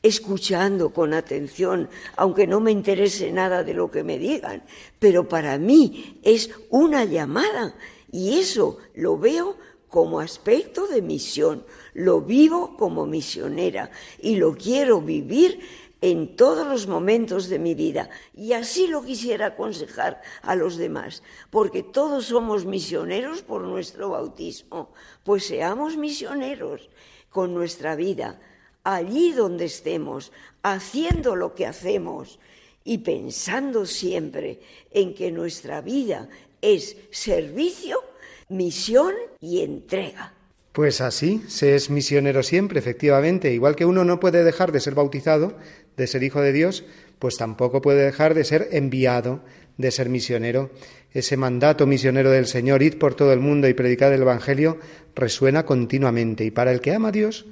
escuchando 0.06 0.92
con 0.92 1.14
atención, 1.14 1.90
aunque 2.16 2.46
no 2.46 2.60
me 2.60 2.72
interese 2.72 3.32
nada 3.32 3.64
de 3.64 3.74
lo 3.74 3.90
que 3.90 4.04
me 4.04 4.20
digan, 4.20 4.62
pero 5.00 5.28
para 5.28 5.58
mí 5.58 6.20
es 6.22 6.52
una 6.70 7.06
llamada 7.06 7.74
y 8.12 8.38
eso 8.38 8.78
lo 8.94 9.18
veo 9.18 9.58
como 9.90 10.20
aspecto 10.20 10.86
de 10.88 11.02
misión, 11.02 11.64
lo 11.96 12.22
vivo 12.22 12.78
como 12.78 13.08
misionera 13.08 13.90
y 14.20 14.36
lo 14.36 14.56
quiero 14.56 15.02
vivir 15.02 15.60
en 16.02 16.36
todos 16.36 16.68
los 16.68 16.86
momentos 16.86 17.50
de 17.50 17.58
mi 17.58 17.74
vida. 17.74 18.12
Y 18.36 18.54
así 18.54 18.86
lo 18.86 19.04
quisiera 19.04 19.48
aconsejar 19.48 20.22
a 20.44 20.56
los 20.56 20.78
demás, 20.78 21.24
porque 21.50 21.82
todos 21.82 22.26
somos 22.26 22.66
misioneros 22.66 23.42
por 23.42 23.64
nuestro 23.64 24.10
bautismo. 24.10 24.94
Pues 25.24 25.48
seamos 25.48 25.98
misioneros 25.98 26.90
con 27.32 27.56
nuestra 27.56 27.96
vida, 27.96 28.40
allí 28.86 29.34
donde 29.34 29.66
estemos, 29.66 30.32
haciendo 30.64 31.36
lo 31.36 31.54
que 31.54 31.66
hacemos 31.66 32.40
y 32.86 33.00
pensando 33.00 33.86
siempre 33.86 34.60
en 34.92 35.14
que 35.14 35.32
nuestra 35.32 35.82
vida 35.82 36.30
es 36.62 36.96
servicio, 37.12 38.00
misión 38.48 39.14
y 39.42 39.62
entrega. 39.62 40.34
Pues 40.72 41.02
así, 41.02 41.42
se 41.48 41.76
es 41.76 41.90
misionero 41.90 42.44
siempre, 42.44 42.80
efectivamente. 42.80 43.54
Igual 43.54 43.76
que 43.76 43.86
uno 43.86 44.04
no 44.04 44.20
puede 44.20 44.44
dejar 44.44 44.72
de 44.72 44.82
ser 44.82 44.94
bautizado, 44.94 45.58
de 45.96 46.06
ser 46.06 46.22
hijo 46.24 46.42
de 46.42 46.52
Dios, 46.52 46.84
pues 47.18 47.38
tampoco 47.38 47.82
puede 47.82 48.04
dejar 48.04 48.34
de 48.34 48.44
ser 48.44 48.68
enviado, 48.72 49.42
de 49.78 49.90
ser 49.90 50.10
misionero. 50.10 50.70
Ese 51.12 51.38
mandato 51.38 51.88
misionero 51.88 52.30
del 52.30 52.46
Señor, 52.46 52.84
id 52.84 52.98
por 52.98 53.16
todo 53.16 53.32
el 53.32 53.40
mundo 53.40 53.70
y 53.70 53.74
predicad 53.74 54.14
el 54.14 54.24
Evangelio, 54.24 54.78
resuena 55.16 55.66
continuamente. 55.66 56.44
Y 56.44 56.52
para 56.52 56.74
el 56.74 56.82
que 56.82 56.94
ama 56.94 57.08
a 57.08 57.14
Dios, 57.14 57.46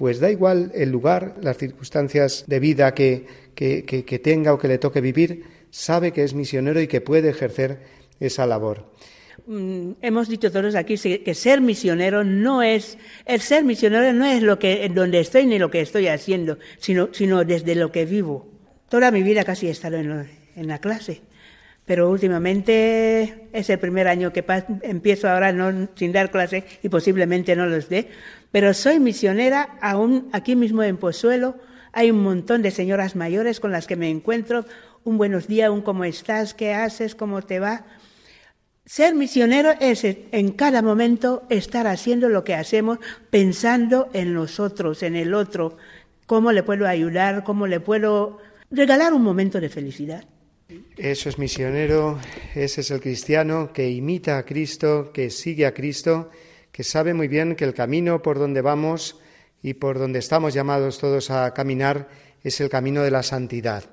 pues 0.00 0.18
da 0.18 0.30
igual 0.30 0.72
el 0.74 0.90
lugar, 0.90 1.34
las 1.42 1.58
circunstancias 1.58 2.44
de 2.46 2.58
vida 2.58 2.94
que, 2.94 3.26
que, 3.54 3.84
que 3.84 4.18
tenga 4.18 4.54
o 4.54 4.58
que 4.58 4.66
le 4.66 4.78
toque 4.78 5.02
vivir, 5.02 5.44
sabe 5.68 6.10
que 6.10 6.24
es 6.24 6.32
misionero 6.32 6.80
y 6.80 6.88
que 6.88 7.02
puede 7.02 7.28
ejercer 7.28 7.80
esa 8.18 8.46
labor. 8.46 8.90
Mm, 9.46 9.92
hemos 10.00 10.30
dicho 10.30 10.50
todos 10.50 10.74
aquí 10.74 10.96
que 10.96 11.34
ser 11.34 11.60
misionero 11.60 12.24
no 12.24 12.62
es, 12.62 12.96
el 13.26 13.42
ser 13.42 13.62
misionero 13.62 14.10
no 14.14 14.24
es 14.24 14.42
lo 14.42 14.58
que, 14.58 14.88
donde 14.88 15.20
estoy 15.20 15.44
ni 15.44 15.58
lo 15.58 15.70
que 15.70 15.82
estoy 15.82 16.06
haciendo, 16.06 16.56
sino, 16.78 17.10
sino 17.12 17.44
desde 17.44 17.74
lo 17.74 17.92
que 17.92 18.06
vivo. 18.06 18.48
Toda 18.88 19.10
mi 19.10 19.22
vida 19.22 19.44
casi 19.44 19.66
he 19.66 19.70
estado 19.70 19.98
en, 19.98 20.30
en 20.56 20.66
la 20.66 20.78
clase, 20.78 21.20
pero 21.84 22.08
últimamente 22.08 23.48
es 23.52 23.68
el 23.68 23.78
primer 23.78 24.08
año 24.08 24.32
que 24.32 24.44
empiezo 24.80 25.28
ahora 25.28 25.52
no, 25.52 25.88
sin 25.94 26.12
dar 26.12 26.30
clase 26.30 26.64
y 26.82 26.88
posiblemente 26.88 27.54
no 27.54 27.66
los 27.66 27.90
dé, 27.90 28.08
pero 28.50 28.74
soy 28.74 29.00
misionera 29.00 29.78
aún 29.80 30.28
aquí 30.32 30.56
mismo 30.56 30.82
en 30.82 30.96
Pozuelo. 30.96 31.56
Hay 31.92 32.10
un 32.10 32.22
montón 32.22 32.62
de 32.62 32.70
señoras 32.70 33.16
mayores 33.16 33.60
con 33.60 33.72
las 33.72 33.86
que 33.86 33.96
me 33.96 34.10
encuentro. 34.10 34.64
Un 35.04 35.18
buenos 35.18 35.46
días, 35.46 35.70
un 35.70 35.82
cómo 35.82 36.04
estás, 36.04 36.54
qué 36.54 36.74
haces, 36.74 37.14
cómo 37.14 37.42
te 37.42 37.58
va 37.58 37.84
ser 38.90 39.14
misionero 39.14 39.70
es 39.78 40.04
en 40.04 40.50
cada 40.50 40.82
momento 40.82 41.44
estar 41.48 41.86
haciendo 41.86 42.28
lo 42.28 42.42
que 42.42 42.54
hacemos, 42.54 42.98
pensando 43.30 44.08
en 44.12 44.34
nosotros, 44.34 45.04
en 45.04 45.14
el 45.14 45.32
otro, 45.32 45.76
cómo 46.26 46.50
le 46.50 46.64
puedo 46.64 46.88
ayudar, 46.88 47.44
cómo 47.44 47.68
le 47.68 47.78
puedo 47.78 48.38
regalar 48.68 49.12
un 49.12 49.22
momento 49.22 49.60
de 49.60 49.68
felicidad. 49.68 50.24
Eso 50.96 51.28
es 51.28 51.38
misionero, 51.38 52.18
ese 52.56 52.80
es 52.80 52.90
el 52.90 53.00
cristiano 53.00 53.72
que 53.72 53.88
imita 53.88 54.38
a 54.38 54.44
Cristo, 54.44 55.12
que 55.12 55.30
sigue 55.30 55.66
a 55.66 55.74
Cristo, 55.74 56.30
que 56.72 56.84
sabe 56.84 57.14
muy 57.14 57.28
bien 57.28 57.56
que 57.56 57.64
el 57.64 57.74
camino 57.74 58.22
por 58.22 58.38
donde 58.38 58.60
vamos 58.60 59.18
y 59.62 59.74
por 59.74 59.98
donde 59.98 60.18
estamos 60.18 60.54
llamados 60.54 60.98
todos 60.98 61.30
a 61.30 61.52
caminar 61.52 62.08
es 62.42 62.60
el 62.60 62.70
camino 62.70 63.02
de 63.02 63.10
la 63.10 63.22
santidad. 63.22 63.84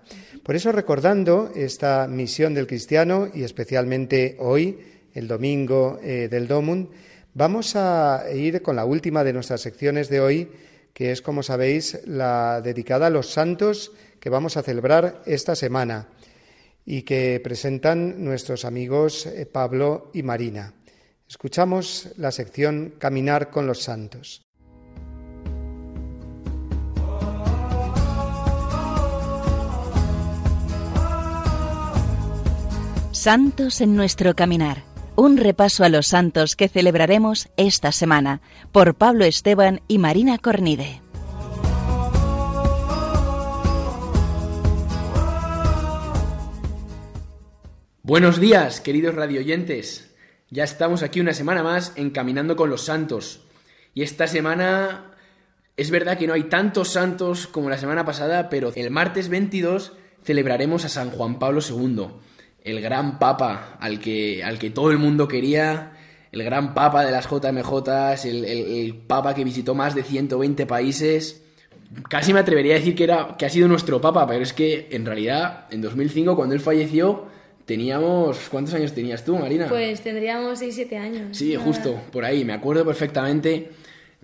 Por 0.43 0.55
eso, 0.55 0.71
recordando 0.71 1.51
esta 1.55 2.07
misión 2.07 2.53
del 2.53 2.67
cristiano 2.67 3.27
y 3.33 3.43
especialmente 3.43 4.37
hoy, 4.39 4.79
el 5.13 5.27
domingo 5.27 5.99
eh, 6.01 6.27
del 6.29 6.47
Domund, 6.47 6.89
vamos 7.33 7.75
a 7.75 8.23
ir 8.33 8.61
con 8.61 8.75
la 8.75 8.85
última 8.85 9.23
de 9.23 9.33
nuestras 9.33 9.61
secciones 9.61 10.09
de 10.09 10.21
hoy, 10.21 10.51
que 10.93 11.11
es, 11.11 11.21
como 11.21 11.43
sabéis, 11.43 11.99
la 12.05 12.61
dedicada 12.61 13.07
a 13.07 13.11
los 13.11 13.31
santos 13.31 13.91
que 14.19 14.29
vamos 14.29 14.57
a 14.57 14.63
celebrar 14.63 15.21
esta 15.25 15.55
semana 15.55 16.07
y 16.85 17.01
que 17.01 17.41
presentan 17.43 18.23
nuestros 18.23 18.63
amigos 18.63 19.25
eh, 19.25 19.45
Pablo 19.45 20.09
y 20.13 20.23
Marina. 20.23 20.73
Escuchamos 21.29 22.07
la 22.15 22.31
sección 22.31 22.93
Caminar 22.99 23.49
con 23.49 23.67
los 23.67 23.83
santos. 23.83 24.41
Santos 33.11 33.81
en 33.81 33.97
nuestro 33.97 34.35
caminar. 34.35 34.83
Un 35.17 35.35
repaso 35.35 35.83
a 35.83 35.89
los 35.89 36.07
santos 36.07 36.55
que 36.55 36.69
celebraremos 36.69 37.49
esta 37.57 37.91
semana 37.91 38.39
por 38.71 38.95
Pablo 38.95 39.25
Esteban 39.25 39.81
y 39.89 39.97
Marina 39.97 40.37
Cornide. 40.37 41.01
Buenos 48.01 48.39
días, 48.39 48.79
queridos 48.79 49.15
radioyentes. 49.15 50.06
Ya 50.49 50.63
estamos 50.63 51.03
aquí 51.03 51.19
una 51.19 51.33
semana 51.33 51.63
más 51.63 51.93
encaminando 51.95 52.55
con 52.55 52.69
los 52.69 52.83
santos. 52.83 53.41
Y 53.93 54.03
esta 54.03 54.27
semana 54.27 55.11
es 55.75 55.91
verdad 55.91 56.17
que 56.17 56.27
no 56.27 56.33
hay 56.33 56.43
tantos 56.43 56.89
santos 56.89 57.47
como 57.47 57.69
la 57.69 57.77
semana 57.77 58.05
pasada, 58.05 58.49
pero 58.49 58.71
el 58.75 58.91
martes 58.91 59.29
22 59.29 59.93
celebraremos 60.23 60.85
a 60.85 60.89
San 60.89 61.11
Juan 61.11 61.39
Pablo 61.39 61.61
II 61.61 62.07
el 62.67 62.81
gran 62.81 63.17
papa 63.17 63.77
al 63.79 63.99
que, 63.99 64.43
al 64.43 64.59
que 64.59 64.69
todo 64.69 64.91
el 64.91 64.97
mundo 64.97 65.27
quería, 65.27 65.93
el 66.31 66.43
gran 66.43 66.73
papa 66.73 67.05
de 67.05 67.11
las 67.11 67.27
JMJ, 67.27 68.25
el, 68.25 68.95
papa 69.07 69.33
que 69.33 69.45
visitó 69.45 69.73
más 69.73 69.95
de 69.95 70.03
120 70.03 70.65
países. 70.65 71.43
Casi 72.09 72.33
me 72.33 72.41
atrevería 72.41 72.75
a 72.75 72.79
decir 72.79 72.95
que, 72.95 73.05
era, 73.05 73.35
que 73.37 73.45
ha 73.45 73.49
sido 73.49 73.69
nuestro 73.69 74.01
papa, 74.01 74.27
pero 74.27 74.43
es 74.43 74.51
que 74.51 74.89
en 74.91 75.05
realidad 75.05 75.67
en 75.71 75.81
2005 75.81 76.35
cuando 76.35 76.53
él 76.53 76.61
falleció 76.61 77.27
teníamos... 77.67 78.39
¿Cuántos 78.49 78.73
años 78.73 78.93
tenías 78.93 79.23
tú, 79.23 79.37
Marina? 79.37 79.67
Pues 79.67 80.01
tendríamos 80.01 80.59
6-7 80.61 80.97
años. 80.97 81.37
Sí, 81.37 81.55
justo, 81.55 82.01
por 82.11 82.25
ahí. 82.25 82.43
Me 82.45 82.53
acuerdo 82.53 82.85
perfectamente 82.85 83.69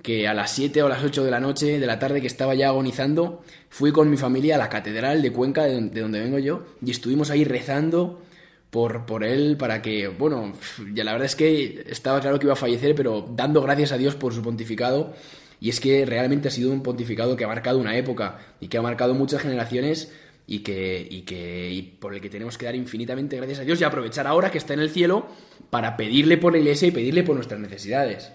que 0.02 0.28
a 0.28 0.34
las 0.34 0.52
7 0.52 0.82
o 0.82 0.90
las 0.90 1.04
8 1.04 1.24
de 1.26 1.30
la 1.30 1.42
noche, 1.42 1.80
de 1.80 1.86
la 1.86 2.00
tarde 2.00 2.22
que 2.22 2.28
estaba 2.28 2.56
ya 2.56 2.70
agonizando, 2.70 3.44
fui 3.70 3.92
con 3.92 4.10
mi 4.10 4.18
familia 4.18 4.56
a 4.56 4.58
la 4.58 4.70
catedral 4.70 5.22
de 5.22 5.32
Cuenca, 5.32 5.66
de 5.66 6.02
donde 6.02 6.20
vengo 6.22 6.40
yo, 6.40 6.64
y 6.84 6.92
estuvimos 6.92 7.30
ahí 7.30 7.44
rezando 7.44 8.22
por, 8.70 9.06
por 9.06 9.26
él 9.26 9.58
para 9.58 9.82
que, 9.82 10.08
bueno, 10.08 10.54
ya 10.94 11.04
la 11.04 11.12
verdad 11.12 11.26
es 11.26 11.36
que 11.36 11.86
estaba 11.90 12.22
claro 12.22 12.40
que 12.40 12.46
iba 12.46 12.54
a 12.54 12.58
fallecer, 12.58 12.96
pero 12.96 13.30
dando 13.30 13.62
gracias 13.62 13.92
a 13.92 13.98
Dios 13.98 14.16
por 14.16 14.34
su 14.34 14.42
pontificado. 14.42 15.14
Y 15.60 15.70
es 15.70 15.80
que 15.80 16.06
realmente 16.06 16.50
ha 16.50 16.52
sido 16.52 16.72
un 16.72 16.84
pontificado 16.84 17.38
que 17.38 17.46
ha 17.46 17.48
marcado 17.48 17.78
una 17.78 17.96
época 17.96 18.40
y 18.60 18.68
que 18.68 18.78
ha 18.78 18.82
marcado 18.82 19.14
muchas 19.16 19.42
generaciones 19.42 20.12
y 20.46 20.60
que, 20.60 21.08
y 21.10 21.22
que 21.22 21.70
y 21.72 21.82
por 21.82 22.14
el 22.14 22.22
que 22.22 22.30
tenemos 22.30 22.58
que 22.58 22.66
dar 22.66 22.76
infinitamente 22.76 23.38
gracias 23.38 23.60
a 23.60 23.64
Dios 23.64 23.80
y 23.80 23.84
aprovechar 23.84 24.28
ahora 24.28 24.52
que 24.52 24.58
está 24.58 24.74
en 24.74 24.82
el 24.82 24.90
cielo 24.90 25.28
para 25.70 25.96
pedirle 25.96 26.38
por 26.38 26.54
la 26.54 26.60
iglesia 26.60 26.88
y 26.88 26.92
pedirle 26.92 27.24
por 27.24 27.36
nuestras 27.36 27.60
necesidades. 27.60 28.32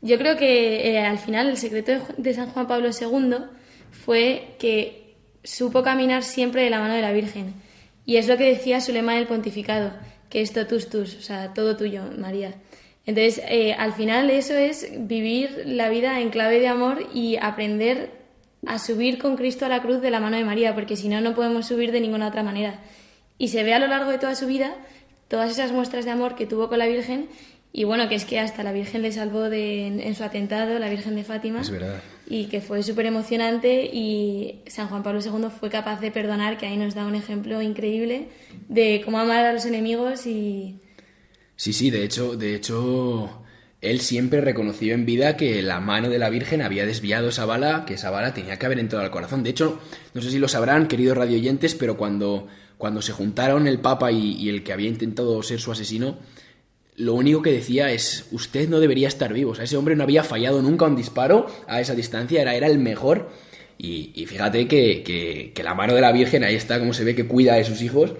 Yo 0.00 0.16
creo 0.18 0.36
que 0.36 0.90
eh, 0.90 0.98
al 1.00 1.18
final 1.18 1.48
el 1.48 1.56
secreto 1.56 1.92
de 2.16 2.34
San 2.34 2.50
Juan 2.50 2.68
Pablo 2.68 2.88
II 2.88 3.36
fue 3.90 4.54
que 4.58 5.16
supo 5.42 5.82
caminar 5.82 6.22
siempre 6.22 6.62
de 6.62 6.70
la 6.70 6.78
mano 6.78 6.94
de 6.94 7.02
la 7.02 7.12
Virgen. 7.12 7.54
Y 8.06 8.16
es 8.16 8.28
lo 8.28 8.36
que 8.36 8.44
decía 8.44 8.80
su 8.80 8.92
lema 8.92 9.14
del 9.14 9.26
pontificado, 9.26 9.92
que 10.30 10.40
es 10.40 10.52
totus 10.52 10.88
tus, 10.88 11.16
o 11.16 11.20
sea, 11.20 11.52
todo 11.52 11.76
tuyo, 11.76 12.04
María. 12.16 12.54
Entonces, 13.04 13.42
eh, 13.48 13.72
al 13.72 13.92
final 13.92 14.30
eso 14.30 14.54
es 14.54 14.88
vivir 14.92 15.62
la 15.66 15.88
vida 15.88 16.20
en 16.20 16.30
clave 16.30 16.60
de 16.60 16.68
amor 16.68 17.06
y 17.12 17.36
aprender 17.36 18.17
a 18.66 18.78
subir 18.78 19.18
con 19.18 19.36
Cristo 19.36 19.66
a 19.66 19.68
la 19.68 19.82
cruz 19.82 20.00
de 20.00 20.10
la 20.10 20.20
mano 20.20 20.36
de 20.36 20.44
María, 20.44 20.74
porque 20.74 20.96
si 20.96 21.08
no, 21.08 21.20
no 21.20 21.34
podemos 21.34 21.66
subir 21.66 21.92
de 21.92 22.00
ninguna 22.00 22.28
otra 22.28 22.42
manera. 22.42 22.80
Y 23.38 23.48
se 23.48 23.62
ve 23.62 23.74
a 23.74 23.78
lo 23.78 23.86
largo 23.86 24.10
de 24.10 24.18
toda 24.18 24.34
su 24.34 24.46
vida 24.46 24.74
todas 25.28 25.50
esas 25.50 25.72
muestras 25.72 26.04
de 26.04 26.10
amor 26.10 26.34
que 26.34 26.46
tuvo 26.46 26.68
con 26.68 26.78
la 26.78 26.86
Virgen 26.86 27.28
y 27.70 27.84
bueno, 27.84 28.08
que 28.08 28.14
es 28.14 28.24
que 28.24 28.40
hasta 28.40 28.62
la 28.62 28.72
Virgen 28.72 29.02
le 29.02 29.12
salvó 29.12 29.50
de, 29.50 29.86
en, 29.86 30.14
su 30.14 30.24
atentado, 30.24 30.78
la 30.78 30.88
Virgen 30.88 31.14
de 31.14 31.22
Fátima. 31.22 31.60
Es 31.60 31.70
verdad. 31.70 32.02
Y 32.26 32.46
que 32.46 32.62
fue 32.62 32.82
súper 32.82 33.06
emocionante 33.06 33.84
y 33.92 34.62
San 34.66 34.88
Juan 34.88 35.02
Pablo 35.02 35.20
II 35.20 35.48
fue 35.50 35.68
capaz 35.68 36.00
de 36.00 36.10
perdonar, 36.10 36.56
que 36.56 36.66
ahí 36.66 36.78
nos 36.78 36.94
da 36.94 37.06
un 37.06 37.14
ejemplo 37.14 37.60
increíble 37.60 38.28
de 38.68 39.02
cómo 39.04 39.18
amar 39.18 39.44
a 39.44 39.52
los 39.52 39.66
enemigos 39.66 40.26
y... 40.26 40.80
Sí, 41.56 41.72
sí, 41.72 41.90
de 41.90 42.04
hecho, 42.04 42.36
de 42.36 42.54
hecho, 42.54 43.42
él 43.80 44.00
siempre 44.00 44.40
reconoció 44.40 44.94
en 44.94 45.06
vida 45.06 45.36
que 45.36 45.62
la 45.62 45.80
mano 45.80 46.08
de 46.08 46.18
la 46.18 46.30
Virgen 46.30 46.62
había 46.62 46.86
desviado 46.86 47.28
esa 47.28 47.44
bala, 47.44 47.84
que 47.86 47.94
esa 47.94 48.10
bala 48.10 48.34
tenía 48.34 48.58
que 48.58 48.66
haber 48.66 48.78
entrado 48.78 49.04
al 49.04 49.10
corazón. 49.10 49.42
De 49.42 49.50
hecho, 49.50 49.80
no 50.14 50.22
sé 50.22 50.30
si 50.30 50.38
lo 50.38 50.48
sabrán, 50.48 50.88
queridos 50.88 51.16
radioyentes, 51.16 51.74
pero 51.74 51.96
cuando, 51.96 52.48
cuando 52.76 53.02
se 53.02 53.12
juntaron 53.12 53.66
el 53.68 53.80
Papa 53.80 54.10
y, 54.10 54.32
y 54.32 54.48
el 54.48 54.64
que 54.64 54.72
había 54.72 54.88
intentado 54.88 55.42
ser 55.42 55.60
su 55.60 55.70
asesino, 55.70 56.18
lo 56.98 57.14
único 57.14 57.42
que 57.42 57.52
decía 57.52 57.92
es, 57.92 58.26
usted 58.32 58.68
no 58.68 58.80
debería 58.80 59.06
estar 59.06 59.32
vivo. 59.32 59.52
O 59.52 59.54
sea, 59.54 59.64
ese 59.64 59.76
hombre 59.76 59.94
no 59.94 60.02
había 60.02 60.24
fallado 60.24 60.60
nunca 60.60 60.86
un 60.86 60.96
disparo 60.96 61.46
a 61.68 61.80
esa 61.80 61.94
distancia, 61.94 62.42
era, 62.42 62.56
era 62.56 62.66
el 62.66 62.78
mejor. 62.78 63.30
Y, 63.80 64.26
fíjate 64.26 64.66
que, 64.66 65.52
que, 65.54 65.62
la 65.62 65.74
mano 65.74 65.94
de 65.94 66.00
la 66.00 66.10
Virgen 66.10 66.42
ahí 66.42 66.56
está, 66.56 66.80
como 66.80 66.92
se 66.92 67.04
ve 67.04 67.14
que 67.14 67.28
cuida 67.28 67.54
de 67.54 67.62
sus 67.62 67.80
hijos. 67.80 68.14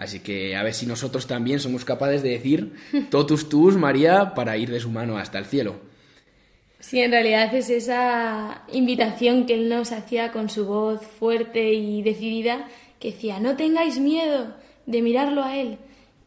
Así 0.00 0.20
que 0.20 0.56
a 0.56 0.62
ver 0.62 0.72
si 0.72 0.86
nosotros 0.86 1.26
también 1.26 1.60
somos 1.60 1.84
capaces 1.84 2.22
de 2.22 2.30
decir 2.30 2.72
totus 3.10 3.50
tus, 3.50 3.76
María, 3.76 4.32
para 4.34 4.56
ir 4.56 4.70
de 4.70 4.80
su 4.80 4.88
mano 4.88 5.18
hasta 5.18 5.38
el 5.38 5.44
cielo. 5.44 5.76
Sí, 6.78 7.00
en 7.00 7.10
realidad 7.10 7.54
es 7.54 7.68
esa 7.68 8.62
invitación 8.72 9.44
que 9.44 9.52
él 9.52 9.68
nos 9.68 9.92
hacía 9.92 10.32
con 10.32 10.48
su 10.48 10.64
voz 10.64 11.02
fuerte 11.02 11.74
y 11.74 12.00
decidida, 12.00 12.66
que 12.98 13.10
decía, 13.10 13.40
no 13.40 13.56
tengáis 13.56 13.98
miedo 13.98 14.54
de 14.86 15.02
mirarlo 15.02 15.44
a 15.44 15.58
él. 15.58 15.76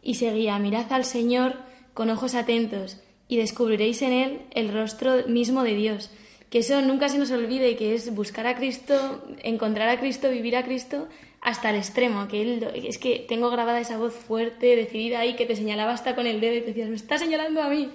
Y 0.03 0.15
seguía, 0.15 0.59
mirad 0.59 0.93
al 0.93 1.03
Señor 1.03 1.55
con 1.95 2.11
ojos 2.11 2.35
atentos 2.35 3.01
y 3.27 3.37
descubriréis 3.37 4.03
en 4.03 4.13
él 4.13 4.41
el 4.51 4.71
rostro 4.71 5.27
mismo 5.27 5.63
de 5.63 5.73
Dios. 5.73 6.11
Que 6.53 6.59
eso 6.59 6.79
nunca 6.83 7.09
se 7.09 7.17
nos 7.17 7.31
olvide, 7.31 7.75
que 7.75 7.95
es 7.95 8.13
buscar 8.13 8.45
a 8.45 8.55
Cristo, 8.55 9.25
encontrar 9.41 9.89
a 9.89 9.99
Cristo, 9.99 10.29
vivir 10.29 10.55
a 10.55 10.63
Cristo 10.63 11.07
hasta 11.41 11.71
el 11.71 11.77
extremo. 11.77 12.27
Que 12.27 12.43
él, 12.43 12.67
es 12.75 12.99
que 12.99 13.25
tengo 13.27 13.49
grabada 13.49 13.79
esa 13.79 13.97
voz 13.97 14.13
fuerte, 14.13 14.75
decidida 14.75 15.21
ahí, 15.21 15.35
que 15.35 15.47
te 15.47 15.55
señalaba 15.55 15.93
hasta 15.93 16.13
con 16.13 16.27
el 16.27 16.39
dedo 16.39 16.53
y 16.53 16.59
te 16.59 16.67
decías, 16.67 16.89
me 16.89 16.95
está 16.95 17.17
señalando 17.17 17.59
a 17.59 17.69
mí. 17.69 17.89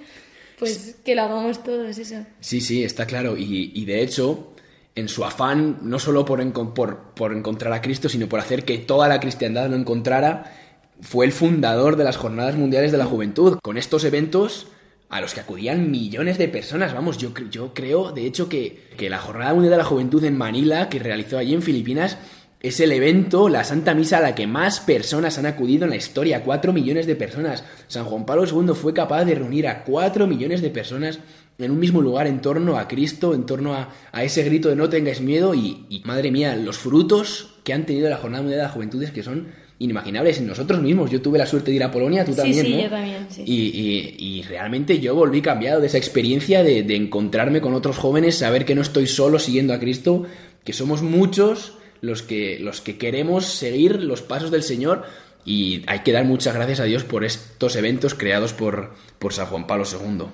Pues 0.59 0.97
que 1.05 1.15
lo 1.15 1.23
hagamos 1.23 1.63
todos, 1.63 1.97
eso. 1.99 2.17
Sí, 2.41 2.61
sí, 2.61 2.83
está 2.83 3.07
claro. 3.07 3.37
Y, 3.39 3.85
de 3.85 4.03
hecho, 4.03 4.55
en 4.97 5.09
su 5.09 5.25
afán, 5.25 5.79
no 5.83 6.01
solo 6.01 6.25
por, 6.25 6.75
por, 6.75 7.15
por 7.15 7.33
encontrar 7.33 7.73
a 7.73 7.81
Cristo, 7.81 8.09
sino 8.09 8.29
por 8.29 8.41
hacer 8.41 8.65
que 8.65 8.79
toda 8.79 9.07
la 9.07 9.21
cristiandad 9.21 9.71
lo 9.71 9.77
encontrara, 9.77 10.53
fue 11.01 11.27
el 11.27 11.31
fundador 11.31 11.95
de 11.95 12.03
las 12.03 12.17
Jornadas 12.17 12.57
Mundiales 12.57 12.91
de 12.91 12.99
la 12.99 13.07
Juventud. 13.07 13.61
Con 13.63 13.79
estos 13.79 14.03
eventos 14.03 14.67
a 15.09 15.21
los 15.21 15.35
que 15.35 15.41
acudían 15.41 15.91
millones 15.91 16.39
de 16.39 16.49
personas. 16.49 16.93
Vamos, 16.93 17.19
yo, 17.19 17.33
yo 17.51 17.73
creo, 17.73 18.13
de 18.13 18.27
hecho, 18.27 18.49
que, 18.49 18.89
que 18.97 19.09
la 19.09 19.19
Jornada 19.19 19.55
Mundial 19.55 19.73
de 19.73 19.79
la 19.79 19.85
Juventud 19.85 20.23
en 20.25 20.37
Manila, 20.37 20.89
que 20.89 20.99
realizó 20.99 21.39
allí 21.39 21.55
en 21.55 21.63
Filipinas, 21.63 22.19
es 22.61 22.81
el 22.81 22.91
evento, 22.91 23.49
la 23.49 23.63
Santa 23.63 23.95
Misa 23.95 24.19
a 24.19 24.21
la 24.21 24.35
que 24.35 24.47
más 24.47 24.81
personas 24.81 25.39
han 25.39 25.47
acudido 25.47 25.85
en 25.85 25.91
la 25.91 25.97
historia, 25.97 26.43
cuatro 26.43 26.73
millones 26.73 27.07
de 27.07 27.15
personas. 27.15 27.65
San 27.87 28.05
Juan 28.05 28.27
Pablo 28.27 28.45
II 28.47 28.75
fue 28.75 28.93
capaz 28.93 29.25
de 29.25 29.37
reunir 29.37 29.69
a 29.69 29.85
cuatro 29.85 30.27
millones 30.27 30.61
de 30.61 30.71
personas 30.71 31.21
en 31.59 31.71
un 31.71 31.79
mismo 31.79 32.03
lugar 32.03 32.27
en 32.27 32.41
torno 32.41 32.77
a 32.77 32.89
Cristo, 32.89 33.35
en 33.35 33.47
torno 33.47 33.75
a, 33.75 33.93
ese 34.23 34.43
grito 34.43 34.69
de 34.69 34.77
no 34.77 34.89
tengáis 34.89 35.21
miedo 35.21 35.55
y, 35.55 35.87
y, 35.89 36.03
madre 36.05 36.31
mía, 36.31 36.57
los 36.57 36.79
frutos 36.79 37.61
que 37.65 37.73
han 37.73 37.87
tenido 37.87 38.09
la 38.11 38.17
Jornada 38.17 38.43
Mundial 38.43 38.61
de 38.61 38.67
la 38.67 38.73
Juventud 38.73 39.03
es 39.03 39.13
que 39.13 39.23
son 39.23 39.49
inimaginables 39.79 40.39
en 40.39 40.47
nosotros 40.47 40.81
mismos. 40.81 41.11
Yo 41.11 41.23
tuve 41.23 41.39
la 41.39 41.47
suerte 41.47 41.71
de 41.71 41.77
ir 41.77 41.85
a 41.85 41.91
Polonia, 41.91 42.25
tú 42.25 42.35
también, 42.35 42.67
sí, 42.67 42.75
¿no? 42.75 42.83
yo 42.83 42.91
también, 42.91 43.27
sí. 43.29 43.43
Y, 43.47 44.43
realmente 44.43 44.99
yo 45.01 45.15
volví 45.15 45.43
cambiado 45.43 45.81
de 45.81 45.87
esa 45.87 45.99
experiencia 45.99 46.63
de, 46.63 46.81
encontrarme 46.97 47.61
con 47.61 47.75
otros 47.75 47.99
jóvenes, 47.99 48.39
saber 48.39 48.65
que 48.65 48.75
no 48.75 48.83
estoy 48.83 49.07
solo 49.07 49.39
siguiendo 49.39 49.75
a 49.75 49.79
Cristo, 49.79 50.27
que 50.65 50.73
somos 50.73 51.03
muchos 51.03 51.75
los 52.01 52.23
que, 52.23 52.59
los 52.61 52.81
que 52.81 52.97
queremos 52.97 53.47
seguir 53.47 54.03
los 54.03 54.23
pasos 54.23 54.51
del 54.51 54.63
Señor 54.63 55.05
y 55.45 55.83
hay 55.87 56.01
que 56.01 56.13
dar 56.13 56.25
muchas 56.25 56.55
gracias 56.55 56.81
a 56.81 56.85
Dios 56.85 57.05
por 57.05 57.25
estos 57.25 57.77
eventos 57.77 58.15
creados 58.15 58.53
por, 58.53 58.95
por 59.19 59.33
San 59.33 59.47
Juan 59.47 59.67
Pablo 59.67 59.85
II. 59.91 60.27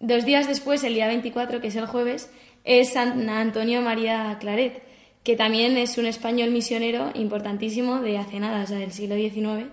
Dos 0.00 0.24
días 0.24 0.48
después, 0.48 0.82
el 0.84 0.94
día 0.94 1.06
24, 1.06 1.60
que 1.60 1.68
es 1.68 1.76
el 1.76 1.86
jueves, 1.86 2.30
es 2.64 2.92
San 2.92 3.28
Antonio 3.28 3.80
María 3.82 4.36
Claret 4.40 4.82
que 5.22 5.36
también 5.36 5.76
es 5.76 5.98
un 5.98 6.06
español 6.06 6.50
misionero 6.50 7.10
importantísimo 7.14 8.00
de 8.00 8.18
hace 8.18 8.40
nada, 8.40 8.64
o 8.64 8.66
sea, 8.66 8.78
del 8.78 8.92
siglo 8.92 9.14
XIX, 9.14 9.70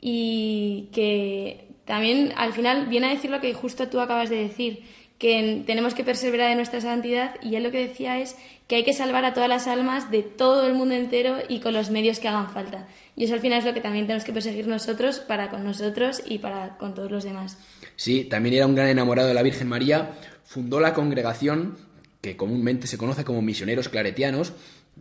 y 0.00 0.88
que 0.92 1.68
también 1.84 2.32
al 2.36 2.52
final 2.52 2.86
viene 2.86 3.06
a 3.06 3.10
decir 3.10 3.30
lo 3.30 3.40
que 3.40 3.54
justo 3.54 3.88
tú 3.88 4.00
acabas 4.00 4.30
de 4.30 4.36
decir, 4.36 4.84
que 5.18 5.62
tenemos 5.66 5.94
que 5.94 6.02
perseverar 6.02 6.50
en 6.50 6.56
nuestra 6.56 6.80
santidad, 6.80 7.36
y 7.42 7.54
él 7.54 7.62
lo 7.62 7.70
que 7.70 7.86
decía 7.86 8.18
es 8.18 8.36
que 8.66 8.76
hay 8.76 8.82
que 8.82 8.92
salvar 8.92 9.24
a 9.24 9.34
todas 9.34 9.48
las 9.48 9.68
almas 9.68 10.10
de 10.10 10.22
todo 10.24 10.66
el 10.66 10.74
mundo 10.74 10.94
entero 10.94 11.36
y 11.48 11.60
con 11.60 11.74
los 11.74 11.90
medios 11.90 12.18
que 12.18 12.26
hagan 12.26 12.50
falta. 12.50 12.88
Y 13.14 13.24
eso 13.24 13.34
al 13.34 13.40
final 13.40 13.60
es 13.60 13.64
lo 13.64 13.74
que 13.74 13.80
también 13.80 14.06
tenemos 14.06 14.24
que 14.24 14.32
perseguir 14.32 14.66
nosotros 14.66 15.20
para 15.20 15.48
con 15.48 15.62
nosotros 15.62 16.22
y 16.26 16.38
para 16.38 16.76
con 16.78 16.94
todos 16.94 17.10
los 17.10 17.22
demás. 17.22 17.56
Sí, 17.94 18.24
también 18.24 18.56
era 18.56 18.66
un 18.66 18.74
gran 18.74 18.88
enamorado 18.88 19.28
de 19.28 19.34
la 19.34 19.42
Virgen 19.42 19.68
María, 19.68 20.12
fundó 20.42 20.80
la 20.80 20.92
congregación 20.92 21.76
que 22.22 22.36
comúnmente 22.36 22.86
se 22.86 22.96
conoce 22.96 23.24
como 23.24 23.42
misioneros 23.42 23.90
claretianos, 23.90 24.54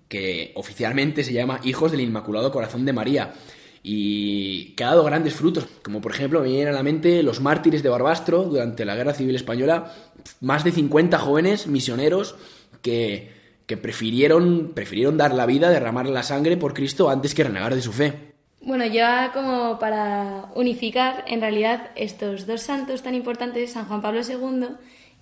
que 0.10 0.52
oficialmente 0.56 1.24
se 1.24 1.32
llama 1.32 1.62
Hijos 1.64 1.92
del 1.92 2.02
Inmaculado 2.02 2.52
Corazón 2.52 2.84
de 2.84 2.94
María, 2.94 3.34
y 3.84 4.74
que 4.74 4.84
ha 4.84 4.88
dado 4.88 5.04
grandes 5.04 5.36
frutos, 5.36 5.68
como 5.84 6.02
por 6.02 6.12
ejemplo 6.12 6.42
me 6.42 6.50
vienen 6.50 6.70
a 6.70 6.72
la 6.72 6.84
mente 6.84 7.24
los 7.24 7.40
mártires 7.40 7.82
de 7.82 7.90
Barbastro 7.90 8.44
durante 8.44 8.86
la 8.86 8.96
Guerra 8.96 9.14
Civil 9.14 9.36
Española, 9.36 9.94
más 10.42 10.64
de 10.64 10.72
50 10.72 11.18
jóvenes 11.20 11.68
misioneros 11.68 12.36
que, 12.82 13.32
que 13.66 13.78
prefirieron, 13.78 14.72
prefirieron 14.74 15.18
dar 15.18 15.34
la 15.34 15.46
vida, 15.46 15.70
derramar 15.70 16.08
la 16.08 16.24
sangre 16.24 16.58
por 16.58 16.74
Cristo 16.74 17.10
antes 17.10 17.34
que 17.34 17.44
renegar 17.44 17.74
de 17.74 17.82
su 17.82 17.94
fe. 17.94 18.34
Bueno, 18.62 18.86
ya 18.86 19.32
como 19.34 19.80
para 19.80 20.52
unificar, 20.56 21.24
en 21.28 21.42
realidad 21.42 21.92
estos 21.96 22.46
dos 22.46 22.62
santos 22.62 23.02
tan 23.02 23.16
importantes, 23.16 23.74
San 23.74 23.86
Juan 23.86 24.02
Pablo 24.02 24.22
II 24.22 24.68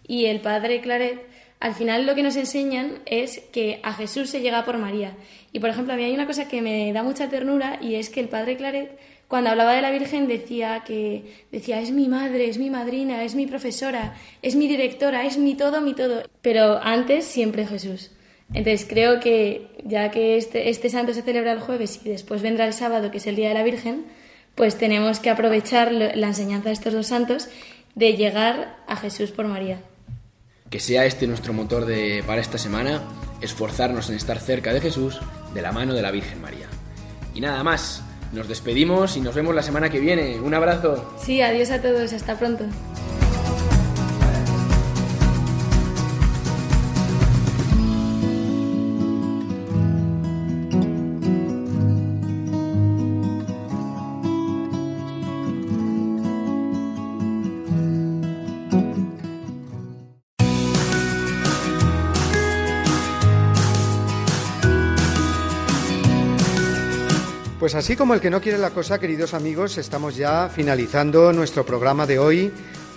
y 0.06 0.26
el 0.26 0.42
Padre 0.42 0.82
Claret, 0.82 1.26
al 1.60 1.76
final 1.76 2.06
lo 2.06 2.16
que 2.16 2.24
nos 2.24 2.38
enseñan 2.38 3.00
es 3.06 3.40
que 3.52 3.80
a 3.84 3.94
Jesús 3.94 4.30
se 4.30 4.40
llega 4.40 4.64
por 4.64 4.78
María. 4.78 5.14
Y 5.52 5.60
por 5.60 5.70
ejemplo, 5.70 5.94
a 5.94 5.98
mí 5.98 6.04
hay 6.04 6.14
una 6.14 6.26
cosa 6.26 6.48
que 6.48 6.62
me 6.62 6.92
da 6.94 7.04
mucha 7.04 7.30
ternura 7.30 7.80
y 7.82 7.96
es 7.96 8.10
que 8.10 8.22
el 8.22 8.30
padre 8.30 8.56
Claret, 8.56 8.98
cuando 9.28 9.50
hablaba 9.50 9.74
de 9.74 9.82
la 9.82 9.92
Virgen, 9.92 10.28
decía 10.28 10.84
que 10.86 11.46
decía 11.52 11.82
es 11.82 11.92
mi 11.92 12.08
madre, 12.08 12.48
es 12.48 12.58
mi 12.58 12.70
madrina, 12.70 13.24
es 13.24 13.36
mi 13.36 13.46
profesora, 13.46 14.16
es 14.42 14.56
mi 14.56 14.68
directora, 14.68 15.26
es 15.26 15.38
mi 15.38 15.56
todo, 15.56 15.82
mi 15.82 15.94
todo. 15.94 16.24
Pero 16.42 16.80
antes 16.82 17.26
siempre 17.26 17.68
Jesús. 17.68 18.12
Entonces 18.54 18.88
creo 18.90 19.20
que 19.20 19.68
ya 19.84 20.10
que 20.12 20.38
este, 20.38 20.70
este 20.70 20.90
santo 20.90 21.14
se 21.14 21.22
celebra 21.22 21.52
el 21.52 21.60
jueves 21.60 22.02
y 22.06 22.10
después 22.10 22.42
vendrá 22.42 22.66
el 22.66 22.74
sábado, 22.74 23.12
que 23.12 23.18
es 23.18 23.28
el 23.28 23.36
Día 23.36 23.50
de 23.50 23.54
la 23.54 23.64
Virgen, 23.64 24.06
pues 24.56 24.78
tenemos 24.78 25.20
que 25.20 25.30
aprovechar 25.30 25.92
la 25.92 26.28
enseñanza 26.28 26.70
de 26.70 26.74
estos 26.74 26.94
dos 26.94 27.08
santos 27.08 27.50
de 27.96 28.14
llegar 28.14 28.78
a 28.88 28.96
Jesús 28.96 29.32
por 29.32 29.46
María. 29.46 29.82
Que 30.70 30.80
sea 30.80 31.06
este 31.06 31.26
nuestro 31.26 31.52
motor 31.54 31.86
de, 31.86 32.24
para 32.28 32.42
esta 32.42 32.58
semana, 32.58 33.02
esforzarnos 33.42 34.10
en 34.10 34.16
estar 34.16 34.40
cerca 34.40 34.72
de 34.72 34.82
Jesús 34.82 35.20
de 35.54 35.62
la 35.62 35.72
mano 35.72 35.94
de 35.94 36.02
la 36.02 36.12
Virgen 36.12 36.42
María. 36.42 36.68
Y 37.34 37.42
nada 37.42 37.64
más, 37.64 38.04
nos 38.34 38.48
despedimos 38.48 39.18
y 39.18 39.22
nos 39.22 39.34
vemos 39.34 39.56
la 39.56 39.64
semana 39.64 39.90
que 39.90 40.00
viene. 40.00 40.40
Un 40.40 40.54
abrazo. 40.54 41.16
Sí, 41.20 41.42
adiós 41.42 41.72
a 41.72 41.82
todos, 41.82 42.14
hasta 42.14 42.38
pronto. 42.38 42.66
Pues 67.70 67.86
así 67.86 67.96
como 67.96 68.16
el 68.16 68.20
que 68.20 68.32
no 68.32 68.42
quiere 68.42 68.58
la 68.58 68.72
cosa, 68.72 68.98
queridos 68.98 69.36
amigos, 69.36 69.78
estamos 69.78 70.16
ya 70.16 70.50
finalizando 70.50 71.32
nuestro 71.34 71.68
programa 71.68 72.08
de 72.08 72.18
hoy 72.18 72.52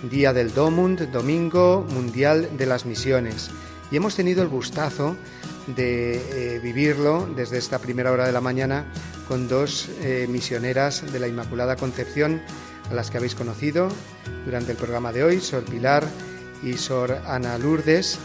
día 0.09 0.33
del 0.33 0.51
Domund, 0.51 1.11
Domingo 1.11 1.85
Mundial 1.91 2.57
de 2.57 2.65
las 2.65 2.87
Misiones. 2.87 3.51
Y 3.91 3.97
hemos 3.97 4.15
tenido 4.15 4.41
el 4.41 4.49
gustazo 4.49 5.15
de 5.67 6.55
eh, 6.55 6.59
vivirlo 6.59 7.29
desde 7.35 7.59
esta 7.59 7.77
primera 7.77 8.11
hora 8.11 8.25
de 8.25 8.31
la 8.31 8.41
mañana 8.41 8.91
con 9.27 9.47
dos 9.47 9.89
eh, 10.01 10.25
misioneras 10.27 11.03
de 11.13 11.19
la 11.19 11.27
Inmaculada 11.27 11.75
Concepción 11.75 12.41
a 12.89 12.95
las 12.95 13.11
que 13.11 13.17
habéis 13.17 13.35
conocido 13.35 13.89
durante 14.43 14.71
el 14.71 14.77
programa 14.79 15.13
de 15.13 15.23
hoy, 15.23 15.39
Sor 15.39 15.65
Pilar 15.65 16.03
y 16.63 16.79
Sor 16.79 17.19
Ana 17.27 17.59
Lourdes, 17.59 18.17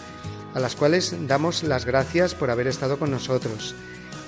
a 0.54 0.60
las 0.60 0.76
cuales 0.76 1.14
damos 1.26 1.62
las 1.62 1.84
gracias 1.84 2.34
por 2.34 2.50
haber 2.50 2.68
estado 2.68 2.98
con 2.98 3.10
nosotros 3.10 3.74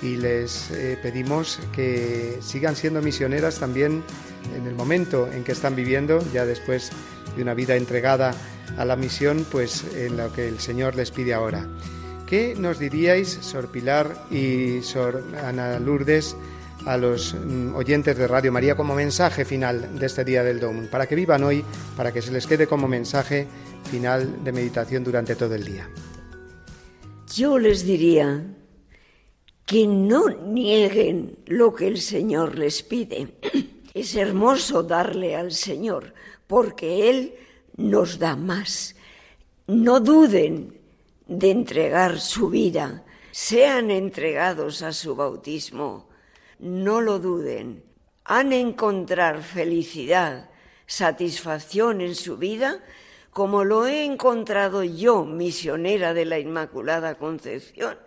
y 0.01 0.17
les 0.17 0.71
eh, 0.71 0.97
pedimos 1.01 1.59
que 1.73 2.39
sigan 2.41 2.75
siendo 2.75 3.01
misioneras 3.01 3.59
también 3.59 4.03
en 4.55 4.67
el 4.67 4.75
momento 4.75 5.29
en 5.31 5.43
que 5.43 5.51
están 5.51 5.75
viviendo, 5.75 6.23
ya 6.33 6.45
después 6.45 6.91
de 7.35 7.43
una 7.43 7.53
vida 7.53 7.75
entregada 7.75 8.33
a 8.77 8.85
la 8.85 8.95
misión, 8.95 9.45
pues 9.51 9.83
en 9.95 10.17
lo 10.17 10.31
que 10.33 10.47
el 10.47 10.59
Señor 10.59 10.95
les 10.95 11.11
pide 11.11 11.33
ahora. 11.33 11.67
¿Qué 12.25 12.55
nos 12.57 12.79
diríais, 12.79 13.27
Sor 13.29 13.67
Pilar 13.67 14.25
y 14.31 14.81
Sor 14.81 15.23
Ana 15.45 15.79
Lourdes, 15.79 16.35
a 16.85 16.97
los 16.97 17.35
mm, 17.35 17.75
oyentes 17.75 18.17
de 18.17 18.27
Radio 18.27 18.51
María 18.51 18.75
como 18.75 18.95
mensaje 18.95 19.45
final 19.45 19.99
de 19.99 20.05
este 20.05 20.23
día 20.23 20.43
del 20.43 20.59
Dom, 20.59 20.87
para 20.87 21.07
que 21.07 21.15
vivan 21.15 21.43
hoy, 21.43 21.63
para 21.95 22.11
que 22.11 22.21
se 22.21 22.31
les 22.31 22.47
quede 22.47 22.67
como 22.67 22.87
mensaje 22.87 23.47
final 23.91 24.43
de 24.43 24.51
meditación 24.51 25.03
durante 25.03 25.35
todo 25.35 25.53
el 25.55 25.63
día? 25.63 25.89
Yo 27.35 27.59
les 27.59 27.85
diría 27.85 28.43
que 29.65 29.87
no 29.87 30.29
nieguen 30.29 31.37
lo 31.45 31.73
que 31.73 31.87
el 31.87 31.99
Señor 31.99 32.57
les 32.57 32.83
pide. 32.83 33.27
Es 33.93 34.15
hermoso 34.15 34.83
darle 34.83 35.35
al 35.35 35.51
Señor, 35.51 36.13
porque 36.47 37.09
Él 37.09 37.35
nos 37.75 38.19
da 38.19 38.37
más. 38.37 38.95
No 39.67 39.99
duden 39.99 40.79
de 41.27 41.51
entregar 41.51 42.19
su 42.19 42.49
vida, 42.49 43.03
sean 43.31 43.91
entregados 43.91 44.81
a 44.81 44.93
su 44.93 45.15
bautismo. 45.15 46.07
No 46.59 47.01
lo 47.01 47.19
duden. 47.19 47.83
Han 48.23 48.53
encontrar 48.53 49.43
felicidad, 49.43 50.49
satisfacción 50.85 52.01
en 52.01 52.15
su 52.15 52.37
vida, 52.37 52.83
como 53.31 53.63
lo 53.63 53.87
he 53.87 54.05
encontrado 54.05 54.83
yo, 54.83 55.25
misionera 55.25 56.13
de 56.13 56.25
la 56.25 56.39
Inmaculada 56.39 57.15
Concepción 57.15 57.97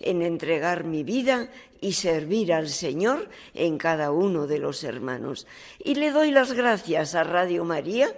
en 0.00 0.22
entregar 0.22 0.84
mi 0.84 1.02
vida 1.02 1.48
y 1.80 1.92
servir 1.92 2.52
al 2.52 2.68
Señor 2.68 3.28
en 3.54 3.78
cada 3.78 4.12
uno 4.12 4.46
de 4.46 4.58
los 4.58 4.84
hermanos. 4.84 5.46
Y 5.82 5.94
le 5.94 6.10
doy 6.10 6.30
las 6.30 6.52
gracias 6.52 7.14
a 7.14 7.24
Radio 7.24 7.64
María 7.64 8.08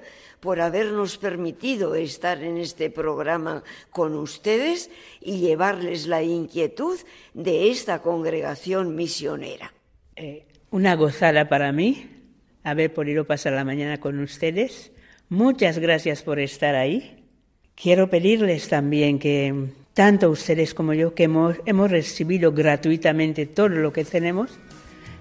por 0.40 0.60
habernos 0.60 1.18
permitido 1.18 1.94
estar 1.94 2.42
en 2.42 2.58
este 2.58 2.90
programa 2.90 3.62
con 3.90 4.14
ustedes 4.14 4.90
y 5.20 5.40
llevarles 5.40 6.06
la 6.06 6.22
inquietud 6.22 6.98
de 7.34 7.70
esta 7.70 8.02
congregación 8.02 8.94
misionera. 8.94 9.72
Eh, 10.16 10.46
una 10.70 10.94
gozada 10.94 11.48
para 11.48 11.72
mí 11.72 12.10
haber 12.64 12.92
podido 12.92 13.24
pasar 13.24 13.52
la 13.52 13.64
mañana 13.64 13.98
con 13.98 14.18
ustedes. 14.20 14.92
Muchas 15.28 15.78
gracias 15.78 16.22
por 16.22 16.38
estar 16.38 16.76
ahí. 16.76 17.24
Quiero 17.74 18.08
pedirles 18.08 18.68
también 18.68 19.18
que 19.18 19.72
tanto 19.92 20.30
ustedes 20.30 20.72
como 20.72 20.94
yo, 20.94 21.14
que 21.14 21.24
hemos, 21.24 21.90
recibido 21.90 22.52
gratuitamente 22.52 23.46
todo 23.46 23.70
lo 23.70 23.92
que 23.92 24.04
tenemos, 24.04 24.50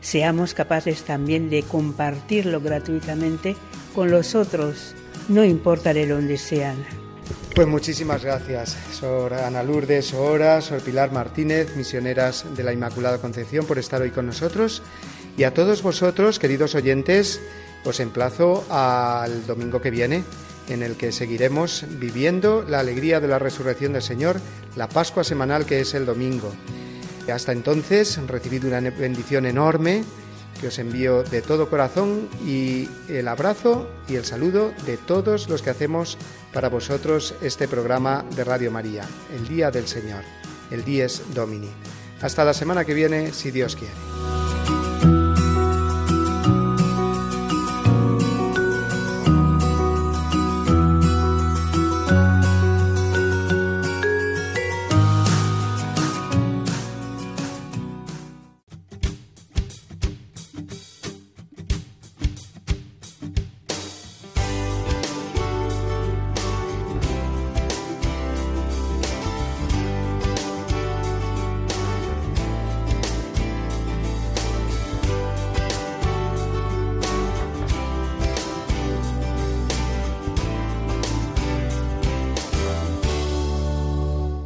seamos 0.01 0.53
capaces 0.53 1.03
también 1.03 1.49
de 1.49 1.64
compartirlo 1.64 2.62
gratuitamente 2.62 3.56
con 3.95 4.12
los 4.12 4.36
otros, 4.36 4.93
no 5.28 5.43
importa 5.43 5.93
de 5.93 6.06
dónde 6.06 6.38
sean. 6.38 6.76
Pues 7.56 7.68
muchísimas 7.68 8.24
gracias, 8.24 8.78
Sor 8.91 9.34
Ana 9.34 9.64
Lourdes 9.64 10.08
Sora, 10.08 10.62
Sor 10.62 10.82
Pilar 10.82 11.12
Martínez, 11.12 11.76
misioneras 11.76 12.45
de 12.56 12.64
la 12.64 12.74
Inmaculada 12.74 13.18
Concepción, 13.20 13.66
por 13.66 13.80
estar 13.80 14.01
hoy 14.01 14.12
con 14.12 14.28
nosotros. 14.28 14.84
Y 15.38 15.43
a 15.43 15.53
todos 15.53 15.82
vosotros, 15.82 16.38
queridos 16.38 16.76
oyentes, 16.76 17.41
os 17.86 17.99
emplazo 17.99 18.65
al 18.69 19.45
domingo 19.45 19.81
que 19.81 19.91
viene 19.91 20.23
en 20.67 20.83
el 20.83 20.95
que 20.95 21.11
seguiremos 21.11 21.86
viviendo 21.99 22.65
la 22.67 22.79
alegría 22.79 23.19
de 23.19 23.27
la 23.27 23.39
resurrección 23.39 23.93
del 23.93 24.01
Señor, 24.01 24.41
la 24.75 24.89
Pascua 24.89 25.23
semanal 25.23 25.65
que 25.65 25.79
es 25.79 25.93
el 25.93 26.05
domingo. 26.05 26.51
Hasta 27.31 27.51
entonces, 27.51 28.19
recibid 28.27 28.65
una 28.65 28.81
bendición 28.81 29.45
enorme 29.45 30.03
que 30.59 30.67
os 30.67 30.79
envío 30.79 31.23
de 31.23 31.41
todo 31.41 31.69
corazón 31.69 32.29
y 32.45 32.88
el 33.09 33.27
abrazo 33.27 33.89
y 34.07 34.15
el 34.15 34.25
saludo 34.25 34.71
de 34.86 34.97
todos 34.97 35.49
los 35.49 35.61
que 35.61 35.69
hacemos 35.69 36.17
para 36.53 36.69
vosotros 36.69 37.36
este 37.41 37.67
programa 37.67 38.25
de 38.36 38.43
Radio 38.43 38.71
María, 38.71 39.03
el 39.36 39.47
Día 39.47 39.71
del 39.71 39.88
Señor, 39.88 40.23
el 40.71 40.86
Dies 40.86 41.21
Domini. 41.33 41.71
Hasta 42.21 42.45
la 42.45 42.53
semana 42.53 42.86
que 42.86 42.93
viene, 42.93 43.33
si 43.33 43.51
Dios 43.51 43.75
quiere. 43.75 44.14